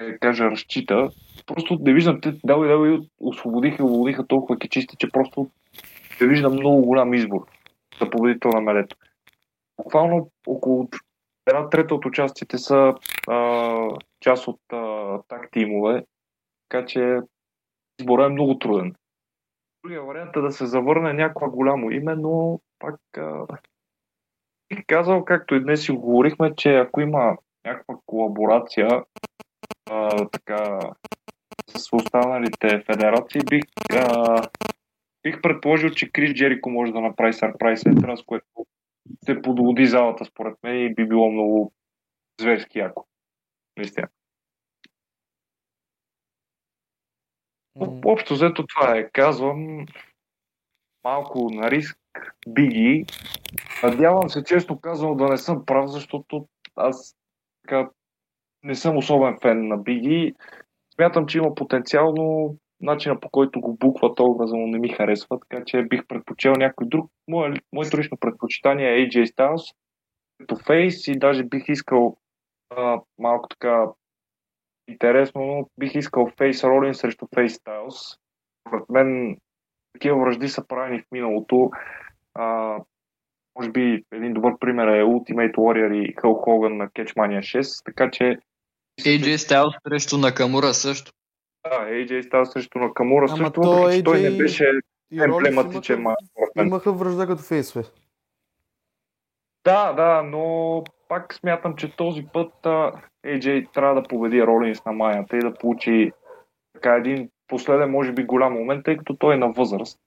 е, 0.00 0.18
кажа, 0.18 0.44
разчита. 0.44 1.08
Просто 1.46 1.78
не 1.80 1.92
виждам, 1.92 2.20
те 2.20 2.28
и 2.28 3.08
освободиха 3.20 3.82
и 3.82 3.86
уволиха 3.86 4.26
толкова 4.26 4.58
кичисти, 4.58 4.96
че 4.96 5.10
просто 5.10 5.50
не 6.20 6.26
виждам 6.26 6.52
много 6.52 6.82
голям 6.82 7.14
избор 7.14 7.46
за 8.00 8.10
победител 8.10 8.50
на 8.50 8.60
мелето. 8.60 8.96
Буквално 9.76 10.30
около 10.46 10.88
една 11.46 11.70
трета 11.70 11.94
от 11.94 12.06
участите 12.06 12.58
са 12.58 12.94
а, 13.28 13.88
част 14.20 14.48
от 14.48 14.60
а, 14.72 15.18
так 15.28 15.50
тимове, 15.50 16.04
така 16.68 16.86
че 16.86 17.20
изборът 18.00 18.26
е 18.26 18.32
много 18.32 18.58
труден. 18.58 18.94
Другия 19.84 20.02
вариант 20.02 20.36
е 20.36 20.40
да 20.40 20.52
се 20.52 20.66
завърне 20.66 21.12
някакво 21.12 21.50
голямо 21.50 21.90
име, 21.90 22.14
но 22.14 22.60
пак 22.78 23.00
бих 24.68 24.84
казал, 24.86 25.24
както 25.24 25.54
и 25.54 25.62
днес 25.62 25.84
си 25.84 25.92
говорихме, 25.92 26.54
че 26.56 26.76
ако 26.76 27.00
има 27.00 27.36
някаква 27.66 27.94
колаборация 28.06 29.04
а, 29.90 30.26
така, 30.26 30.78
с 31.68 31.92
останалите 31.92 32.82
федерации, 32.86 33.40
бих, 33.50 33.64
а, 33.92 34.42
бих 35.22 35.40
предположил, 35.42 35.90
че 35.90 36.12
Крис 36.12 36.34
Джерико 36.34 36.70
може 36.70 36.92
да 36.92 37.00
направи 37.00 37.32
Surprise 37.32 37.94
Entrance, 37.94 38.24
което 38.24 38.46
ще 39.22 39.42
подводи 39.42 39.86
залата 39.86 40.24
според 40.24 40.58
мен 40.62 40.86
и 40.86 40.94
би 40.94 41.08
било 41.08 41.30
много 41.30 41.72
зверски 42.40 42.78
яко. 42.78 43.06
Наистина. 43.76 44.08
Общо 48.04 48.34
взето 48.34 48.66
това 48.66 48.96
е. 48.96 49.10
Казвам 49.10 49.86
малко 51.04 51.50
на 51.50 51.70
риск 51.70 51.98
биги. 52.48 53.06
Надявам 53.82 54.30
се, 54.30 54.44
често 54.44 54.80
казано, 54.80 55.14
да 55.14 55.28
не 55.28 55.36
съм 55.36 55.64
прав, 55.66 55.90
защото 55.90 56.48
аз 56.76 57.16
така 57.62 57.90
не 58.62 58.74
съм 58.74 58.96
особен 58.96 59.38
фен 59.42 59.68
на 59.68 59.76
биги. 59.76 60.34
Смятам, 60.94 61.26
че 61.26 61.38
има 61.38 61.54
потенциал, 61.54 62.12
но 62.16 62.56
начина 62.80 63.20
по 63.20 63.30
който 63.30 63.60
го 63.60 63.76
буква 63.76 64.14
образа 64.20 64.56
му 64.56 64.66
не 64.66 64.78
ми 64.78 64.88
харесва, 64.88 65.38
така 65.40 65.64
че 65.66 65.82
бих 65.82 66.06
предпочел 66.06 66.52
някой 66.52 66.86
друг. 66.88 67.10
Мое, 67.28 67.54
моето 67.72 67.98
лично 67.98 68.16
предпочитание 68.20 68.88
е 68.88 69.08
AJ 69.08 69.24
Styles 69.24 69.74
като 70.38 70.56
фейс 70.56 71.08
и 71.08 71.18
даже 71.18 71.44
бих 71.44 71.68
искал 71.68 72.16
а, 72.70 73.00
малко 73.18 73.48
така 73.48 73.84
интересно, 74.88 75.44
но 75.44 75.68
бих 75.78 75.94
искал 75.94 76.30
фейс 76.38 76.64
Ролин 76.64 76.94
срещу 76.94 77.26
фейс 77.34 77.58
Styles. 77.58 78.18
Според 78.68 78.88
мен 78.88 79.36
такива 79.92 80.20
връжди 80.20 80.48
са 80.48 80.66
правени 80.66 81.00
в 81.00 81.04
миналото. 81.12 81.70
А, 82.34 82.78
може 83.58 83.70
би 83.70 84.04
един 84.12 84.32
добър 84.32 84.58
пример 84.58 84.86
е 84.86 85.02
Ultimate 85.02 85.54
Warrior 85.54 85.94
и 85.94 86.14
Хъл 86.20 86.34
Хоган 86.34 86.76
на 86.76 86.88
Catchmania 86.88 87.60
6, 87.60 87.84
така 87.84 88.10
че 88.10 88.38
AJ 89.00 89.36
Styles 89.36 89.88
срещу 89.88 90.18
Накамура 90.18 90.74
също. 90.74 91.12
Да, 91.64 91.86
AJ 91.90 92.26
става 92.26 92.46
срещу 92.46 92.78
Накамура 92.78 93.26
Ама 93.28 93.36
също, 93.36 93.52
то 93.52 93.90
че 93.90 94.04
той 94.04 94.18
AJ 94.18 94.30
не 94.30 94.36
беше 94.36 94.70
емблематичен 95.12 95.98
имаха, 96.00 96.16
имаха 96.56 96.92
връжда 96.92 97.26
като 97.26 97.42
фейсове. 97.42 97.84
Да, 99.64 99.92
да, 99.92 100.22
но 100.22 100.84
пак 101.08 101.34
смятам, 101.34 101.76
че 101.76 101.96
този 101.96 102.26
път 102.32 102.66
а, 102.66 102.92
AJ 103.26 103.72
трябва 103.72 104.02
да 104.02 104.08
победи 104.08 104.42
Ролинс 104.42 104.84
на 104.84 104.92
майната 104.92 105.36
и 105.36 105.40
да 105.40 105.54
получи 105.54 106.12
така 106.72 106.94
един 106.94 107.30
последен, 107.46 107.90
може 107.90 108.12
би, 108.12 108.24
голям 108.24 108.52
момент, 108.52 108.84
тъй 108.84 108.96
като 108.96 109.16
той 109.16 109.34
е 109.34 109.38
на 109.38 109.52
възраст. 109.52 109.98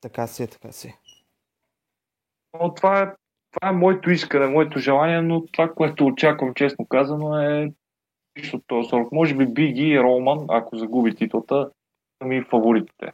Така 0.00 0.26
си 0.26 0.42
е, 0.42 0.46
така 0.46 0.72
си. 0.72 0.88
е. 0.88 0.98
Но 2.60 2.74
това 2.74 3.02
е, 3.02 3.12
това 3.52 3.68
е 3.68 3.72
моето 3.72 4.10
искане, 4.10 4.46
моето 4.46 4.78
желание, 4.78 5.20
но 5.20 5.46
това, 5.46 5.72
което 5.72 6.06
очаквам, 6.06 6.54
честно 6.54 6.86
казано, 6.86 7.40
е 7.40 7.72
от 8.54 8.66
този 8.66 8.88
сорт. 8.88 9.12
Може 9.12 9.36
би 9.36 9.46
Биги 9.46 9.82
и 9.82 10.00
Роман, 10.00 10.46
ако 10.48 10.76
загуби 10.76 11.14
титлата, 11.14 11.70
са 12.22 12.28
ми 12.28 12.44
фаворитите. 12.44 13.12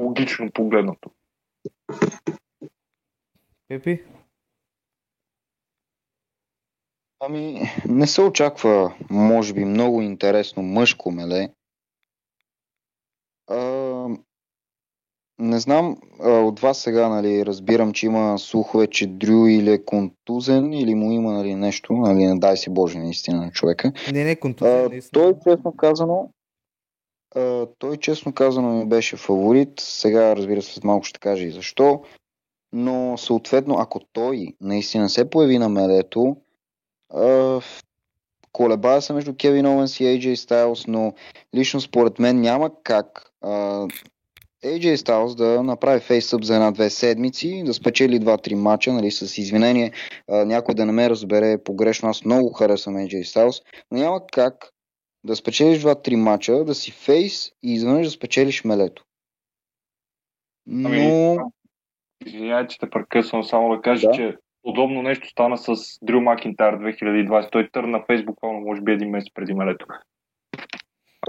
Логично 0.00 0.50
погледнато. 0.52 1.10
Пепи? 3.68 4.04
Ами, 7.20 7.60
не 7.88 8.06
се 8.06 8.22
очаква, 8.22 8.94
може 9.10 9.54
би, 9.54 9.64
много 9.64 10.02
интересно 10.02 10.62
мъжко 10.62 11.10
меле. 11.10 11.52
А, 13.46 13.56
не 15.38 15.60
знам, 15.60 15.96
а, 16.20 16.30
от 16.30 16.60
вас 16.60 16.78
сега, 16.78 17.08
нали, 17.08 17.46
разбирам, 17.46 17.92
че 17.92 18.06
има 18.06 18.38
слухове, 18.38 18.86
че 18.86 19.06
Дрю 19.06 19.46
или 19.46 19.72
е 19.72 19.84
контузен, 19.84 20.72
или 20.72 20.94
му 20.94 21.12
има, 21.12 21.32
нали, 21.32 21.54
нещо, 21.54 21.92
нали, 21.92 22.26
не 22.26 22.38
дай 22.38 22.56
си 22.56 22.70
Боже, 22.70 22.98
наистина 22.98 23.40
на 23.40 23.50
човека. 23.50 23.92
Не, 24.12 24.24
не, 24.24 24.36
контузия, 24.36 24.84
А, 24.84 24.88
наистина. 24.88 25.22
той, 25.22 25.34
честно 25.46 25.76
казано, 25.76 26.30
а, 27.34 27.66
той, 27.78 27.96
честно 27.96 28.32
казано, 28.32 28.72
ми 28.72 28.86
беше 28.86 29.16
фаворит. 29.16 29.72
Сега, 29.80 30.36
разбира 30.36 30.62
се, 30.62 30.80
малко 30.84 31.04
ще 31.04 31.20
кажа 31.20 31.44
и 31.44 31.50
защо. 31.50 32.02
Но, 32.72 33.18
съответно, 33.18 33.76
ако 33.78 34.00
той 34.12 34.54
наистина 34.60 35.08
се 35.08 35.30
появи 35.30 35.58
на 35.58 35.68
мелето, 35.68 36.36
а, 37.14 37.60
колебая 38.52 39.02
се 39.02 39.12
между 39.12 39.34
Кевин 39.34 39.66
Оуенс 39.66 40.00
и 40.00 40.04
AJ 40.04 40.34
Styles, 40.34 40.88
но 40.88 41.12
лично 41.54 41.80
според 41.80 42.18
мен 42.18 42.40
няма 42.40 42.70
как 42.82 43.32
а, 43.42 43.86
AJ 44.64 44.94
Styles 44.94 45.36
да 45.36 45.62
направи 45.62 46.00
фейсъп 46.00 46.44
за 46.44 46.54
една-две 46.54 46.90
седмици, 46.90 47.62
да 47.66 47.74
спечели 47.74 48.20
2-3 48.20 48.54
мача, 48.54 48.92
нали, 48.92 49.10
с 49.10 49.38
извинение, 49.38 49.92
а, 50.30 50.44
някой 50.44 50.74
да 50.74 50.86
не 50.86 50.92
ме 50.92 51.10
разбере 51.10 51.64
погрешно, 51.64 52.08
аз 52.08 52.24
много 52.24 52.52
харесвам 52.52 52.96
AJ 52.96 53.20
Styles, 53.20 53.64
но 53.90 53.98
няма 53.98 54.26
как 54.26 54.70
да 55.24 55.36
спечелиш 55.36 55.82
2-3 55.82 56.16
мача, 56.16 56.64
да 56.64 56.74
си 56.74 56.90
фейс 56.90 57.50
и 57.62 57.72
изведнъж 57.74 58.06
да 58.06 58.10
спечелиш 58.10 58.64
мелето. 58.64 59.04
Но... 60.66 60.88
Ами, 60.88 61.38
Извинявай, 62.26 62.66
че 62.66 62.78
те 62.78 62.90
прекъсвам, 62.90 63.44
само 63.44 63.76
да 63.76 63.82
кажа, 63.82 64.08
Да. 64.08 64.14
че 64.14 64.36
подобно 64.62 65.02
нещо 65.02 65.28
стана 65.28 65.58
с 65.58 65.74
Дрю 66.02 66.20
Макинтайр 66.20 66.74
2020. 66.78 67.50
Той 67.52 67.68
търна 67.72 68.04
фейс 68.06 68.24
буквално, 68.24 68.60
може 68.60 68.80
би 68.80 68.92
един 68.92 69.10
месец 69.10 69.28
преди 69.34 69.54
мелето. 69.54 69.86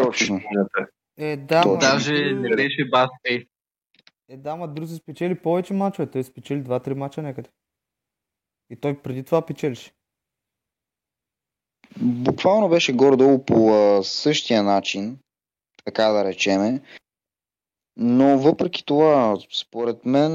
Точно. 0.01 0.41
Е, 1.19 1.37
да, 1.37 1.65
ма, 1.65 1.77
Даже 1.77 2.13
не 2.13 2.55
беше 2.55 2.89
баскей. 2.89 3.45
Е, 4.29 4.37
да, 4.37 4.55
ма 4.55 4.67
Дрю 4.67 4.87
се 4.87 4.95
спечели 4.95 5.35
повече 5.35 5.73
мачове. 5.73 6.11
Той 6.11 6.23
спечели 6.23 6.63
2-3 6.63 6.93
мача 6.93 7.21
някъде. 7.21 7.49
И 8.69 8.75
той 8.75 9.01
преди 9.01 9.23
това 9.23 9.45
печелише. 9.45 9.91
Буквално 12.01 12.69
беше 12.69 12.93
горе-долу 12.93 13.45
по 13.45 13.69
а, 13.69 14.03
същия 14.03 14.63
начин, 14.63 15.19
така 15.85 16.07
да 16.07 16.25
речеме. 16.25 16.81
Но 17.97 18.39
въпреки 18.39 18.85
това, 18.85 19.37
според 19.61 20.05
мен, 20.05 20.31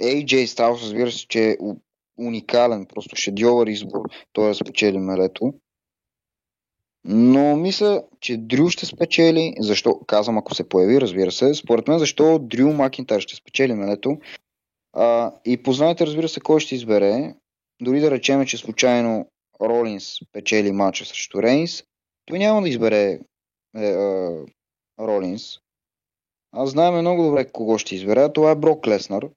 AJ 0.00 0.44
Styles, 0.44 0.82
разбира 0.82 1.12
се, 1.12 1.28
че 1.28 1.50
е 1.50 1.56
уникален, 2.18 2.86
просто 2.86 3.16
шедьовър 3.16 3.66
избор, 3.66 4.02
той 4.32 4.48
да 4.48 4.54
спечели 4.54 4.98
мелето. 4.98 5.54
Но 7.08 7.56
мисля, 7.56 8.02
че 8.20 8.36
Дрю 8.36 8.68
ще 8.68 8.86
спечели, 8.86 9.54
защо, 9.58 10.00
казвам 10.06 10.38
ако 10.38 10.54
се 10.54 10.68
появи, 10.68 11.00
разбира 11.00 11.32
се, 11.32 11.54
според 11.54 11.88
мен 11.88 11.98
защо 11.98 12.38
Дрю 12.38 12.72
Макинтар 12.72 13.20
ще 13.20 13.36
спечели 13.36 13.74
мелето. 13.74 14.18
А, 14.92 15.32
и 15.44 15.62
познайте, 15.62 16.06
разбира 16.06 16.28
се, 16.28 16.40
кой 16.40 16.60
ще 16.60 16.74
избере. 16.74 17.34
Дори 17.82 18.00
да 18.00 18.10
речеме, 18.10 18.46
че 18.46 18.56
случайно 18.56 19.28
Ролинс 19.60 20.12
печели 20.32 20.72
матча 20.72 21.04
срещу 21.04 21.42
Рейнс, 21.42 21.82
той 22.26 22.38
няма 22.38 22.62
да 22.62 22.68
избере 22.68 23.20
е, 23.76 23.86
е, 23.86 24.28
Ролинс. 25.00 25.42
Аз 26.52 26.70
знаем 26.70 26.94
много 26.94 27.22
добре 27.22 27.52
кого 27.52 27.78
ще 27.78 27.94
избере, 27.94 28.32
това 28.32 28.50
е 28.50 28.56
Брок 28.56 28.86
Леснар. 28.86 29.28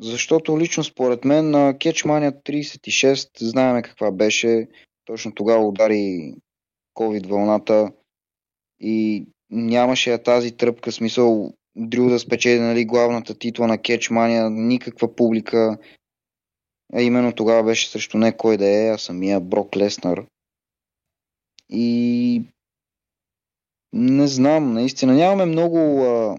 Защото 0.00 0.58
лично 0.58 0.84
според 0.84 1.24
мен 1.24 1.50
на 1.50 1.78
Кетчмания 1.78 2.32
36 2.32 3.28
знаеме 3.40 3.82
каква 3.82 4.10
беше. 4.10 4.68
Точно 5.04 5.34
тогава 5.34 5.66
удари 5.66 6.34
COVID 6.94 7.26
вълната 7.26 7.92
и 8.80 9.26
нямаше 9.50 10.18
тази 10.18 10.56
тръпка, 10.56 10.92
смисъл 10.92 11.52
Дрю 11.76 12.08
да 12.08 12.18
спечели 12.18 12.60
нали, 12.60 12.84
главната 12.84 13.38
титла 13.38 13.66
на 13.66 13.78
Кетчмания, 13.78 14.50
никаква 14.50 15.14
публика. 15.14 15.78
А 16.92 17.02
именно 17.02 17.32
тогава 17.32 17.64
беше 17.64 17.90
срещу 17.90 18.18
не 18.18 18.36
кой 18.36 18.56
да 18.56 18.66
е, 18.66 18.88
а 18.88 18.98
самия 18.98 19.40
Брок 19.40 19.76
Леснар. 19.76 20.26
И 21.70 22.42
не 23.92 24.26
знам, 24.26 24.72
наистина 24.72 25.14
нямаме 25.14 25.44
много, 25.44 26.04
а, 26.04 26.38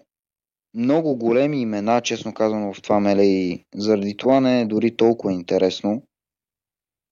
много 0.74 1.16
големи 1.16 1.62
имена, 1.62 2.02
честно 2.02 2.34
казано, 2.34 2.74
в 2.74 2.82
това 2.82 3.00
меле 3.00 3.24
и 3.24 3.64
заради 3.76 4.18
това 4.18 4.40
не 4.40 4.62
е 4.62 4.66
дори 4.66 4.96
толкова 4.96 5.34
интересно. 5.34 6.04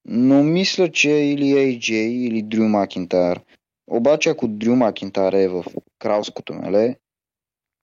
Но 0.06 0.44
мисля, 0.44 0.92
че 0.92 1.10
или 1.10 1.44
AJ, 1.44 1.92
или 1.94 2.44
Дрю 2.44 2.64
Макинтайр. 2.64 3.42
Обаче, 3.88 4.30
ако 4.30 4.48
Дрю 4.48 4.76
Макинтайр 4.76 5.34
е 5.34 5.48
в 5.48 5.66
кралското 6.00 6.54
меле, 6.54 6.96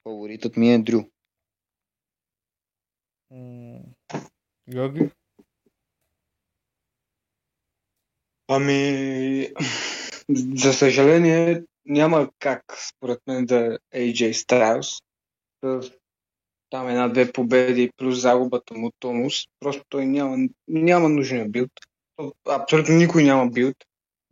фаворитът 0.02 0.56
ми 0.56 0.74
е 0.74 0.78
Дрю. 0.78 1.02
Георги? 4.68 5.10
Ами, 8.48 9.48
за 10.54 10.72
съжаление, 10.72 11.62
няма 11.84 12.30
как, 12.38 12.64
според 12.88 13.20
мен, 13.26 13.46
да 13.46 13.78
е 13.92 14.00
AJ 14.00 14.32
Styles. 14.32 15.02
Там 16.70 16.88
една-две 16.88 17.32
победи 17.32 17.90
плюс 17.96 18.20
загубата 18.20 18.74
му 18.74 18.90
тонус. 18.98 19.34
Просто 19.60 19.84
той 19.88 20.06
няма, 20.06 20.48
няма 20.68 21.08
нужния 21.08 21.48
билд. 21.48 21.70
Абсолютно 22.48 22.94
никой 22.94 23.24
няма 23.24 23.50
билд. 23.50 23.76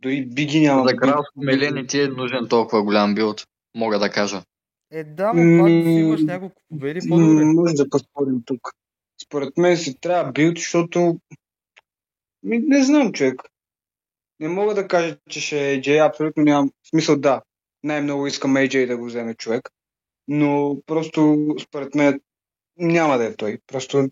Дори 0.01 0.25
Биги 0.25 0.59
няма 0.59 0.87
За 0.87 0.95
кралско 0.95 1.33
меле 1.35 1.71
не 1.71 1.87
ти 1.87 2.01
е 2.01 2.07
нужен 2.07 2.47
толкова 2.49 2.83
голям 2.83 3.15
билд, 3.15 3.47
мога 3.75 3.99
да 3.99 4.09
кажа. 4.09 4.43
Е, 4.91 5.03
да, 5.03 5.33
но 5.33 5.63
пак 5.63 5.69
си 5.69 5.89
имаш 5.89 6.21
няколко 6.21 6.61
победи, 6.69 7.09
по-добре. 7.09 7.45
Може 7.45 7.73
да 7.73 7.89
поспорим 7.89 8.41
тук. 8.45 8.59
Според 9.25 9.57
мен 9.57 9.77
си 9.77 9.99
трябва 10.01 10.31
билд, 10.31 10.57
защото 10.57 11.19
ми, 12.43 12.59
не 12.59 12.83
знам, 12.83 13.11
човек. 13.11 13.41
Не 14.39 14.47
мога 14.47 14.75
да 14.75 14.87
кажа, 14.87 15.17
че 15.29 15.41
ще 15.41 15.73
е 15.73 15.81
AJ, 15.81 16.07
абсолютно 16.07 16.43
нямам 16.43 16.71
смисъл 16.89 17.19
да. 17.19 17.41
Най-много 17.83 18.27
искам 18.27 18.55
AJ 18.55 18.87
да 18.87 18.97
го 18.97 19.05
вземе 19.05 19.33
човек, 19.33 19.69
но 20.27 20.81
просто 20.85 21.37
според 21.61 21.95
мен 21.95 22.21
няма 22.77 23.17
да 23.17 23.25
е 23.25 23.35
той. 23.35 23.59
Просто 23.67 24.09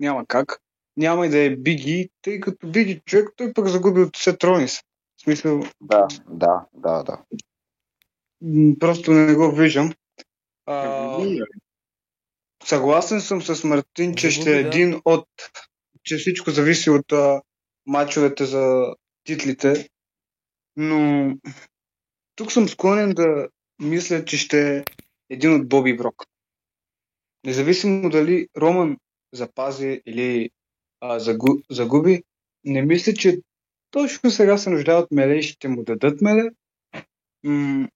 няма 0.00 0.26
как. 0.26 0.60
Няма 0.96 1.26
и 1.26 1.30
да 1.30 1.38
е 1.38 1.56
Биги, 1.56 2.10
тъй 2.22 2.40
като 2.40 2.66
Биги 2.66 3.02
човек, 3.06 3.28
той 3.36 3.52
пък 3.52 3.68
загуби 3.68 4.00
от 4.00 4.16
Сет 4.16 4.44
Ронис. 4.44 4.80
В 5.16 5.22
смисъл, 5.22 5.62
Да, 5.80 6.06
да, 6.28 6.66
да, 6.74 7.02
да. 7.02 7.22
просто 8.80 9.12
не 9.12 9.34
го 9.34 9.52
виждам. 9.52 9.92
А, 10.66 11.18
Съгласен 12.64 13.20
съм 13.20 13.42
с 13.42 13.64
Мартин, 13.64 14.14
че 14.14 14.30
ще 14.30 14.56
е 14.56 14.60
един 14.60 15.00
от... 15.04 15.28
че 16.02 16.16
всичко 16.16 16.50
зависи 16.50 16.90
от 16.90 17.12
а, 17.12 17.42
мачовете 17.86 18.44
за 18.44 18.94
титлите, 19.24 19.88
но 20.76 21.32
тук 22.36 22.52
съм 22.52 22.68
склонен 22.68 23.10
да 23.10 23.48
мисля, 23.78 24.24
че 24.24 24.38
ще 24.38 24.76
е 24.76 24.84
един 25.30 25.54
от 25.54 25.68
Боби 25.68 25.96
Брок. 25.96 26.24
Независимо 27.44 28.10
дали 28.10 28.48
Роман 28.56 28.96
запази 29.32 30.02
или 30.06 30.50
а, 31.02 31.18
загу, 31.18 31.48
загуби, 31.70 32.22
не 32.64 32.82
мисля, 32.82 33.14
че 33.14 33.38
точно 33.90 34.30
сега 34.30 34.58
се 34.58 34.70
нуждае 34.70 34.94
от 34.94 35.10
меле 35.10 35.34
и 35.34 35.42
ще 35.42 35.68
му 35.68 35.82
дадат 35.84 36.20
меле. 36.20 36.50
М- 37.44 37.88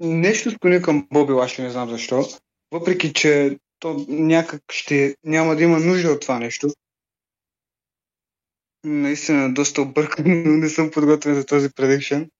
нещо 0.00 0.50
склони 0.50 0.82
към 0.82 1.08
Боби 1.12 1.32
Лашли, 1.32 1.62
не 1.62 1.70
знам 1.70 1.90
защо. 1.90 2.24
въпреки 2.70 3.12
че 3.12 3.58
то 3.78 4.06
някак 4.08 4.62
ще 4.72 5.16
няма 5.24 5.56
да 5.56 5.62
има 5.62 5.78
нужда 5.78 6.12
от 6.12 6.20
това 6.20 6.38
нещо. 6.38 6.68
Наистина 8.84 9.54
доста 9.54 9.82
объркан, 9.82 10.24
но 10.46 10.56
не 10.56 10.68
съм 10.68 10.90
подготвен 10.90 11.34
за 11.34 11.46
този 11.46 11.68
предикшен. 11.70 12.30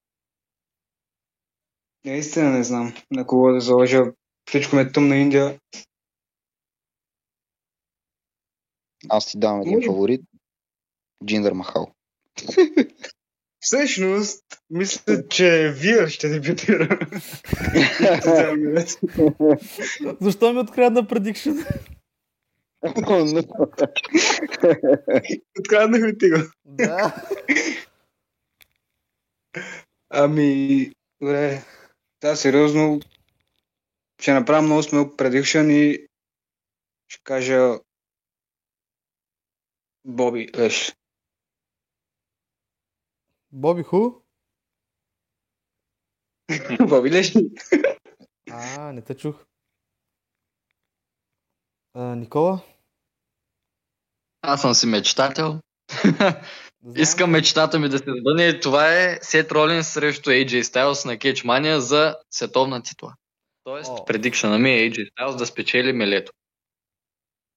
Наистина 2.05 2.51
не 2.51 2.65
знам 2.65 2.95
на 3.11 3.27
кого 3.27 3.53
да 3.53 3.61
заложа. 3.61 4.03
Всичко 4.49 4.77
ме 4.77 4.93
тъмна 4.93 5.17
Индия. 5.17 5.59
Аз 9.09 9.27
ти 9.27 9.39
давам 9.39 9.61
един 9.61 9.83
фаворит. 9.87 10.21
Джиндър 11.27 11.53
Махал. 11.53 11.95
Всъщност, 13.61 14.45
мисля, 14.71 15.29
че 15.29 15.75
Вир 15.77 16.09
ще 16.09 16.29
дебютира. 16.29 16.99
Защо 20.21 20.53
ми 20.53 20.59
открадна 20.59 21.07
предикшен? 21.09 21.65
Откраднахме 25.59 26.19
ти 26.19 26.31
го. 26.31 26.37
да. 26.65 27.27
Ами, 30.11 30.93
добре. 31.21 31.63
Да, 32.21 32.37
сериозно. 32.37 33.01
Ще 34.21 34.33
направя 34.33 34.63
много 34.63 34.83
смел 34.83 35.17
предикшън 35.17 35.71
и 35.71 36.07
ще 37.09 37.23
кажа 37.25 37.79
Боби 40.05 40.49
Леш. 40.59 40.97
Боби 43.53 43.83
Ху? 43.83 44.23
Боби 46.89 47.11
Леш. 47.11 47.35
А, 48.51 48.93
не 48.93 49.03
те 49.03 49.17
чух. 49.17 49.47
А, 51.95 52.17
Никола? 52.17 52.61
Аз 54.43 54.61
съм 54.61 54.75
си 54.75 54.87
мечтател. 54.87 55.61
Искам 56.97 57.31
мечтата 57.31 57.79
ми 57.79 57.89
да 57.89 57.99
се 57.99 58.05
сбъдне 58.21 58.61
това 58.61 58.99
е 58.99 59.19
Сет 59.23 59.53
Ролинс 59.53 59.89
срещу 59.89 60.31
AJ 60.31 60.63
Styles 60.63 61.07
на 61.07 61.19
Кетчмания 61.19 61.81
за 61.81 62.17
световна 62.31 62.83
титла. 62.83 63.15
Тоест, 63.65 63.91
О. 63.91 64.05
предикшена 64.05 64.59
ми 64.59 64.71
е 64.71 64.91
AJ 64.91 65.13
Styles 65.13 65.37
да 65.37 65.47
спечели 65.47 65.93
мелето. 65.93 66.33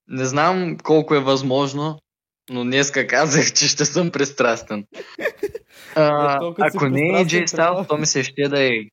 Не 0.07 0.25
знам 0.25 0.77
колко 0.77 1.15
е 1.15 1.19
възможно, 1.19 1.99
но 2.49 2.63
днеска 2.63 3.07
казах, 3.07 3.53
че 3.53 3.67
ще 3.67 3.85
съм 3.85 4.11
пристрастен. 4.11 4.85
А, 5.95 6.39
ако 6.59 6.89
не 6.89 6.99
е 6.99 7.25
AJ. 7.25 7.45
Styles, 7.45 7.87
то 7.87 7.97
ми 7.97 8.05
се 8.05 8.23
ще 8.23 8.47
да 8.47 8.63
е 8.63 8.85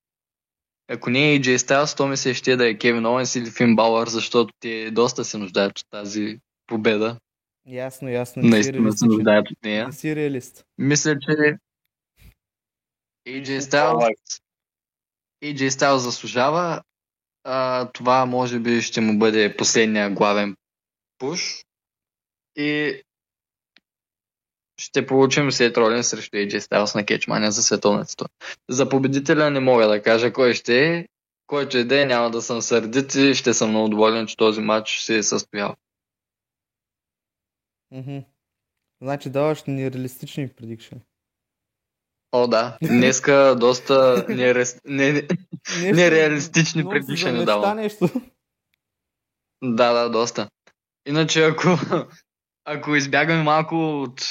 ако 0.89 1.11
не 1.11 1.35
е 1.35 1.41
AJ 1.41 1.57
Styles, 1.57 1.97
то 1.97 2.07
ми 2.07 2.17
се 2.17 2.35
ще 2.35 2.57
да 2.57 2.69
е 2.69 2.79
Кевин 2.79 3.07
Оуенс 3.07 3.35
или 3.37 3.51
Фин 3.51 3.77
Балър, 3.77 4.09
защото 4.09 4.55
те 4.61 4.91
доста 4.91 5.25
се 5.25 5.39
нуждаят 5.39 5.79
от 5.79 5.87
тази 5.91 6.39
победа. 6.67 7.19
Ясно, 7.67 8.09
ясно. 8.09 8.43
Не 8.43 8.49
си 8.49 8.51
Наистина 8.51 8.93
се 8.93 9.07
нуждаят 9.07 9.51
от 9.51 9.63
нея. 9.63 9.87
Не 9.87 9.93
си 9.93 10.17
реалист. 10.17 10.65
Мисля, 10.79 11.19
че 11.19 11.57
AJ 13.29 13.59
Styles, 13.59 14.41
AJ 15.45 15.69
Styles 15.69 15.97
заслужава. 15.97 16.83
А, 17.45 17.89
това 17.93 18.27
може 18.27 18.59
би 18.59 18.83
ще 18.83 19.01
му 19.01 19.19
бъде 19.19 19.57
последния 19.57 20.11
главен 20.11 20.57
пуш. 21.19 21.65
И 22.57 23.03
ще 24.83 25.07
получим 25.07 25.53
след 25.53 25.77
ролен 25.77 26.05
срещу 26.05 26.37
AJ 26.37 26.59
Styles 26.59 26.95
на 26.95 27.05
Кетчмания 27.05 27.51
за 27.51 27.63
световницата. 27.63 28.27
За 28.69 28.89
победителя 28.89 29.51
не 29.51 29.61
мога 29.61 29.89
да 29.89 30.03
кажа 30.03 30.33
кой 30.33 30.55
ще 30.55 30.89
е. 30.89 31.09
Който 31.47 31.79
и 31.79 31.85
да 31.85 32.03
е, 32.03 32.05
няма 32.05 32.31
да 32.31 32.43
съм 32.43 32.63
сърдит 32.63 33.15
и 33.15 33.35
ще 33.35 33.55
съм 33.55 33.71
много 33.71 33.89
доволен, 33.89 34.27
че 34.27 34.37
този 34.37 34.61
матч 34.61 35.01
се 35.01 35.17
е 35.17 35.23
състоял. 35.23 35.75
Мгм. 37.91 38.19
Значи 39.03 39.31
даваш 39.31 39.65
нереалистични 39.67 40.49
предикшени. 40.49 41.01
О, 42.33 42.47
да. 42.47 42.79
Днеска 42.83 43.57
доста 43.61 44.27
нерес... 44.29 44.81
не, 44.85 45.13
не, 45.13 45.93
нереалистични 45.93 46.85
предикшени 46.85 47.33
замечта 47.33 47.45
давам. 47.45 47.77
нещо. 47.77 48.11
Да, 49.63 49.93
да, 49.93 50.09
доста. 50.11 50.49
Иначе, 51.07 51.45
ако, 51.45 51.69
ако 52.65 52.97
избягаме 52.97 53.43
малко 53.43 54.03
от 54.03 54.23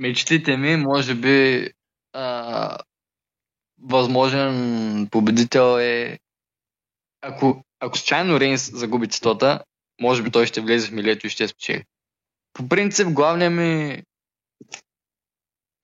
мечтите 0.00 0.56
ми, 0.56 0.76
може 0.76 1.14
би 1.14 1.68
а, 2.12 2.78
възможен 3.82 5.08
победител 5.10 5.78
е 5.78 6.18
ако, 7.20 7.64
ако 7.80 7.98
случайно 7.98 8.40
Рейнс 8.40 8.70
загуби 8.78 9.08
титлата, 9.08 9.64
може 10.00 10.22
би 10.22 10.30
той 10.30 10.46
ще 10.46 10.60
влезе 10.60 10.88
в 10.88 10.92
милето 10.92 11.26
и 11.26 11.30
ще 11.30 11.48
спечели. 11.48 11.84
По 12.52 12.68
принцип, 12.68 13.08
главният 13.08 13.52
ми 13.52 14.02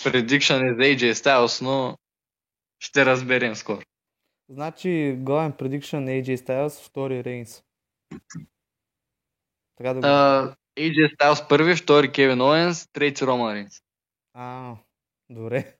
предикшън 0.04 0.66
е 0.66 0.74
за 0.74 0.80
AJ 0.80 1.12
Styles, 1.12 1.62
но 1.62 1.98
ще 2.78 3.06
разберем 3.06 3.54
скоро. 3.54 3.82
Значи 4.48 5.16
главен 5.18 5.52
предикшън 5.52 6.04
на 6.04 6.10
AJ 6.10 6.36
Styles, 6.36 6.86
втори 6.86 7.24
Рейнс. 7.24 7.62
Така 9.76 9.94
да 9.94 10.00
го... 10.00 10.06
А, 10.06 10.54
AJ 10.78 11.16
Styles 11.16 11.48
първи, 11.48 11.76
втори 11.76 12.12
Кевин 12.12 12.40
Оуенс, 12.40 12.88
трети 12.92 13.26
Роман 13.26 13.54
Рейнс. 13.54 13.82
А, 14.38 14.76
добре. 15.30 15.76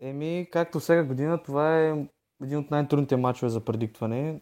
Еми, 0.00 0.48
както 0.52 0.80
всяка 0.80 1.04
година, 1.04 1.42
това 1.42 1.80
е 1.80 2.06
един 2.42 2.58
от 2.58 2.70
най-трудните 2.70 3.16
матчове 3.16 3.48
за 3.48 3.64
предиктване. 3.64 4.40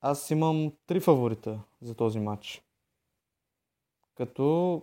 Аз 0.00 0.30
имам 0.30 0.72
три 0.86 1.00
фаворита 1.00 1.60
за 1.82 1.94
този 1.94 2.20
матч. 2.20 2.62
Като, 4.14 4.82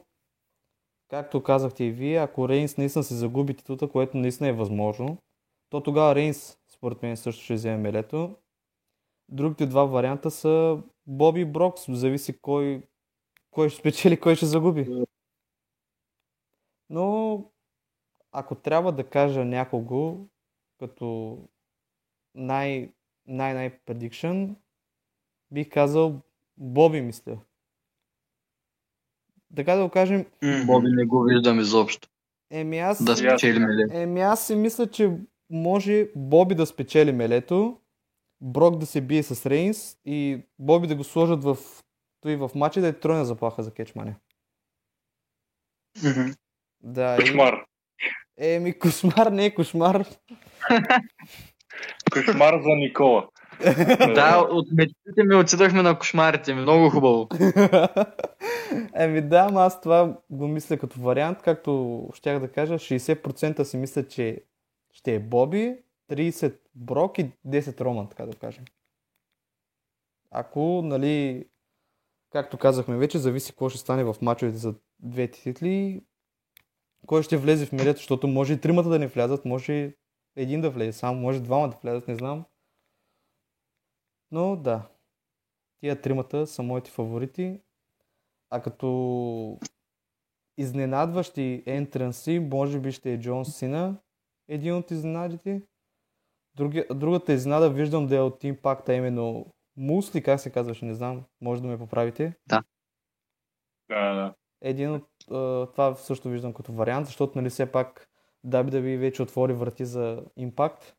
както 1.10 1.44
казахте 1.44 1.84
и 1.84 1.92
вие, 1.92 2.18
ако 2.18 2.50
Рейнс 2.50 2.78
наистина 2.78 3.04
се 3.04 3.16
загуби 3.16 3.56
титлата, 3.56 3.90
което 3.90 4.18
наистина 4.18 4.50
е 4.50 4.54
възможно, 4.54 5.18
то 5.70 5.84
тогава 5.84 6.16
Рейнс, 6.16 6.58
според 6.70 7.02
мен, 7.02 7.18
също 7.18 7.44
ще 7.44 7.54
вземе 7.54 7.78
мелето. 7.78 8.36
Другите 9.30 9.66
два 9.66 9.84
варианта 9.86 10.32
са 10.32 10.84
Боби 11.08 11.46
Брокс, 11.46 11.82
зависи 11.90 12.42
кой, 12.42 12.84
кой 13.54 13.70
ще 13.70 13.80
спечели, 13.80 14.20
кой 14.20 14.36
ще 14.36 14.46
загуби. 14.46 15.06
Но 16.90 17.44
ако 18.32 18.56
трябва 18.56 18.92
да 18.92 19.04
кажа 19.10 19.46
някого 19.46 20.18
като 20.80 21.38
най, 22.36 22.94
най-най 23.28 23.80
prediction, 23.80 24.56
бих 25.52 25.70
казал 25.70 26.22
Боби, 26.58 27.02
мисля. 27.02 27.38
Така 29.56 29.76
да 29.76 29.84
го 29.84 29.90
кажем, 29.90 30.26
Боби 30.68 30.88
не 30.90 31.06
го 31.06 31.24
виждам 31.24 31.60
изобщо. 31.60 32.10
еми 32.52 32.80
аз, 32.80 33.04
Да 33.04 33.18
спечели 33.18 33.60
миле. 33.60 34.02
еми 34.02 34.22
аз 34.22 34.48
си 34.48 34.56
мисля, 34.56 34.88
че 34.88 35.18
може 35.50 36.10
Боби 36.16 36.56
да 36.56 36.66
спечели 36.66 37.12
мелето, 37.12 37.80
Брок 38.42 38.78
да 38.78 38.86
се 38.86 39.02
бие 39.02 39.24
с 39.24 39.46
Рейнс 39.46 39.98
и 40.06 40.42
Боби 40.60 40.88
да 40.88 40.96
го 40.96 41.04
сложат 41.04 41.44
в, 41.44 41.58
той 42.24 42.36
в 42.36 42.52
матча 42.56 42.82
да 42.82 42.88
е 42.88 43.00
тройна 43.00 43.26
заплаха 43.26 43.64
за 43.64 43.74
кетчмания. 43.74 44.18
Мгм. 46.04 46.32
Да, 46.82 47.16
и- 47.16 47.20
Кошмар. 47.20 47.66
Еми, 48.38 48.80
кошмар 48.80 49.28
не 49.28 49.46
е 49.46 49.56
кошмар. 49.56 50.06
Кошмар 52.14 52.62
за 52.62 52.70
Никола. 52.70 53.28
Да, 54.16 54.48
от 54.52 54.68
мечтите 54.72 55.24
ми 55.24 55.36
отидохме 55.36 55.82
на 55.82 56.00
кошмарите 56.00 56.54
ми. 56.54 56.62
Много 56.62 56.90
хубаво. 56.90 57.28
Еми 58.96 59.22
да, 59.22 59.46
ама 59.50 59.62
аз 59.62 59.82
това 59.82 60.18
го 60.30 60.48
мисля 60.48 60.78
като 60.78 61.02
вариант, 61.02 61.42
както 61.42 62.10
щях 62.14 62.40
да 62.40 62.52
кажа, 62.52 62.74
60% 62.74 63.64
си 63.64 63.78
мисля, 63.78 64.08
че 64.08 64.44
ще 64.94 65.16
е 65.16 65.20
Боби, 65.20 65.76
30 66.12 66.60
Брок 66.76 67.18
и 67.20 67.32
10 67.48 67.82
Роман, 67.82 68.10
така 68.10 68.26
да 68.26 68.36
кажем. 68.36 68.66
Ако, 70.32 70.82
нали, 70.84 71.46
както 72.34 72.58
казахме 72.58 72.98
вече, 72.98 73.18
зависи 73.18 73.52
какво 73.52 73.70
ще 73.70 73.80
стане 73.80 74.04
в 74.04 74.16
мачовете 74.22 74.58
за 74.58 74.76
двете 75.00 75.42
титли, 75.42 76.02
кой 77.08 77.24
ще 77.24 77.38
влезе 77.38 77.66
в 77.66 77.72
милето, 77.72 77.98
защото 77.98 78.28
може 78.28 78.54
и 78.54 78.62
тримата 78.62 78.90
да 78.90 79.00
не 79.00 79.08
влязат, 79.08 79.46
може 79.46 79.96
един 80.36 80.62
да 80.62 80.70
влезе 80.70 80.98
само, 80.98 81.22
може 81.22 81.40
двама 81.40 81.70
да 81.70 81.78
влязат, 81.84 82.08
не 82.08 82.16
знам. 82.16 82.46
Но 84.32 84.56
да, 84.56 84.90
тия 85.80 86.02
тримата 86.02 86.48
са 86.48 86.64
моите 86.64 86.92
фаворити. 86.92 87.62
А 88.50 88.62
като 88.62 89.60
изненадващи 90.58 91.64
ентранси, 91.66 92.40
може 92.40 92.80
би 92.80 92.92
ще 92.92 93.14
е 93.14 93.20
Джон 93.20 93.46
Сина, 93.46 93.98
един 94.48 94.76
от 94.76 94.92
изненадите. 94.92 95.62
Други, 96.56 96.86
другата 96.96 97.34
изненада 97.34 97.70
виждам 97.70 98.08
да 98.08 98.16
е 98.16 98.20
от 98.20 98.44
Impact, 98.44 98.90
а 98.90 98.94
именно 98.94 99.54
Мусли, 99.78 100.24
как 100.24 100.40
се 100.40 100.50
казваше, 100.50 100.86
не 100.86 100.94
знам, 100.94 101.24
може 101.42 101.62
да 101.62 101.68
ме 101.68 101.78
поправите. 101.78 102.34
Да, 102.48 104.14
да. 104.14 104.34
Един 104.62 104.92
от 104.92 105.08
а, 105.32 105.68
това 105.72 105.96
също 105.96 106.30
виждам 106.30 106.54
като 106.54 106.74
вариант, 106.74 107.06
защото 107.06 107.38
нали 107.38 107.50
все 107.50 107.72
пак 107.72 108.10
WWE 108.48 108.98
вече 108.98 109.24
отвори 109.24 109.54
врати 109.54 109.86
за 109.86 110.24
Impact. 110.40 110.94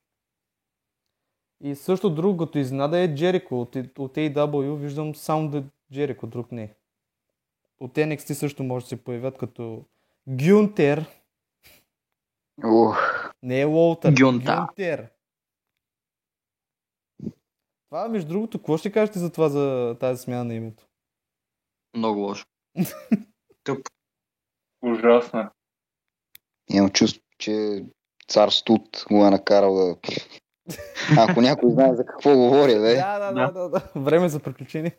И 1.60 1.74
също 1.74 2.10
друго, 2.10 2.36
като 2.36 2.58
изненада 2.58 2.98
е 2.98 3.14
Джерико. 3.14 3.60
От, 3.60 3.76
от 3.76 4.14
AW 4.14 4.74
виждам 4.74 5.14
само 5.14 5.48
да 5.48 5.64
Джерико, 5.92 6.26
друг 6.26 6.52
не. 6.52 6.74
От 7.80 7.94
NXT 7.94 8.32
също 8.32 8.62
може 8.64 8.84
да 8.84 8.88
се 8.88 9.04
появят 9.04 9.38
като 9.38 9.84
Гюнтер. 10.28 11.06
Ух, 12.64 12.98
Не 13.42 13.60
е 13.60 13.66
Уолтер. 13.66 14.14
Гюнта. 14.20 14.56
Гюнтер. 14.56 15.08
Това, 17.94 18.08
между 18.08 18.28
другото, 18.28 18.58
какво 18.58 18.76
ще 18.76 18.92
кажете 18.92 19.18
за 19.18 19.32
това, 19.32 19.48
за 19.48 19.96
тази 20.00 20.22
смяна 20.22 20.44
на 20.44 20.54
името? 20.54 20.84
Много 21.96 22.20
лошо. 22.20 22.46
Ужасно. 24.82 25.50
имам 26.70 26.90
чувство, 26.90 27.22
че 27.38 27.84
цар 28.28 28.48
Студ 28.48 29.04
го 29.10 29.26
е 29.26 29.30
накарал 29.30 29.74
да... 29.74 29.96
Ако 31.18 31.40
някой 31.40 31.70
знае 31.70 31.94
за 31.94 32.06
какво 32.06 32.36
говоря, 32.36 32.80
бе. 32.80 32.94
Да, 32.94 33.18
да, 33.18 33.32
да, 33.32 33.52
да, 33.52 33.68
да. 33.68 34.00
Време 34.00 34.28
за 34.28 34.40
приключение. 34.40 34.98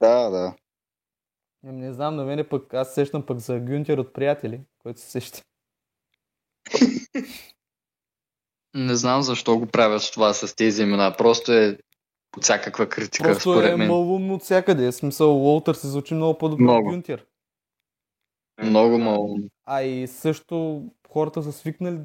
Да, 0.00 0.30
да. 0.30 0.54
Не 1.62 1.92
знам, 1.92 2.16
на 2.16 2.24
мене 2.24 2.48
пък, 2.48 2.74
аз 2.74 2.88
се 2.88 2.94
сещам 2.94 3.26
пък 3.26 3.38
за 3.38 3.60
Гюнтер 3.60 3.98
от 3.98 4.12
приятели, 4.12 4.60
който 4.78 5.00
се 5.00 5.10
сеща. 5.10 5.42
Не 8.76 8.96
знам 8.96 9.22
защо 9.22 9.58
го 9.58 9.66
правят 9.66 10.02
с 10.02 10.10
това 10.10 10.34
с 10.34 10.56
тези 10.56 10.82
имена. 10.82 11.14
Просто 11.18 11.52
е 11.52 11.78
от 12.36 12.42
всякаква 12.42 12.88
критика, 12.88 13.24
Просто 13.24 13.40
според 13.40 13.72
е 13.72 13.76
мен. 13.76 13.88
малумно 13.88 14.34
от 14.34 14.42
всякъде. 14.42 14.86
В 14.86 14.94
смисъл, 14.94 15.44
Уолтер 15.44 15.74
се 15.74 15.88
звучи 15.88 16.14
много 16.14 16.38
по-добре 16.38 16.64
от. 16.64 16.84
Гюнтер. 16.84 17.26
Много 18.62 18.98
мало. 18.98 19.38
А 19.64 19.82
и 19.82 20.06
също 20.06 20.84
хората 21.08 21.42
са 21.42 21.52
свикнали 21.52 21.98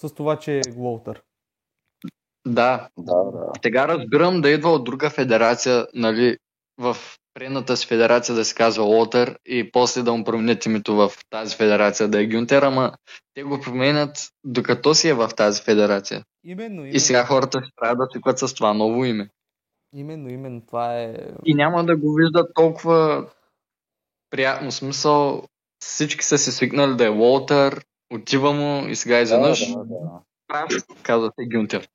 с 0.00 0.14
това, 0.14 0.36
че 0.36 0.58
е 0.58 0.62
Уолтер. 0.76 1.22
Да, 2.46 2.88
Да, 2.98 3.24
да. 3.24 3.52
Сега 3.62 3.88
разбирам 3.88 4.40
да 4.40 4.50
идва 4.50 4.70
от 4.70 4.84
друга 4.84 5.10
федерация, 5.10 5.86
нали, 5.94 6.36
в 6.78 6.96
предната 7.38 7.76
си 7.76 7.86
федерация 7.86 8.34
да 8.34 8.44
се 8.44 8.54
казва 8.54 8.84
Лотър 8.84 9.38
и 9.46 9.72
после 9.72 10.02
да 10.02 10.12
му 10.12 10.24
променят 10.24 10.66
името 10.66 10.94
в 10.94 11.10
тази 11.30 11.56
федерация 11.56 12.08
да 12.08 12.22
е 12.22 12.26
Гюнтер, 12.26 12.62
ама 12.62 12.92
те 13.34 13.42
го 13.42 13.60
променят 13.60 14.10
докато 14.44 14.94
си 14.94 15.08
е 15.08 15.14
в 15.14 15.30
тази 15.36 15.62
федерация. 15.62 16.24
Именно, 16.44 16.74
именно. 16.74 16.96
И 16.96 17.00
сега 17.00 17.24
хората 17.24 17.60
ще 17.62 17.72
трябва 17.80 17.96
да 17.96 18.06
свикват 18.10 18.38
с 18.38 18.54
това 18.54 18.74
ново 18.74 19.04
име. 19.04 19.28
Именно, 19.94 20.28
именно. 20.28 20.62
Това 20.66 21.00
е... 21.00 21.14
И 21.44 21.54
няма 21.54 21.84
да 21.84 21.96
го 21.96 22.14
виждат 22.14 22.50
толкова 22.54 23.26
приятно 24.30 24.72
смисъл. 24.72 25.42
Всички 25.82 26.24
са 26.24 26.38
се 26.38 26.52
свикнали 26.52 26.96
да 26.96 27.06
е 27.06 27.10
Уолтър, 27.10 27.84
отива 28.14 28.52
му 28.52 28.88
и 28.88 28.96
сега 28.96 29.20
изведнъж 29.20 29.72
Да, 29.72 29.78
да, 29.78 30.22
да. 30.48 31.02
казва 31.02 31.32
се 31.38 31.46
Гюнтер. 31.46 31.88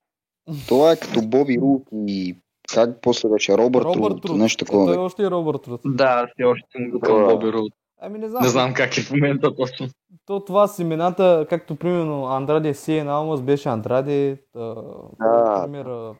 Това 0.67 0.91
е 0.91 0.99
като 0.99 1.21
Боби 1.21 1.57
Рук 1.61 1.87
и 2.07 2.37
как 2.73 3.01
после 3.01 3.29
беше 3.29 3.57
Робърт, 3.57 3.83
Робърт 3.85 4.13
Руд, 4.13 4.25
Руд. 4.25 4.37
нещо 4.37 4.65
Е, 4.65 4.67
той 4.67 4.85
такова. 4.85 5.05
още 5.05 5.23
е 5.23 5.29
Робърт 5.31 5.67
Руд. 5.67 5.81
Да, 5.85 6.27
все 6.27 6.43
още 6.43 6.67
съм 6.71 6.89
го 6.89 6.99
към 6.99 7.17
Да. 7.17 7.25
Боби 7.25 7.51
Руд. 7.53 7.73
Ами 8.01 8.19
не 8.19 8.29
знам. 8.29 8.43
Не 8.43 8.49
знам 8.49 8.73
как 8.73 8.97
е 8.97 9.01
в 9.01 9.11
момента 9.11 9.55
точно. 9.55 9.87
То 10.25 10.39
това 10.39 10.67
с 10.67 10.79
имената, 10.79 11.45
както 11.49 11.75
примерно 11.75 12.25
Андраде 12.25 12.73
Сиен 12.73 13.09
Алмас 13.09 13.41
беше 13.41 13.69
Андраде, 13.69 14.37
Да. 14.55 14.75
например, 15.19 16.11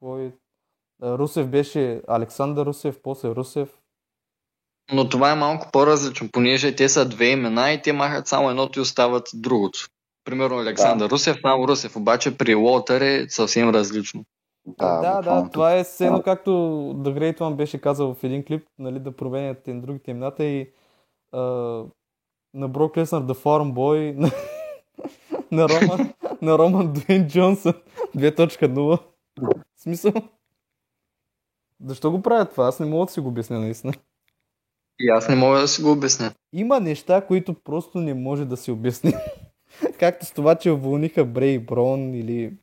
кой, 0.00 0.32
Русев 1.02 1.48
беше 1.48 2.02
Александър 2.08 2.66
Русев, 2.66 2.98
после 3.02 3.28
Русев. 3.28 3.68
Но 4.92 5.08
това 5.08 5.32
е 5.32 5.36
малко 5.36 5.68
по-различно, 5.72 6.28
понеже 6.32 6.74
те 6.76 6.88
са 6.88 7.08
две 7.08 7.26
имена 7.26 7.72
и 7.72 7.82
те 7.82 7.92
махат 7.92 8.26
само 8.28 8.50
едното 8.50 8.78
и 8.78 8.82
остават 8.82 9.28
другото. 9.34 9.78
Примерно 10.24 10.58
Александър 10.58 11.10
Русев, 11.10 11.36
само 11.42 11.68
Русев, 11.68 11.96
обаче 11.96 12.38
при 12.38 12.54
Уолтър 12.54 13.00
е 13.00 13.26
съвсем 13.28 13.70
различно. 13.70 14.24
Да, 14.66 15.00
да, 15.00 15.16
буквално 15.16 15.44
да, 15.44 15.50
това 15.50 15.74
е 15.74 15.84
все 15.84 16.06
едно 16.06 16.22
както 16.22 16.50
The 16.96 17.18
Great 17.18 17.38
One 17.38 17.54
беше 17.54 17.80
казал 17.80 18.14
в 18.14 18.24
един 18.24 18.44
клип, 18.44 18.66
нали, 18.78 18.98
да 18.98 19.16
променят 19.16 19.68
и 19.68 19.74
другите 19.74 20.10
имената 20.10 20.44
и 20.44 20.72
а, 21.32 21.40
на 22.54 22.68
Брок 22.68 22.96
Леснар 22.96 23.22
The 23.22 23.34
Farm 23.34 23.72
Boy, 23.72 24.16
на, 24.16 24.30
на 25.52 25.68
Роман, 25.68 26.14
на 26.42 26.58
Роман 26.58 26.92
Дуейн 26.92 27.28
Джонсън 27.28 27.74
2.0. 28.16 28.98
В 29.76 29.80
смисъл? 29.80 30.12
Защо 31.84 32.10
го 32.10 32.22
правят 32.22 32.50
това? 32.50 32.66
Аз 32.66 32.80
не 32.80 32.86
мога 32.86 33.06
да 33.06 33.12
си 33.12 33.20
го 33.20 33.28
обясня 33.28 33.58
наистина. 33.58 33.92
И 35.00 35.08
аз 35.08 35.28
не 35.28 35.36
мога 35.36 35.58
да 35.58 35.68
си 35.68 35.82
го 35.82 35.92
обясня. 35.92 36.32
Има 36.52 36.80
неща, 36.80 37.26
които 37.26 37.54
просто 37.54 37.98
не 37.98 38.14
може 38.14 38.44
да 38.44 38.56
се 38.56 38.72
обясни. 38.72 39.12
Както 39.98 40.26
с 40.26 40.32
това, 40.32 40.54
че 40.54 40.70
уволниха 40.70 41.24
Брей 41.24 41.58
Брон 41.58 42.14
или 42.14 42.56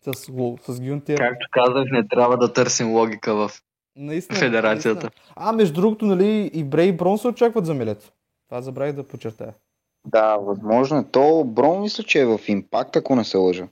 с, 0.00 0.12
Ло- 0.12 0.58
с 0.62 0.80
Гюнтер. 0.80 1.18
Както 1.18 1.46
казах, 1.50 1.84
не 1.90 2.08
трябва 2.08 2.36
да 2.38 2.52
търсим 2.52 2.92
логика 2.92 3.34
в 3.34 3.50
Наистина, 3.96 4.38
федерацията. 4.38 5.00
наистина. 5.02 5.32
А, 5.36 5.52
между 5.52 5.80
другото, 5.80 6.06
нали, 6.06 6.50
и 6.54 6.64
Брей 6.64 6.86
и 6.88 6.96
Брон 6.96 7.18
се 7.18 7.28
очакват 7.28 7.66
за 7.66 7.74
милет. 7.74 8.12
Това 8.48 8.62
забравих 8.62 8.94
да 8.94 9.08
подчертая. 9.08 9.54
Да, 10.06 10.36
възможно 10.36 10.98
е. 10.98 11.04
То 11.04 11.44
Брон 11.44 11.80
мисля, 11.80 12.04
че 12.04 12.20
е 12.20 12.26
в 12.26 12.40
импакт, 12.48 12.96
ако 12.96 13.16
не 13.16 13.24
се 13.24 13.36
лъжа. 13.36 13.68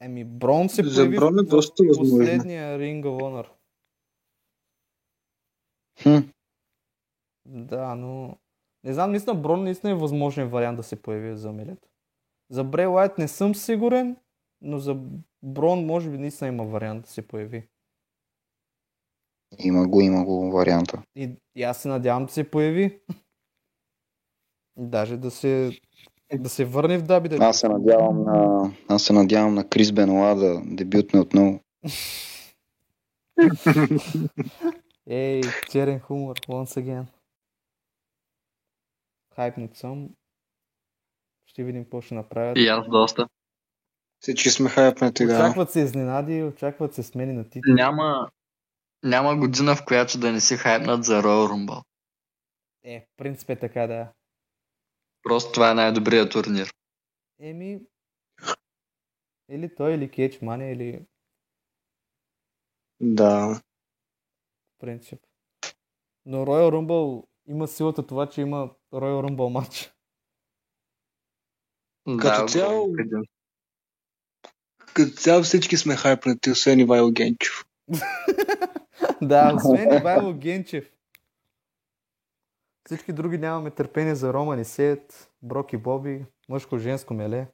Еми, 0.00 0.24
Брон 0.24 0.68
се 0.68 0.84
За 0.84 1.00
появи 1.00 1.16
Брон 1.16 1.38
е 1.38 1.42
доста 1.42 1.82
възможно. 1.88 2.18
последния 2.18 2.78
Ring 2.78 3.02
of 3.02 3.20
Honor. 3.22 3.46
Хм. 6.02 6.28
Да, 7.46 7.94
но... 7.94 8.36
Не 8.84 8.92
знам, 8.92 9.10
наистина 9.10 9.34
Брон 9.34 9.64
наистина 9.64 9.92
е 9.92 9.96
възможен 9.96 10.48
вариант 10.48 10.76
да 10.76 10.82
се 10.82 11.02
появи 11.02 11.36
за 11.36 11.52
милет. 11.52 11.78
За 12.50 12.64
Брей 12.64 12.86
Лайт 12.86 13.18
не 13.18 13.28
съм 13.28 13.54
сигурен, 13.54 14.16
но 14.60 14.78
за 14.78 14.96
Брон 15.42 15.86
може 15.86 16.10
би 16.10 16.18
наистина 16.18 16.48
има 16.48 16.64
вариант 16.64 17.02
да 17.02 17.10
се 17.10 17.26
появи. 17.26 17.68
Има 19.58 19.88
го, 19.88 20.00
има 20.00 20.24
го 20.24 20.50
варианта. 20.50 21.02
И, 21.16 21.30
и 21.54 21.62
аз 21.62 21.82
се 21.82 21.88
надявам 21.88 22.26
да 22.26 22.32
се 22.32 22.50
появи. 22.50 23.00
Даже 24.76 25.16
да 25.16 25.30
се, 25.30 25.80
да 26.34 26.48
се 26.48 26.64
върне 26.64 26.98
в 26.98 27.02
Даби. 27.02 27.28
Да... 27.28 27.36
Аз 27.36 27.60
се 27.60 27.68
надявам 27.68 28.24
на, 28.24 28.70
аз 28.88 29.02
се 29.02 29.12
надявам 29.12 29.54
на 29.54 29.68
Крис 29.68 29.92
Бенуа 29.92 30.34
да 30.34 30.62
дебютне 30.64 31.20
отново. 31.20 31.60
Ей, 35.06 35.42
черен 35.70 36.00
хумор, 36.00 36.36
once 36.36 36.80
again. 36.80 37.04
Хайпнат 39.34 39.76
съм. 39.76 40.08
Ще 41.46 41.64
видим 41.64 41.82
какво 41.82 42.00
ще 42.00 42.14
направят. 42.14 42.58
И 42.58 42.68
аз 42.68 42.88
доста. 42.88 43.28
Всички 44.22 44.50
сме 44.50 44.70
хайпнати, 44.70 45.26
да. 45.26 45.32
Очакват 45.34 45.70
се 45.70 45.80
изненади, 45.80 46.42
очакват 46.42 46.94
се 46.94 47.02
смени 47.02 47.32
на 47.32 47.50
титли. 47.50 47.72
Няма, 47.72 48.30
няма 49.02 49.36
година, 49.36 49.76
в 49.76 49.84
която 49.84 50.18
да 50.18 50.32
не 50.32 50.40
си 50.40 50.56
хайпнат 50.56 51.04
за 51.04 51.22
Royal 51.22 51.52
Rumble. 51.52 51.84
Е, 52.84 53.00
в 53.00 53.16
принцип 53.16 53.50
е 53.50 53.58
така, 53.58 53.86
да. 53.86 54.12
Просто 55.22 55.52
това 55.52 55.70
е 55.70 55.74
най-добрият 55.74 56.32
турнир. 56.32 56.72
Еми, 57.40 57.80
или 59.48 59.74
той, 59.74 59.94
или 59.94 60.10
Кейдж 60.10 60.40
Мани, 60.40 60.72
или 60.72 61.06
Да. 63.00 63.46
в 63.48 63.60
принцип. 64.78 65.20
Но 66.26 66.38
Royal 66.38 66.70
Rumble 66.70 67.26
има 67.46 67.68
силата 67.68 68.06
това, 68.06 68.28
че 68.28 68.40
има 68.40 68.70
Royal 68.92 69.26
Rumble 69.26 69.52
матч. 69.52 69.92
Като 72.20 72.42
да, 72.42 72.46
цяло- 72.46 72.80
огромен 72.84 72.96
предимство. 72.96 73.32
Като 74.94 75.12
цяло 75.12 75.42
всички 75.42 75.76
сме 75.76 75.96
хайпнати, 75.96 76.50
освен 76.50 76.80
Ивайло 76.80 77.10
Генчев. 77.10 77.64
да, 79.22 79.52
освен 79.56 79.96
Ивайло 79.96 80.34
Генчев. 80.34 80.90
Всички 82.86 83.12
други 83.12 83.38
нямаме 83.38 83.70
търпение 83.70 84.14
за 84.14 84.32
Роман 84.32 84.60
и 84.60 84.64
Сет, 84.64 85.30
Брок 85.42 85.72
и 85.72 85.76
Боби, 85.76 86.24
мъжко-женско 86.48 87.14
меле. 87.14 87.46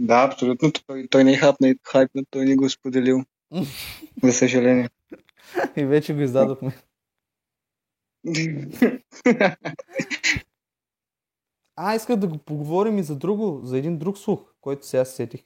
Да, 0.00 0.22
абсолютно. 0.22 0.72
Той, 0.72 1.08
той 1.10 1.24
не 1.24 1.32
е 1.32 1.36
хайпнат, 1.36 1.76
хайпнат, 1.84 2.26
той 2.30 2.44
не 2.44 2.56
го 2.56 2.64
е 2.64 2.68
споделил. 2.68 3.24
За 4.22 4.32
съжаление. 4.32 4.90
И 5.76 5.84
вече 5.84 6.14
го 6.14 6.20
издадохме. 6.20 6.72
А, 11.76 11.94
исках 11.94 12.16
да 12.16 12.26
го 12.26 12.38
поговорим 12.38 12.98
и 12.98 13.02
за 13.02 13.16
друго, 13.16 13.60
за 13.62 13.78
един 13.78 13.98
друг 13.98 14.18
слух, 14.18 14.53
който 14.64 14.86
сега 14.86 15.04
се 15.04 15.16
сетих. 15.16 15.44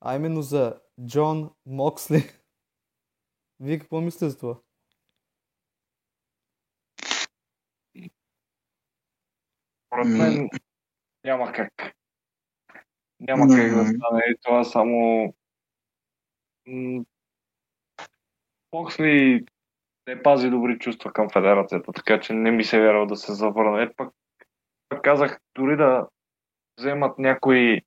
А 0.00 0.16
именно 0.16 0.42
за 0.42 0.80
Джон 1.06 1.50
Моксли. 1.66 2.18
Вие 3.60 3.78
какво 3.78 4.00
мислите 4.00 4.28
за 4.28 4.38
това? 4.38 4.60
Според 9.86 10.06
мен 10.06 10.48
няма 11.24 11.52
как. 11.52 11.72
Няма 13.20 13.56
как 13.56 13.74
да 13.74 13.84
стане 13.84 14.22
и 14.28 14.36
това 14.42 14.64
само... 14.64 15.34
м, 16.66 17.04
Фоксли 18.70 19.46
не 20.06 20.22
пази 20.22 20.50
добри 20.50 20.78
чувства 20.78 21.12
към 21.12 21.30
федерацията, 21.30 21.92
така 21.92 22.20
че 22.20 22.32
не 22.32 22.50
ми 22.50 22.64
се 22.64 22.80
вярва 22.80 23.06
да 23.06 23.16
се 23.16 23.34
завърне. 23.34 23.82
Е, 23.82 23.94
пък, 23.94 24.14
пък 24.88 25.02
казах, 25.02 25.40
дори 25.54 25.76
да 25.76 26.08
вземат 26.78 27.18
някой 27.18 27.80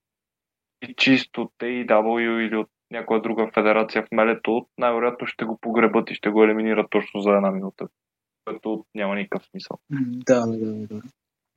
и 0.81 0.93
чисто 0.97 1.41
от 1.41 1.51
AEW 1.59 2.47
или 2.47 2.55
от 2.55 2.67
някоя 2.91 3.21
друга 3.21 3.49
федерация 3.53 4.03
в 4.03 4.07
мелето, 4.11 4.65
най-вероятно 4.77 5.27
ще 5.27 5.45
го 5.45 5.57
погребат 5.61 6.11
и 6.11 6.15
ще 6.15 6.29
го 6.29 6.43
елиминират 6.43 6.87
точно 6.89 7.21
за 7.21 7.29
една 7.29 7.51
минута. 7.51 7.87
Което 8.45 8.85
няма 8.95 9.15
никакъв 9.15 9.47
смисъл. 9.47 9.77
Да, 9.91 10.45
да, 10.47 10.57
да. 10.87 11.01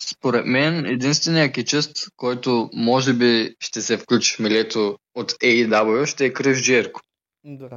Според 0.02 0.46
мен, 0.46 0.86
единственият 0.86 1.52
кичест, 1.54 1.96
който 2.16 2.70
може 2.74 3.14
би 3.14 3.54
ще 3.60 3.80
се 3.80 3.98
включи 3.98 4.36
в 4.36 4.38
милето 4.38 4.98
от 5.14 5.32
AEW, 5.32 6.04
ще 6.06 6.26
е 6.26 6.32
Крис 6.32 6.62
Джерко. 6.62 7.00
Да. 7.44 7.68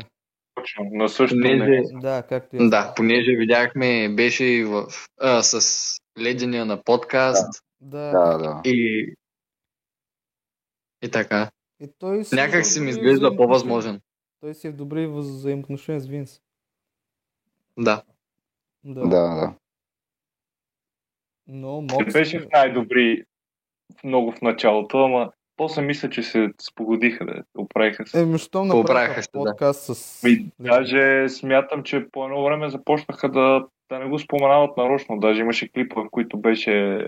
Точно, 0.55 0.85
на 0.91 1.09
същото 1.09 1.41
Понеже- 1.41 1.57
мнение. 1.57 1.83
Да, 1.93 2.23
както 2.29 2.55
и 2.55 2.69
Да, 2.69 2.93
понеже 2.95 3.31
видяхме, 3.31 4.09
беше 4.09 4.43
и 4.45 4.63
в, 4.63 4.85
а, 5.21 5.43
с 5.43 5.81
ледения 6.21 6.65
на 6.65 6.83
подкаст 6.83 7.63
Да. 7.81 8.11
Да, 8.11 8.37
да. 8.37 8.61
и, 8.65 9.13
и 11.05 11.11
така. 11.11 11.51
И 11.79 11.87
той 11.99 12.23
си 12.23 12.35
Някак 12.35 12.65
си 12.65 12.81
ми 12.81 12.89
изглежда 12.89 13.35
по-възможен. 13.35 14.01
Той 14.39 14.53
си 14.53 14.67
е 14.67 14.71
в 14.71 14.75
добри 14.75 15.07
взаимоотношения 15.07 16.01
с 16.01 16.07
Винс. 16.07 16.41
Да. 17.77 18.03
Да. 18.83 19.01
Да, 19.01 19.35
да. 19.35 19.53
Но 21.47 21.81
Моксли... 21.81 22.11
беше 22.11 22.39
в 22.39 22.47
най-добри 22.53 23.23
много 24.03 24.31
в 24.31 24.41
началото, 24.41 24.97
ама 24.97 25.31
после 25.57 25.81
мисля, 25.81 26.09
че 26.09 26.23
се 26.23 26.49
спогодиха, 26.61 27.25
да 27.25 27.43
оправиха 27.57 28.07
се. 28.07 28.21
Еми, 28.21 28.39
щом 28.39 28.67
Поправиха 28.67 28.93
направиха 28.93 29.23
се, 29.23 29.29
да. 29.33 29.39
подкаст 29.39 29.95
с... 29.95 30.23
Ми, 30.23 30.51
даже 30.59 31.29
смятам, 31.29 31.83
че 31.83 32.07
по 32.11 32.25
едно 32.25 32.43
време 32.43 32.69
започнаха 32.69 33.31
да, 33.31 33.67
да 33.89 33.99
не 33.99 34.09
го 34.09 34.19
споменават 34.19 34.77
нарочно. 34.77 35.19
Даже 35.19 35.41
имаше 35.41 35.71
клипове, 35.71 36.07
в 36.07 36.11
които 36.11 36.37
беше 36.37 37.07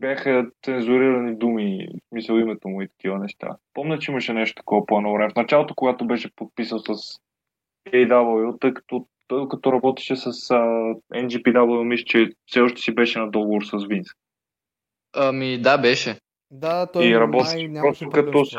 бяха 0.00 0.46
цензурирани 0.64 1.36
думи, 1.36 1.88
в 1.92 2.08
смисъл 2.08 2.34
името 2.34 2.68
му 2.68 2.82
и 2.82 2.88
такива 2.88 3.18
неща. 3.18 3.56
Помня, 3.74 3.98
че 3.98 4.10
имаше 4.10 4.32
нещо 4.32 4.54
такова 4.54 4.86
по 4.86 4.96
едно 4.96 5.12
време. 5.12 5.32
В 5.32 5.36
началото, 5.36 5.74
когато 5.74 6.06
беше 6.06 6.34
подписал 6.36 6.78
с 6.78 7.18
AW, 7.88 8.60
тъй 8.60 8.74
като 8.74 9.06
той 9.28 9.48
като 9.48 9.72
работеше 9.72 10.16
с 10.16 10.26
а, 10.26 10.32
NGPW, 11.14 11.84
мисля, 11.84 12.04
че 12.04 12.30
все 12.46 12.60
още 12.60 12.80
си 12.80 12.94
беше 12.94 13.18
на 13.18 13.30
договор 13.30 13.62
с 13.62 13.86
Винс. 13.88 14.08
Ами 15.14 15.60
да, 15.60 15.78
беше. 15.78 16.20
Да, 16.50 16.86
той 16.86 17.04
и 17.04 17.10
май 17.10 17.20
работеше 17.20 17.68
нямаше 17.68 18.04
просто 18.04 18.10
като 18.10 18.44
се 18.44 18.58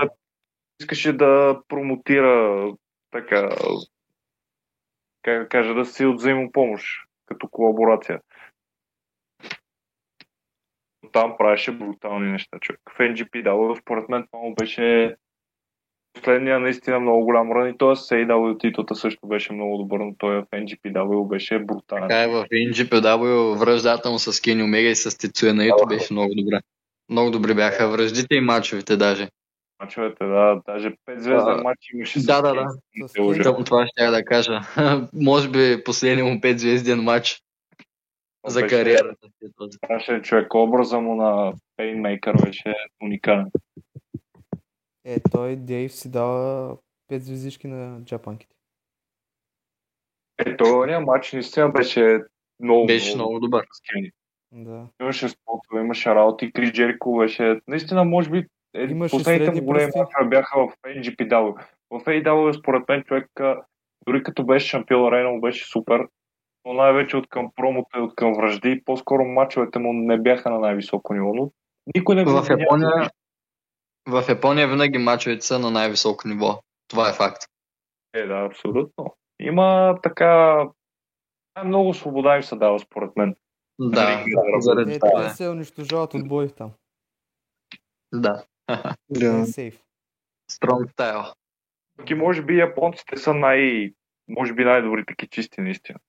искаше 0.82 1.14
да 1.14 1.62
промотира 1.68 2.66
така, 3.12 3.50
как 5.22 5.44
да 5.44 5.48
кажа, 5.50 5.74
да 5.74 5.86
си 5.86 6.06
от 6.06 6.16
взаимопомощ, 6.16 6.86
като 7.26 7.48
колаборация. 7.48 8.20
Там 11.12 11.36
правеше 11.38 11.72
брутални 11.72 12.32
неща, 12.32 12.58
човек. 12.62 12.82
В 12.90 13.00
NGPW, 13.00 13.82
според 13.82 14.10
мен, 14.10 14.28
това 14.32 14.44
му 14.44 14.56
беше 14.56 15.16
последния 16.14 16.60
наистина 16.60 17.00
много 17.00 17.26
голям 17.26 17.52
рън 17.52 17.70
и 17.70 17.78
т.е. 17.78 17.96
с 17.96 18.10
AW 18.10 18.60
титлата 18.60 18.96
също 18.96 19.28
беше 19.28 19.54
много 19.54 19.78
добър, 19.78 20.00
но 20.00 20.16
той 20.18 20.36
в 20.36 20.46
NGPW 20.54 21.28
беше 21.28 21.60
брутален. 21.60 22.02
Така 22.02 22.24
е 22.24 22.28
в 22.28 22.46
NGPW 22.52 23.58
връждата 23.60 24.10
му 24.10 24.20
с 24.20 24.42
Кени 24.42 24.64
Омега 24.64 24.90
и 24.90 24.96
с 24.96 25.18
Тецуя 25.18 25.54
Наито 25.54 25.86
беше 25.90 26.14
много 26.14 26.36
добра. 26.36 26.62
Много 27.10 27.32
добри 27.32 27.54
бяха 27.54 27.90
връждите 27.90 28.36
и 28.36 28.42
мачовете 28.42 28.98
даже. 28.98 29.30
Мачовете, 29.82 30.26
да, 30.26 30.62
даже 30.66 30.90
5 30.90 31.18
звезден 31.18 31.62
матч 31.64 31.80
имаше. 31.94 32.20
Да, 32.20 32.42
да, 32.42 32.54
да. 32.54 33.64
Това 33.64 33.88
ще 33.88 34.04
я 34.04 34.12
да 34.12 34.26
кажа. 34.26 34.62
Може 35.14 35.50
би 35.50 35.84
последният 35.84 36.30
му 36.30 36.36
5 36.36 36.56
звезден 36.56 37.04
матч 37.04 37.42
за 38.48 38.62
Беше 38.62 38.76
кариерата. 38.76 39.28
си 40.06 40.12
е 40.12 40.22
човек. 40.22 40.54
Образа 40.54 41.00
му 41.00 41.16
на 41.16 41.54
Painmaker 41.80 42.46
беше 42.46 42.76
уникален. 43.04 43.52
Е, 45.06 45.18
той 45.32 45.56
Дейв 45.56 45.94
си 45.94 46.12
дава 46.12 46.78
5 47.12 47.18
звездички 47.18 47.68
на 47.68 48.04
джапанките. 48.04 48.56
Е, 50.38 50.58
този 50.58 50.92
матч 50.92 51.34
наистина 51.34 51.70
беше 51.70 52.20
много, 52.60 52.86
Беше 52.86 53.16
много 53.16 53.40
добър. 53.40 53.66
Да. 54.52 54.88
Имаше 55.02 55.30
спотове, 55.30 55.82
имаше 55.82 56.16
работи. 56.16 56.52
Крис 56.52 56.72
Джерико 56.72 57.18
беше... 57.18 57.60
Наистина, 57.68 58.04
може 58.04 58.30
би, 58.30 58.46
е, 58.74 58.84
Имаше 58.84 59.18
последните 59.18 59.52
му 59.52 59.66
големи 59.66 59.92
мачове 59.96 60.30
бяха 60.30 60.60
в 60.60 60.74
NGPW. 60.86 61.66
В 61.90 62.00
AEW, 62.06 62.60
според 62.60 62.90
мен, 62.90 63.04
човек, 63.04 63.30
дори 64.08 64.24
като 64.24 64.46
беше 64.46 64.68
шампион 64.68 65.14
Рейнал, 65.14 65.40
беше 65.40 65.66
супер. 65.66 66.08
Но 66.68 66.74
най-вече 66.74 67.18
от 67.18 67.30
към 67.30 67.52
промото 67.56 67.98
и 67.98 68.02
от 68.02 68.16
към 68.16 68.34
връжди. 68.34 68.82
По-скоро 68.86 69.26
мачовете 69.26 69.80
му 69.80 69.94
не 69.94 70.18
бяха 70.18 70.50
на 70.50 70.60
най-високо 70.60 71.14
ниво. 71.14 71.34
Но 71.34 71.52
никой 71.96 72.16
не 72.16 72.24
го 72.24 72.32
В. 72.32 72.50
Япония, 72.50 73.10
в 74.08 74.24
Япония 74.30 74.68
винаги 74.68 74.98
мачовете 74.98 75.46
са 75.46 75.60
на 75.60 75.72
най-високо 75.72 76.28
ниво. 76.28 76.62
Това 76.88 77.10
е 77.10 77.14
факт. 77.14 77.44
Е, 78.14 78.26
да, 78.26 78.46
абсолютно. 78.46 79.16
Има 79.40 80.00
така... 80.04 80.64
Много 81.66 81.94
свобода 81.94 82.36
им 82.36 82.44
се 82.44 82.56
дава, 82.56 82.80
според 82.80 83.16
мен. 83.16 83.36
Да, 83.80 84.24
Да, 84.28 84.60
заради 84.60 84.94
Е, 84.94 85.00
това 85.00 85.26
е. 85.26 85.30
се 85.30 85.50
унищожават 85.50 86.14
от 86.14 86.28
бой 86.28 86.50
там. 86.50 86.72
Да. 88.14 88.44
Да. 89.10 89.46
е. 89.58 89.72
Strong 90.52 90.96
style. 90.96 91.34
И 92.10 92.16
може 92.16 92.42
би 92.42 92.58
японците 92.58 93.18
са 93.18 93.34
най... 93.34 93.92
Може 94.28 94.54
би 94.54 94.66
най-добрите 94.66 95.16
кичисти, 95.16 95.62
наистина. 95.62 96.00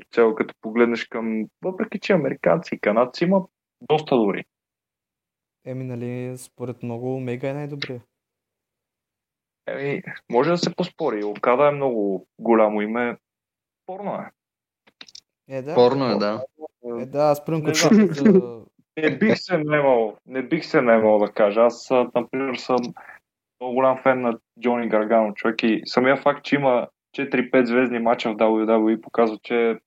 Като 0.00 0.14
Цяло, 0.14 0.34
като 0.34 0.54
погледнеш 0.60 1.04
към... 1.04 1.44
Въпреки, 1.62 2.00
че 2.00 2.12
американци 2.12 2.74
и 2.74 2.80
канадци 2.80 3.24
има 3.24 3.46
доста 3.80 4.16
добри. 4.16 4.44
Еми, 5.64 5.84
нали, 5.84 6.38
според 6.38 6.82
много 6.82 7.14
Омега 7.14 7.48
е 7.48 7.54
най-добрия. 7.54 8.02
Еми, 9.66 10.02
може 10.30 10.50
да 10.50 10.58
се 10.58 10.74
поспори. 10.74 11.24
Окада 11.24 11.68
е 11.68 11.70
много 11.70 12.26
голямо 12.38 12.82
име. 12.82 13.16
Спорно 13.82 14.14
е. 14.14 14.30
Е, 15.48 15.62
да. 15.62 15.72
Спорно 15.72 16.10
е, 16.10 16.14
да. 16.14 16.44
Е, 16.84 17.06
да, 17.06 17.18
аз 17.18 17.44
примерно 17.44 17.66
Не 17.66 17.72
като 17.72 17.88
чух 17.88 18.12
за... 18.12 18.60
Не 18.96 19.18
бих 19.18 19.38
се 19.38 19.58
наемал, 19.58 20.16
не 20.26 20.42
бих 20.42 20.64
се 20.64 20.80
наемал 20.80 21.18
да 21.18 21.32
кажа. 21.32 21.60
Аз, 21.60 21.90
например, 22.14 22.54
съм 22.54 22.78
много 23.60 23.74
голям 23.74 24.02
фен 24.02 24.20
на 24.20 24.38
Джони 24.60 24.88
Гаргано, 24.88 25.34
човек 25.34 25.62
и 25.62 25.82
самия 25.84 26.16
факт, 26.16 26.44
че 26.44 26.54
има 26.54 26.88
4-5 27.18 27.64
звездни 27.64 27.98
мача 27.98 28.32
в 28.32 28.36
WWE 28.36 29.00
показва, 29.00 29.38
че 29.42 29.78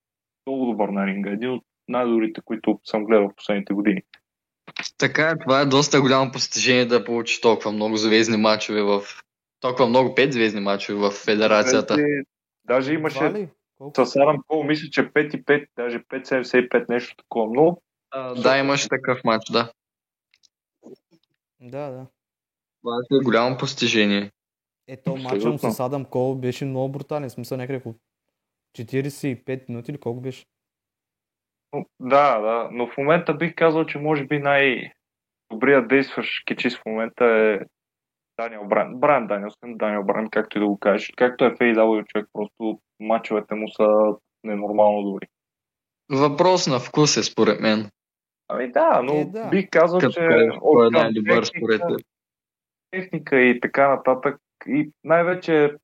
много 0.46 0.66
добър 0.66 0.88
на 0.88 1.06
ринга. 1.06 1.30
Един 1.30 1.50
от 1.50 1.64
най-добрите, 1.88 2.40
които 2.44 2.80
съм 2.84 3.04
гледал 3.04 3.28
в 3.28 3.36
последните 3.36 3.74
години. 3.74 4.02
Така 4.98 5.30
е, 5.30 5.38
това 5.38 5.60
е 5.60 5.66
доста 5.66 6.00
голямо 6.00 6.32
постижение 6.32 6.86
да 6.86 7.04
получи 7.04 7.40
толкова 7.40 7.72
много 7.72 7.96
звездни 7.96 8.36
мачове 8.36 8.82
в... 8.82 9.02
Толкова 9.60 9.88
много 9.88 10.14
5 10.14 10.30
звездни 10.30 10.60
мачове 10.60 10.98
в 10.98 11.10
федерацията. 11.10 11.96
Даже, 11.96 12.22
даже 12.64 12.92
имаше 12.92 13.48
с 14.04 14.16
Адам 14.16 14.36
Кол, 14.46 14.64
мисля, 14.64 14.88
че 14.90 15.12
5 15.12 15.36
и 15.36 15.44
5, 15.44 15.66
даже 15.76 15.98
5,75 15.98 16.88
нещо 16.88 17.16
такова. 17.16 17.54
Но 17.54 17.78
А, 18.10 18.34
да, 18.34 18.58
имаше 18.58 18.88
такъв 18.88 19.24
матч, 19.24 19.50
да. 19.50 19.72
Да, 21.60 21.90
да. 21.90 22.06
Това 22.80 22.96
е 23.12 23.24
голямо 23.24 23.56
постижение. 23.56 24.30
Е, 24.88 25.02
то 25.02 25.16
матчът 25.16 25.62
му 25.62 25.72
с 25.72 25.80
Адам 25.80 26.04
Кол 26.04 26.34
беше 26.34 26.64
много 26.64 26.92
брутален. 26.92 27.28
В 27.28 27.32
смисъл 27.32 27.58
някъде 27.58 27.80
45 28.74 29.68
минути 29.68 29.90
или 29.90 29.98
колко 29.98 30.20
беше? 30.20 30.44
Да, 32.00 32.38
да, 32.40 32.68
но 32.72 32.86
в 32.86 32.96
момента 32.98 33.34
бих 33.34 33.54
казал, 33.54 33.86
че 33.86 33.98
може 33.98 34.24
би 34.24 34.38
най-добрият 34.38 35.88
действащ 35.88 36.44
кичис 36.44 36.78
в 36.78 36.86
момента 36.86 37.24
е 37.24 37.58
Даниел 38.38 38.64
Бран. 38.64 39.00
Бран 39.00 39.26
Даниелсън, 39.26 39.76
Даниел 39.76 40.02
Бран, 40.04 40.30
както 40.30 40.58
и 40.58 40.60
да 40.60 40.66
го 40.66 40.78
кажеш. 40.78 41.12
Както 41.16 41.44
е 41.44 41.50
в 41.50 41.54
AEW 41.54 42.06
човек, 42.06 42.26
просто 42.32 42.80
мачовете 43.00 43.54
му 43.54 43.68
са 43.68 44.14
ненормално 44.44 45.02
добри. 45.02 45.26
Въпрос 46.10 46.66
на 46.66 46.78
вкус 46.80 47.16
е, 47.16 47.22
според 47.22 47.60
мен. 47.60 47.90
Ами 48.48 48.72
да, 48.72 49.02
но 49.02 49.12
Е, 49.14 49.24
да. 49.24 49.48
бих 49.48 49.68
казал, 49.70 49.98
Като 50.00 50.12
че 50.12 50.20
кой- 50.60 50.86
е 50.86 50.90
към 50.90 50.92
най-добър 50.92 51.42
техника- 51.42 51.58
според 51.58 51.80
теб? 51.80 52.06
техника 52.90 53.40
и 53.40 53.60
така 53.60 53.88
нататък. 53.88 54.36
И 54.66 54.90
най-вече 55.04 55.74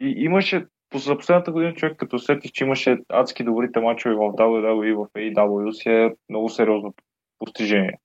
и 0.00 0.14
имаше 0.18 0.66
за 0.98 1.18
последната 1.18 1.52
година 1.52 1.74
човек, 1.74 1.96
като 1.96 2.18
сетиш, 2.18 2.50
че 2.50 2.64
имаше 2.64 2.98
адски 3.08 3.44
добрите 3.44 3.80
мачове 3.80 4.14
в 4.14 4.18
WWE 4.18 4.84
и 4.84 4.92
в 4.92 5.06
AEW, 5.14 5.70
си 5.70 5.88
е 5.88 6.14
много 6.28 6.48
сериозно 6.48 6.94
постижение. 7.38 7.98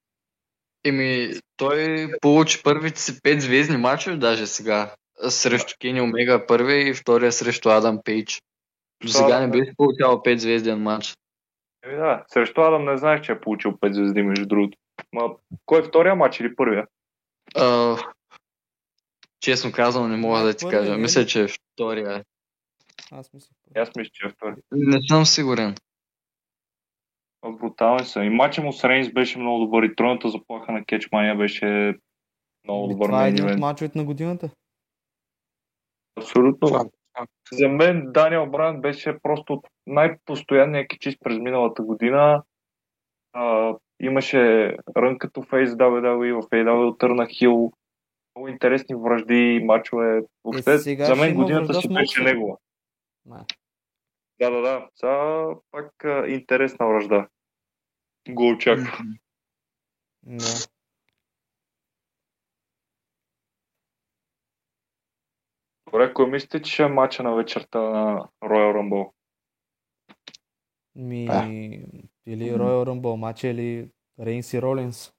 Еми, 0.83 1.29
той 1.57 2.07
получи 2.21 2.63
първите 2.63 2.99
си 2.99 3.11
5 3.11 3.37
звездни 3.37 3.77
мачове 3.77 4.17
даже 4.17 4.47
сега. 4.47 4.93
Срещу 5.29 5.73
Кени 5.79 6.01
Омега 6.01 6.45
първи 6.47 6.89
и 6.89 6.93
втория 6.93 7.31
срещу 7.31 7.69
Адам 7.69 7.99
Пейдж. 8.03 8.41
До 9.03 9.07
сега 9.07 9.39
не 9.39 9.47
беше 9.47 9.73
получавал 9.77 10.15
5 10.15 10.35
звезден 10.35 10.81
матч. 10.81 11.17
Еми 11.85 11.95
да, 11.95 12.23
срещу 12.27 12.61
Адам 12.61 12.85
не 12.85 12.97
знаех, 12.97 13.21
че 13.21 13.31
е 13.31 13.39
получил 13.39 13.71
5 13.71 13.91
звезди, 13.91 14.21
между 14.21 14.45
другото. 14.45 14.77
Ма, 15.13 15.35
кой 15.65 15.79
е 15.79 15.83
втория 15.83 16.15
матч 16.15 16.39
или 16.39 16.55
първия? 16.55 16.87
А, 17.55 17.97
честно 19.39 19.71
казвам, 19.71 20.11
не 20.11 20.17
мога 20.17 20.39
да 20.39 20.53
ти 20.53 20.65
кажа. 20.69 20.97
Мисля, 20.97 21.25
че 21.25 21.43
е 21.43 21.47
втория. 21.73 22.23
Аз 23.11 23.33
мисля. 23.33 23.55
Аз 23.75 23.95
мисля, 23.97 24.11
че 24.13 24.27
е 24.27 24.29
втори. 24.29 24.55
Не 24.71 25.01
съм 25.01 25.25
сигурен. 25.25 25.75
Брутални 27.45 28.05
са. 28.05 28.23
И 28.23 28.29
матчът 28.29 28.65
му 28.65 28.73
с 28.73 28.83
Рейнс 28.83 29.13
беше 29.13 29.39
много 29.39 29.59
добър 29.59 29.83
и 29.83 29.95
тройната 29.95 30.29
заплаха 30.29 30.71
на 30.71 30.85
Кетчмания 30.85 31.35
беше 31.35 31.95
Много 32.63 32.83
Ами, 32.85 32.93
добър 32.93 33.05
това 33.05 33.25
е 33.25 33.29
един 33.29 33.49
от 33.49 33.59
мачовете 33.59 33.97
на 33.97 34.05
годината. 34.05 34.49
Абсолютно. 36.17 36.67
Факт, 36.67 36.95
факт. 37.17 37.31
За 37.51 37.67
мен 37.67 38.11
Даниел 38.11 38.45
Брайан 38.45 38.81
беше 38.81 39.17
просто 39.23 39.63
най-постоянният 39.87 40.87
кичист 40.87 41.17
през 41.23 41.37
миналата 41.37 41.83
година. 41.83 42.43
А, 43.33 43.75
имаше 43.99 44.75
рън 44.97 45.17
като 45.17 45.41
фейс 45.41 45.69
WWE 45.69 46.41
в 46.41 46.49
AW 46.49 46.99
Търна 46.99 47.27
Хил. 47.27 47.71
Много 48.35 48.47
интересни 48.47 48.95
връжди, 48.95 49.61
мачове. 49.63 50.21
Въобще, 50.43 50.73
Е, 50.73 50.77
сега 50.77 51.05
за 51.05 51.15
мен 51.15 51.35
годината 51.35 51.73
си 51.73 51.93
беше 51.93 52.23
негова. 52.23 52.57
Май. 53.25 53.43
Да, 54.39 54.49
да, 54.49 54.61
да. 54.61 54.89
Сега 54.95 55.47
пак 55.71 56.05
а, 56.05 56.27
интересна 56.27 56.87
връжда. 56.87 57.27
Го 58.29 58.49
очаква. 58.49 59.03
Да. 60.23 60.69
Добре, 65.85 66.13
кой 66.13 66.29
мислите, 66.29 66.61
че 66.61 66.73
ще 66.73 66.83
е 66.83 66.87
мача 66.87 67.23
на 67.23 67.35
вечерта 67.35 67.79
на 67.79 68.29
Royal 68.43 68.73
Rumble? 68.75 69.11
Ми, 70.95 71.27
А. 71.29 71.43
или 72.25 72.51
Royal 72.51 72.89
Rumble 72.89 73.15
матча, 73.15 73.47
или 73.47 73.91
Рейнс 74.19 74.53
и 74.53 74.61
Ролинс. 74.61 75.13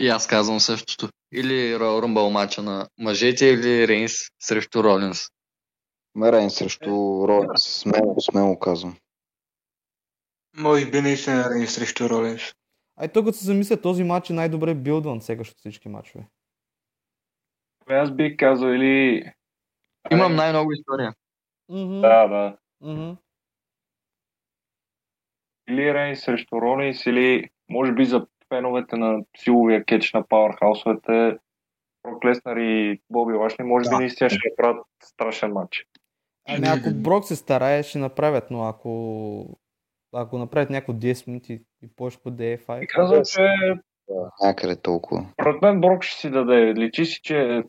И 0.00 0.08
аз 0.08 0.26
казвам 0.26 0.60
същото. 0.60 1.08
Или 1.32 1.52
Royal 1.52 2.04
Rumble 2.04 2.32
матча 2.32 2.62
на 2.62 2.88
мъжете, 2.98 3.46
или 3.46 3.88
Рейнс 3.88 4.12
срещу 4.38 4.84
Ролинс. 4.84 5.20
Мерен 6.18 6.50
срещу 6.50 6.90
Ролинс. 7.28 7.62
Смело, 7.62 8.20
смело 8.20 8.58
казвам. 8.58 8.96
Може 10.56 10.90
би 10.90 11.00
наистина 11.00 11.50
Рейн 11.50 11.66
срещу 11.66 12.08
Ролинс. 12.08 12.42
Ай, 12.96 13.12
тук 13.12 13.24
като 13.24 13.38
се 13.38 13.44
замисля, 13.44 13.80
този 13.80 14.04
матч 14.04 14.30
е 14.30 14.32
най-добре 14.32 14.74
билдван 14.74 15.20
сегаш 15.20 15.50
от 15.50 15.58
всички 15.58 15.88
матчове. 15.88 16.28
Аз 17.86 18.10
бих 18.10 18.36
казал 18.36 18.68
или... 18.68 19.24
Имам 20.12 20.36
най-много 20.36 20.72
история. 20.72 21.14
Мгм, 21.68 22.00
Да, 22.00 22.28
да. 22.28 22.58
мгм. 22.80 23.16
Или 25.68 25.94
Рейн 25.94 26.16
срещу 26.16 26.60
Ролинс, 26.60 27.06
или 27.06 27.50
може 27.68 27.92
би 27.92 28.04
за 28.04 28.26
феновете 28.48 28.96
на 28.96 29.24
силовия 29.36 29.84
кетч 29.84 30.12
на 30.12 30.28
пауърхаусовете, 30.28 31.38
Брок 32.02 32.24
Леснар 32.24 32.56
и 32.56 33.00
Боби 33.10 33.32
Лашни, 33.32 33.64
може 33.64 33.88
би 33.88 33.94
Да. 33.94 34.00
наистина 34.00 34.30
ще 34.30 34.48
направят 34.50 34.86
страшен 35.02 35.52
матч. 35.52 35.86
Ами 36.48 36.66
ако 36.66 36.90
Брок 36.94 37.24
се 37.24 37.36
старае, 37.36 37.82
ще 37.82 37.98
направят, 37.98 38.50
но 38.50 38.62
ако 38.62 39.58
ако 40.12 40.38
направят 40.38 40.70
някакво 40.70 40.92
10 40.92 41.28
минути 41.28 41.60
и 41.82 41.88
повече 41.96 42.18
по 42.22 42.30
DFI, 42.30 42.82
И 42.82 42.86
казвам, 42.86 43.22
че 43.24 43.48
някъде 44.42 44.76
толкова. 44.76 45.26
според 45.32 45.62
мен 45.62 45.80
Брок 45.80 46.02
ще 46.02 46.20
си 46.20 46.30
даде. 46.30 46.74
Личи 46.74 47.04
си, 47.04 47.20
че 47.22 47.62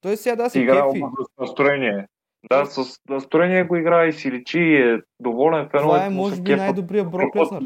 той 0.00 0.16
сега 0.16 0.36
да 0.36 0.50
си 0.50 0.58
се 0.58 0.60
играе 0.62 0.82
кефи. 0.92 1.00
с 1.00 1.40
настроение. 1.40 2.06
Да, 2.50 2.66
с 2.66 3.00
настроение 3.08 3.64
го 3.64 3.76
играе 3.76 4.08
и 4.08 4.12
си 4.12 4.30
личи 4.30 4.58
и 4.58 4.76
е 4.76 4.98
доволен 5.20 5.68
феновете. 5.68 5.94
Това 5.94 6.06
е 6.06 6.10
може 6.10 6.42
би 6.42 6.56
най-добрият 6.56 7.10
Брок 7.10 7.36
Леснар. 7.36 7.62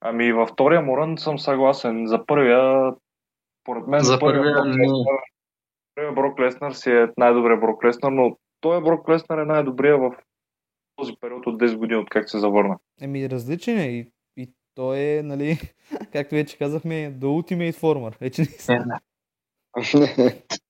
Ами 0.00 0.32
във 0.32 0.48
втория 0.48 0.80
му 0.82 0.96
рън 0.96 1.18
съм 1.18 1.38
съгласен. 1.38 2.06
За 2.06 2.26
първия, 2.26 2.92
поред 3.64 3.86
мен, 3.86 4.00
За 4.00 4.18
първия 4.18 4.54
Брок 4.54 4.66
не. 4.66 4.86
Брок 5.96 6.40
Леснар 6.40 6.72
си 6.72 6.90
е 6.90 7.08
най-добрият 7.16 7.60
Брок 7.60 7.84
Леснар, 7.84 8.12
но 8.12 8.36
той 8.60 8.82
Брок 8.82 9.08
Леснар 9.08 9.38
е 9.38 9.44
най-добрия 9.44 9.98
в 9.98 10.10
този 10.96 11.12
период 11.20 11.46
от 11.46 11.62
10 11.62 11.76
години, 11.76 12.00
от 12.00 12.10
как 12.10 12.30
се 12.30 12.38
завърна. 12.38 12.78
Еми 13.00 13.30
различен 13.30 13.78
е 13.78 13.86
и, 13.86 14.10
и 14.36 14.50
той 14.74 14.98
е, 14.98 15.22
нали, 15.22 15.58
както 16.12 16.34
вече 16.34 16.58
казахме, 16.58 16.94
The 16.94 17.24
Ultimate 17.24 17.74
Former. 17.74 18.20
Вече 18.20 18.42
не 18.42 18.46
се... 18.46 18.78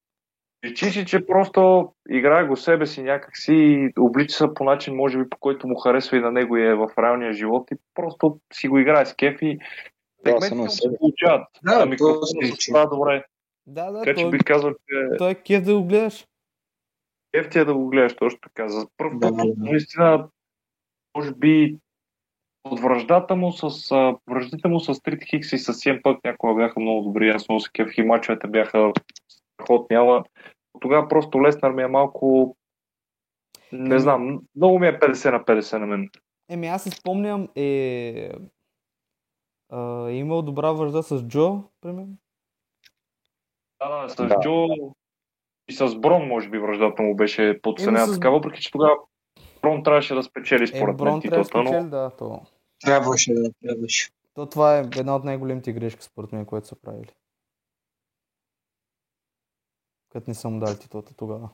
Личи 0.65 0.91
си, 0.91 1.07
че 1.07 1.27
просто 1.27 1.93
играе 2.11 2.45
го 2.45 2.57
себе 2.57 2.87
си 2.87 3.03
някакси 3.03 3.53
и 3.55 3.93
облича 3.99 4.37
се 4.37 4.55
по 4.55 4.65
начин, 4.65 4.95
може 4.95 5.19
би, 5.19 5.29
по 5.31 5.37
който 5.39 5.69
му 5.69 5.77
харесва 5.79 6.17
и 6.17 6.21
на 6.21 6.33
него 6.33 6.57
и 6.57 6.67
е 6.67 6.75
в 6.75 6.89
реалния 6.99 7.33
живот 7.33 7.71
и 7.71 7.75
просто 7.95 8.41
си 8.53 8.69
го 8.69 8.79
играе 8.79 9.07
с 9.07 9.15
кеф 9.15 9.43
и 9.43 9.59
Да, 10.25 10.41
се 10.41 10.89
получават. 10.99 11.49
Да, 11.65 11.75
Да, 11.75 11.83
то 11.83 11.89
микрофона 11.89 12.27
се 12.27 12.47
си 12.47 12.47
случи. 12.47 12.71
става 12.71 12.89
добре. 12.89 13.25
Да, 13.71 13.91
да, 13.91 14.03
Така 14.03 14.17
че 14.17 14.23
той, 14.23 14.31
бих 14.31 14.45
казал, 14.45 14.71
че 14.71 15.17
той 15.19 15.31
е 15.31 15.35
кеф 15.35 15.65
да 15.65 15.75
го 15.75 15.85
гледаш. 15.85 16.27
кеф 17.33 17.51
ти 17.51 17.59
е 17.59 17.65
да 17.65 17.75
го 17.75 17.89
гледаш 17.89 18.17
точно 18.17 18.39
така. 18.43 18.69
За 18.69 18.87
първ 18.97 19.11
Да, 19.19 19.29
път, 19.29 19.37
да, 19.37 19.45
да. 19.45 19.71
наистина, 19.71 20.29
може 21.17 21.35
би 21.35 21.79
от 22.65 22.81
връждата 22.81 23.37
му 23.37 23.53
с 23.53 23.91
а, 23.91 24.17
връждите 24.31 24.69
му 24.69 24.81
с 24.81 24.95
Стрит 24.95 25.25
Хикс 25.25 25.53
и 25.53 25.59
с 25.59 25.73
CM 25.73 26.03
Punk 26.03 26.19
някога 26.25 26.55
бяха 26.55 26.81
много 26.81 27.03
добри. 27.03 27.29
Аз 27.29 27.49
много 27.49 27.61
се 27.61 27.71
кефих 27.73 27.99
и 27.99 28.03
мачовете 28.03 28.49
бяха 28.49 28.93
страхотни, 29.29 29.97
ама 29.97 30.25
тогава 30.81 31.09
просто 31.09 31.43
Леснар 31.43 31.71
ми 31.71 31.83
е 31.83 31.87
малко 31.87 32.57
не 33.73 33.99
знам, 33.99 34.41
много 34.57 34.79
ми 34.79 34.87
е 34.87 34.99
50 34.99 35.31
на 35.31 35.41
50 35.45 35.79
на 35.79 35.87
мен. 35.87 36.09
Еми 36.49 36.67
аз 36.67 36.83
се 36.83 36.91
спомням, 36.91 37.49
е... 37.57 37.63
Е 39.73 40.13
имал 40.13 40.43
добра 40.43 40.73
връжда 40.73 41.03
с 41.03 41.23
Джо, 41.23 41.63
примерно. 41.81 42.17
Да, 43.81 44.03
да, 44.03 44.09
с 44.09 44.17
Да. 44.17 44.41
Джо 44.41 44.67
и 45.69 45.73
с 45.73 45.99
Брон, 45.99 46.29
може 46.29 46.49
би, 46.49 46.59
връждата 46.59 47.03
му 47.03 47.17
беше 47.17 47.61
подценена 47.63 48.07
с- 48.07 48.15
така, 48.15 48.31
въпреки 48.31 48.63
че 48.63 48.71
тогава 48.71 48.95
Брон 49.63 49.83
трябваше 49.83 50.15
да 50.15 50.23
спечели 50.23 50.63
Е, 50.63 50.67
според 50.67 50.97
Брон 50.97 51.09
мен 51.09 51.17
да 51.17 51.23
титлата, 51.23 51.63
но 51.63 51.89
да, 51.89 52.11
то. 52.11 52.43
Трябваше 52.81 53.35
да, 53.35 53.51
трябваше. 53.63 54.11
То 54.35 54.47
това 54.47 54.79
е 54.79 54.81
една 54.81 55.17
от 55.17 55.25
най-големите 55.25 55.73
грешки, 55.73 56.03
според 56.03 56.33
мен, 56.33 56.47
което 56.47 56.67
са 56.67 56.77
правили. 56.77 57.11
Като 60.11 60.31
не 60.31 60.35
съм 60.35 60.59
дали 60.59 60.79
титлата 60.79 61.15
тогава. 61.15 61.49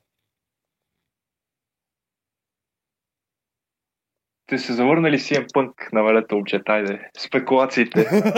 те 4.46 4.58
се 4.58 4.72
завърнали 4.72 5.18
CM 5.18 5.46
Punk, 5.46 5.92
намалете 5.92 6.34
момчета, 6.34 6.72
айде. 6.72 7.10
Спекулациите. 7.18 8.06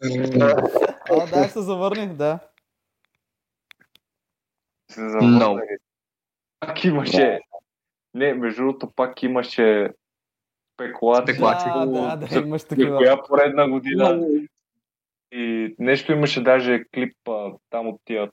А, 1.10 1.26
да, 1.26 1.48
се 1.48 1.60
завърнах, 1.60 2.12
да. 2.12 2.38
Се. 4.90 5.00
Много. 5.00 5.60
Пак 6.60 6.84
имаше... 6.84 7.40
Не, 8.14 8.34
между 8.34 8.62
другото, 8.62 8.90
пак 8.96 9.22
имаше 9.22 9.90
спекулации. 10.74 11.34
Спекулации. 11.34 11.70
Да, 11.74 11.86
да, 11.86 12.16
да, 12.16 12.26
За- 12.26 12.40
имаш 12.40 12.64
такива. 12.64 12.96
коя 12.96 13.22
поредна 13.22 13.68
година. 13.68 14.28
И 15.32 15.74
нещо 15.78 16.12
имаше 16.12 16.42
даже 16.42 16.84
клип 16.94 17.28
а, 17.28 17.52
там 17.70 17.86
от 17.86 18.00
тия 18.04 18.30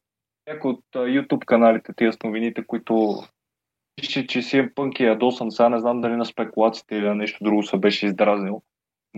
някои 0.47 0.72
от 0.72 0.84
а, 0.95 0.99
YouTube 0.99 1.45
каналите, 1.45 1.93
тия 1.93 2.14
с 2.14 2.24
новините, 2.24 2.64
които 2.68 3.24
пише, 3.95 4.28
че 4.28 4.39
Punk 4.39 4.99
е 4.99 5.04
ядосан. 5.04 5.51
Сега 5.51 5.70
не 5.70 5.80
знам 5.80 6.01
дали 6.01 6.16
на 6.16 6.26
спекулациите 6.26 6.95
или 6.95 7.06
на 7.06 7.16
нещо 7.16 7.43
друго 7.43 7.64
се 7.64 7.78
беше 7.78 8.06
издразнил. 8.06 8.62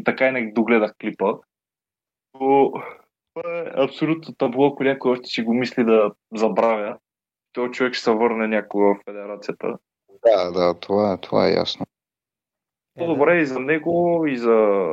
Така 0.06 0.28
и 0.28 0.32
не 0.32 0.52
догледах 0.52 0.96
клипа. 1.02 1.34
Но 2.40 2.72
това 3.34 3.60
е 3.60 3.72
абсолютно 3.76 4.36
табло, 4.36 4.68
ако 4.68 4.84
някой 4.84 5.12
още 5.12 5.30
си 5.30 5.42
го 5.42 5.54
мисли 5.54 5.84
да 5.84 6.12
забравя. 6.34 6.98
Той 7.56 7.72
човек 7.72 7.94
ще 7.94 8.04
се 8.04 8.12
върне 8.12 8.48
някога 8.48 8.86
в 8.86 9.04
федерацията. 9.06 9.78
Да, 10.26 10.52
да, 10.52 10.80
това, 10.80 11.18
това 11.18 11.48
е 11.48 11.52
ясно. 11.52 11.86
Е. 12.96 13.00
По-добре 13.00 13.42
и 13.42 13.46
за 13.46 13.60
него, 13.60 14.26
и 14.28 14.38
за 14.38 14.88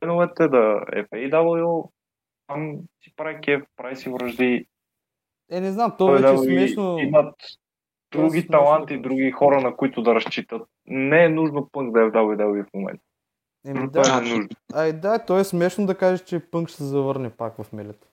феновете 0.00 0.48
да 0.48 0.84
е 0.92 1.02
в 1.02 1.06
AEW. 1.06 1.90
Там 2.46 2.78
си 3.04 3.12
прави 3.16 3.40
кеф, 3.40 3.62
прави 3.76 3.96
си 3.96 4.10
връжди. 4.10 4.66
Е, 5.50 5.60
не 5.60 5.72
знам, 5.72 5.94
то 5.98 6.06
вече 6.06 6.32
е 6.32 6.38
смешно. 6.38 6.98
Имат 6.98 7.34
е 8.14 8.18
други 8.18 8.40
смешно, 8.40 8.50
таланти, 8.50 8.96
да. 8.96 9.02
други 9.02 9.30
хора, 9.30 9.60
на 9.60 9.76
които 9.76 10.02
да 10.02 10.14
разчитат. 10.14 10.62
Не 10.86 11.24
е 11.24 11.28
нужно 11.28 11.68
пънк 11.72 11.92
да 11.92 12.00
е 12.00 12.04
в 12.04 12.12
WWE 12.12 12.64
в 12.64 12.74
момента. 12.74 13.02
Еми, 13.66 13.88
да, 13.90 14.20
не 14.20 14.28
е 14.28 14.30
нужно. 14.30 14.48
ай, 14.74 14.92
да, 14.92 15.18
то 15.18 15.38
е 15.38 15.44
смешно 15.44 15.86
да 15.86 15.94
кажеш, 15.94 16.20
че 16.20 16.50
Пънк 16.50 16.68
ще 16.68 16.76
се 16.76 16.84
завърне 16.84 17.30
пак 17.30 17.62
в 17.62 17.72
милята. 17.72 18.08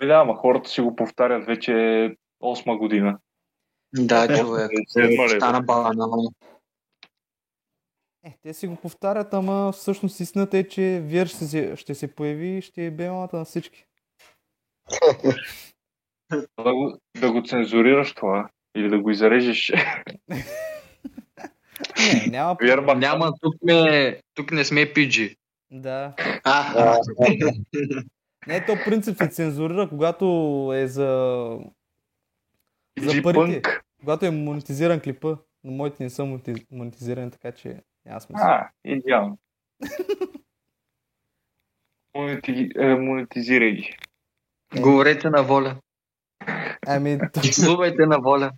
Да, 0.00 0.14
ама 0.14 0.36
хората 0.36 0.70
си 0.70 0.80
го 0.80 0.96
повтарят 0.96 1.46
вече 1.46 1.72
8 2.42 2.78
година. 2.78 3.18
Да, 3.94 4.38
човек. 4.38 4.70
Ли? 4.70 5.28
Стана 5.28 5.60
банално. 5.60 6.32
Е, 8.26 8.34
те 8.42 8.54
си 8.54 8.66
го 8.66 8.76
повтарят, 8.76 9.34
ама 9.34 9.72
всъщност 9.72 10.20
истината 10.20 10.58
е, 10.58 10.68
че 10.68 11.02
Вир 11.04 11.26
ще 11.26 11.44
се, 11.44 11.76
ще 11.76 11.94
се 11.94 12.14
появи 12.14 12.48
и 12.48 12.62
ще 12.62 12.86
е 12.86 12.90
белата 12.90 13.36
на 13.36 13.44
всички. 13.44 13.86
Да 16.64 16.74
го, 16.74 16.98
да 17.20 17.32
го 17.32 17.42
цензурираш 17.42 18.14
това. 18.14 18.48
Или 18.76 18.88
да 18.88 18.98
го 18.98 19.10
изрежеш. 19.10 19.72
Не, 21.98 22.26
няма... 22.30 22.56
Вярма, 22.62 22.94
Няма, 22.94 23.32
тук, 23.40 23.54
не, 23.62 24.20
тук 24.34 24.52
не 24.52 24.64
сме 24.64 24.80
PG. 24.80 25.36
Да. 25.70 26.14
А, 26.44 26.96
Не, 28.46 28.66
то 28.66 28.76
принцип 28.84 29.16
се 29.16 29.28
цензурира, 29.28 29.88
когато 29.88 30.24
е 30.74 30.86
за... 30.86 31.58
за 32.98 33.22
парите. 33.22 33.62
Когато 34.00 34.26
е 34.26 34.30
монетизиран 34.30 35.00
клипа, 35.00 35.36
но 35.64 35.72
моите 35.72 36.02
не 36.02 36.10
са 36.10 36.38
монетизирани, 36.70 37.30
така 37.30 37.52
че 37.52 37.82
няма 38.06 38.20
смисъл. 38.20 38.46
А, 38.46 38.70
идеално. 38.84 39.38
Монети... 42.16 42.70
Е, 42.76 42.94
монетизирай 42.94 43.72
ги. 43.72 43.96
Говорете 44.80 45.30
на 45.30 45.42
воля. 45.42 45.76
Ами, 46.86 47.18
Слувайте 47.52 48.06
на 48.06 48.18
воля. 48.20 48.52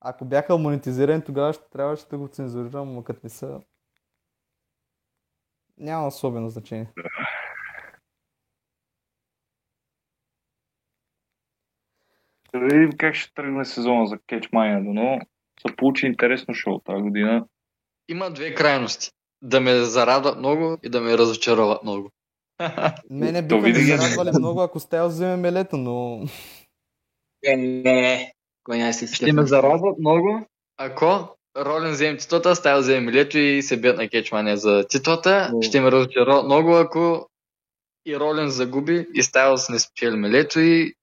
ако 0.00 0.24
бяха 0.24 0.58
монетизирани, 0.58 1.24
тогава 1.24 1.52
ще 1.52 1.70
трябваше 1.70 2.06
да 2.10 2.18
го 2.18 2.28
цензурирам, 2.28 2.94
но 2.94 3.04
като 3.04 3.20
не 3.24 3.30
са... 3.30 3.60
Няма 5.78 6.06
особено 6.06 6.48
значение. 6.48 6.92
Да 12.54 12.60
видим 12.60 12.92
как 12.92 13.14
ще 13.14 13.34
тръгне 13.34 13.64
сезона 13.64 14.06
за 14.06 14.18
Кетчмания, 14.26 14.80
но 14.84 15.18
се 15.60 15.76
получи 15.76 16.06
интересно 16.06 16.54
шоу 16.54 16.78
тази 16.78 17.02
година. 17.02 17.46
Има 18.08 18.30
две 18.30 18.54
крайности. 18.54 19.10
Да 19.42 19.60
ме 19.60 19.74
зарадват 19.74 20.38
много 20.38 20.78
и 20.82 20.88
да 20.88 21.00
ме 21.00 21.18
разочароват 21.18 21.82
много. 21.82 22.10
Мене 23.10 23.42
биха 23.42 23.60
ме 23.60 23.74
зарадвали 23.74 24.30
много, 24.38 24.60
ако 24.60 24.80
Стайл 24.80 25.08
вземе 25.08 25.36
мелето, 25.36 25.76
но... 25.76 26.22
Е, 27.44 27.56
не. 27.56 28.32
Няма 28.68 28.92
си 28.92 29.14
Ще 29.14 29.32
ме 29.32 29.46
зарадват 29.46 29.98
много, 29.98 30.46
ако 30.76 31.36
Ролин 31.56 31.90
вземе 31.90 32.16
титлата, 32.16 32.56
Стайл 32.56 32.78
вземе 32.78 33.00
милето 33.00 33.38
и 33.38 33.62
се 33.62 33.80
бият 33.80 33.96
на 33.96 34.08
кетчмания 34.08 34.56
за 34.56 34.84
титлата. 34.88 35.50
О. 35.54 35.62
Ще 35.62 35.80
ме 35.80 35.90
разочароват 35.90 36.44
много, 36.44 36.74
ако 36.74 37.28
и 38.06 38.16
Ролин 38.16 38.48
загуби 38.48 39.06
и 39.14 39.22
Стайлс 39.22 39.68
не 39.68 39.78
спечели 39.78 40.16
милето 40.16 40.60
и, 40.60 40.94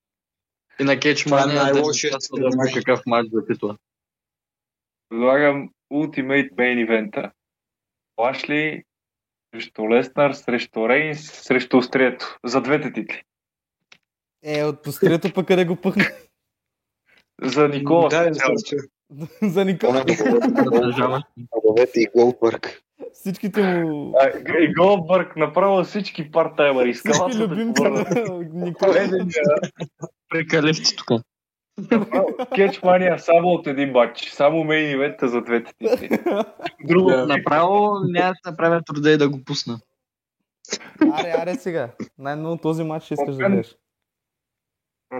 и 0.81 0.83
на 0.83 0.99
кетчмания 0.99 1.47
Това 1.47 1.69
е 1.69 1.71
да 1.71 1.73
най-лошият 1.73 2.23
в 2.31 2.55
матч. 2.55 2.73
какъв 2.73 3.01
матч 3.05 3.29
за 3.33 3.45
титла. 3.45 3.77
Предлагам 5.09 5.69
Ultimate 5.93 6.53
Main 6.53 6.87
Event. 6.87 7.31
Лашли 8.19 8.83
срещу 9.53 9.89
Леснар, 9.89 10.33
срещу 10.33 10.89
Рейнс, 10.89 11.21
срещу 11.21 11.77
Острието. 11.77 12.39
За 12.45 12.61
двете 12.61 12.93
титли. 12.93 13.21
Е, 14.43 14.63
от 14.63 14.83
пострието 14.83 15.33
пък 15.33 15.47
къде 15.47 15.65
го 15.65 15.75
пъхна. 15.75 16.05
За 17.41 17.67
Никола. 17.67 18.09
Да. 18.09 18.31
За 19.49 19.65
Никола. 19.65 20.05
И 21.95 22.07
Голдбърг. 22.15 22.81
Всичките 23.13 23.83
му... 23.83 24.13
И 24.59 24.73
Голдбърг 24.73 25.35
направо 25.35 25.83
всички 25.83 26.31
партаймери. 26.31 26.93
Всички 26.93 27.37
любимци 27.37 27.83
на 27.83 28.05
Никола. 28.53 28.93
Прекалихте 30.31 30.95
тук. 30.95 31.21
Кетчмания 32.55 33.19
само 33.19 33.47
от 33.47 33.67
един 33.67 33.91
матч. 33.91 34.29
Само 34.29 34.63
мейн 34.63 34.91
ивента 34.91 35.27
за 35.27 35.41
двете 35.41 35.73
титли. 35.73 36.09
Друго. 36.83 37.09
Да. 37.09 37.25
Направо 37.27 37.99
няма 38.03 38.29
да 38.31 38.35
се 38.35 38.49
направя 38.51 38.81
труда 38.81 39.11
и 39.11 39.17
да 39.17 39.29
го 39.29 39.43
пусна. 39.43 39.79
Аре, 41.13 41.33
аре 41.37 41.55
сега. 41.55 41.91
Най-много 42.17 42.57
този 42.57 42.83
матч 42.83 43.05
ще 43.05 43.13
искаш 43.13 43.35
да 43.35 43.49
гледаш. 43.49 43.75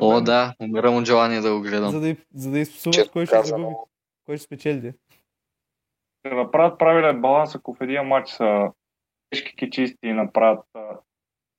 О, 0.02 0.22
да, 0.22 0.56
умирам 0.60 0.96
от 0.96 1.06
желание 1.06 1.42
да 1.42 1.58
го 1.58 1.64
За 1.64 1.70
гледам. 1.70 2.02
да, 2.02 2.10
и- 2.10 2.18
за 2.34 2.52
да 2.52 2.60
изпсуваш 2.60 3.10
кой 3.10 3.26
ще 3.26 3.36
казано. 3.36 3.58
загуби. 3.64 3.76
Кой 4.26 4.38
ще 4.38 4.46
спечели. 4.46 4.94
да 6.26 6.36
направят 6.36 6.80
правилен 6.80 7.22
баланс, 7.22 7.56
ако 7.56 7.74
в 7.74 7.82
един 7.82 8.02
матч 8.02 8.30
са 8.30 8.72
тежки 9.30 9.56
кичисти 9.56 10.08
и 10.08 10.14
направят 10.14 10.66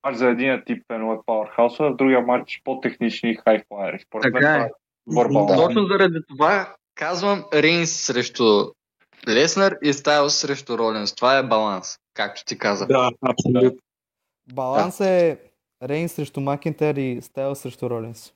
а, 0.03 0.09
матч 0.09 0.17
за 0.17 0.29
един 0.29 0.63
тип 0.65 0.83
фенове 0.87 1.17
Powerhouse, 1.17 1.79
а 1.79 1.93
в 1.93 1.95
другия 1.95 2.21
матч 2.21 2.61
по-технични 2.63 3.35
хайфлайери. 3.35 3.99
Според 4.07 4.33
Така 4.33 4.55
е. 4.55 4.59
е 4.59 4.69
добър. 5.07 5.27
Да. 5.27 5.55
Точно 5.55 5.85
заради 5.85 6.19
това 6.29 6.75
казвам 6.95 7.43
Рейнс 7.53 7.91
срещу 7.91 8.43
Леснар 9.27 9.75
и 9.83 9.93
Стайлс 9.93 10.33
срещу 10.33 10.77
Ролинс. 10.77 11.15
Това 11.15 11.37
е 11.37 11.43
баланс, 11.43 11.97
както 12.13 12.45
ти 12.45 12.57
каза. 12.57 12.87
Да, 12.87 13.11
абсолютно. 13.21 13.79
Баланс 14.53 14.99
е 14.99 15.37
Рейн 15.83 16.09
срещу 16.09 16.41
Макинтер 16.41 16.95
и 16.95 17.21
Стайл 17.21 17.55
срещу 17.55 17.89
Ролинс. 17.89 18.33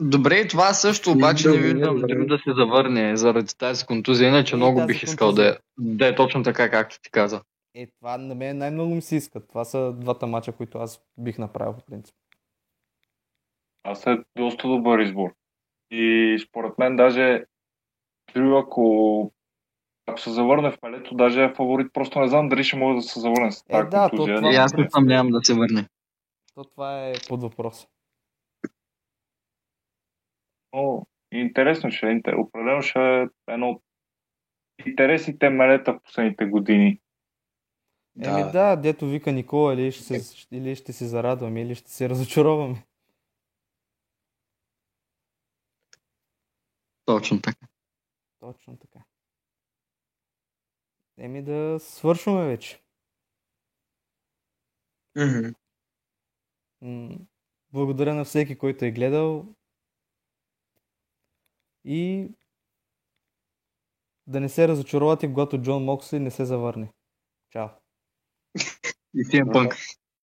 Добре, 0.00 0.36
и 0.36 0.48
това 0.48 0.72
също 0.72 1.10
обаче 1.10 1.48
не 1.48 1.58
виждам 1.58 2.00
дори 2.00 2.26
да 2.26 2.38
се 2.38 2.52
завърне 2.56 3.16
заради 3.16 3.54
тази 3.58 3.86
контузия, 3.86 4.28
иначе 4.28 4.54
И 4.54 4.56
много 4.56 4.86
бих 4.86 5.02
искал 5.02 5.28
контузия. 5.28 5.52
да 5.52 5.56
е, 5.56 5.58
да 5.78 6.06
е 6.06 6.14
точно 6.14 6.42
така, 6.42 6.70
както 6.70 7.00
ти 7.02 7.10
каза. 7.10 7.40
Е, 7.74 7.86
това 7.86 8.18
на 8.18 8.34
мен 8.34 8.58
най-много 8.58 8.94
ми 8.94 9.02
се 9.02 9.16
иска. 9.16 9.46
Това 9.46 9.64
са 9.64 9.92
двата 9.92 10.26
мача, 10.26 10.52
които 10.52 10.78
аз 10.78 11.04
бих 11.18 11.38
направил, 11.38 11.74
по 11.74 11.84
принцип. 11.84 12.16
Аз 13.82 14.06
е 14.06 14.24
доста 14.36 14.68
добър 14.68 14.98
избор. 14.98 15.34
И 15.90 16.36
според 16.48 16.78
мен 16.78 16.96
даже 16.96 17.44
Дрю, 18.34 18.58
ако, 18.58 19.32
ако 20.06 20.20
се 20.20 20.30
завърне 20.30 20.70
в 20.70 20.82
мелето, 20.82 21.14
даже 21.14 21.44
е 21.44 21.54
фаворит. 21.54 21.92
Просто 21.92 22.20
не 22.20 22.28
знам 22.28 22.48
дали 22.48 22.64
ще 22.64 22.76
може 22.76 22.96
да 22.96 23.02
се 23.02 23.20
завърне 23.20 23.52
с 23.52 23.64
тази 23.64 23.86
Е, 23.86 23.90
да, 23.90 24.10
то 24.10 24.16
това- 24.16 24.52
И 24.52 24.56
аз 24.56 24.74
не 24.74 24.90
съмнявам 24.90 25.30
да 25.30 25.40
се 25.42 25.54
върне. 25.54 25.88
То 26.54 26.64
това 26.64 27.08
е 27.08 27.12
под 27.28 27.42
въпрос. 27.42 27.88
Но 30.72 31.06
интересно 31.32 31.90
ще 31.90 32.06
е. 32.06 32.34
Определено 32.36 32.82
ще 32.82 33.00
е 33.00 33.26
едно 33.48 33.70
от 33.70 33.82
интересните 34.86 35.50
мелета 35.50 35.92
в 35.94 36.02
последните 36.02 36.46
години. 36.46 37.00
Еми 38.22 38.42
Да. 38.42 38.50
да, 38.50 38.76
дето 38.76 39.06
вика 39.06 39.32
Никола, 39.32 39.74
или 39.74 39.92
ще, 39.92 40.20
се, 40.20 40.46
или 40.52 40.76
ще 40.76 40.92
се 40.92 41.06
зарадваме, 41.06 41.62
или 41.62 41.74
ще 41.74 41.90
се 41.90 42.08
разочароваме. 42.08 42.86
Точно 47.04 47.40
така. 47.40 47.66
Точно 48.40 48.76
така. 48.76 49.04
Еми 51.18 51.42
да 51.42 51.78
свършваме 51.80 52.46
вече. 52.46 52.80
М, 56.80 57.18
Благодаря 57.72 58.14
на 58.14 58.24
всеки, 58.24 58.58
който 58.58 58.84
е 58.84 58.90
гледал. 58.90 59.46
И 61.84 62.28
да 64.26 64.40
не 64.40 64.48
се 64.48 64.68
разочаровате, 64.68 65.26
когато 65.26 65.58
Джон 65.62 65.84
Моксли 65.84 66.18
не 66.18 66.30
се 66.30 66.44
завърне. 66.44 66.92
Чао! 67.50 67.68
И 69.14 69.22
CM 69.22 69.50
Punk. 69.50 69.76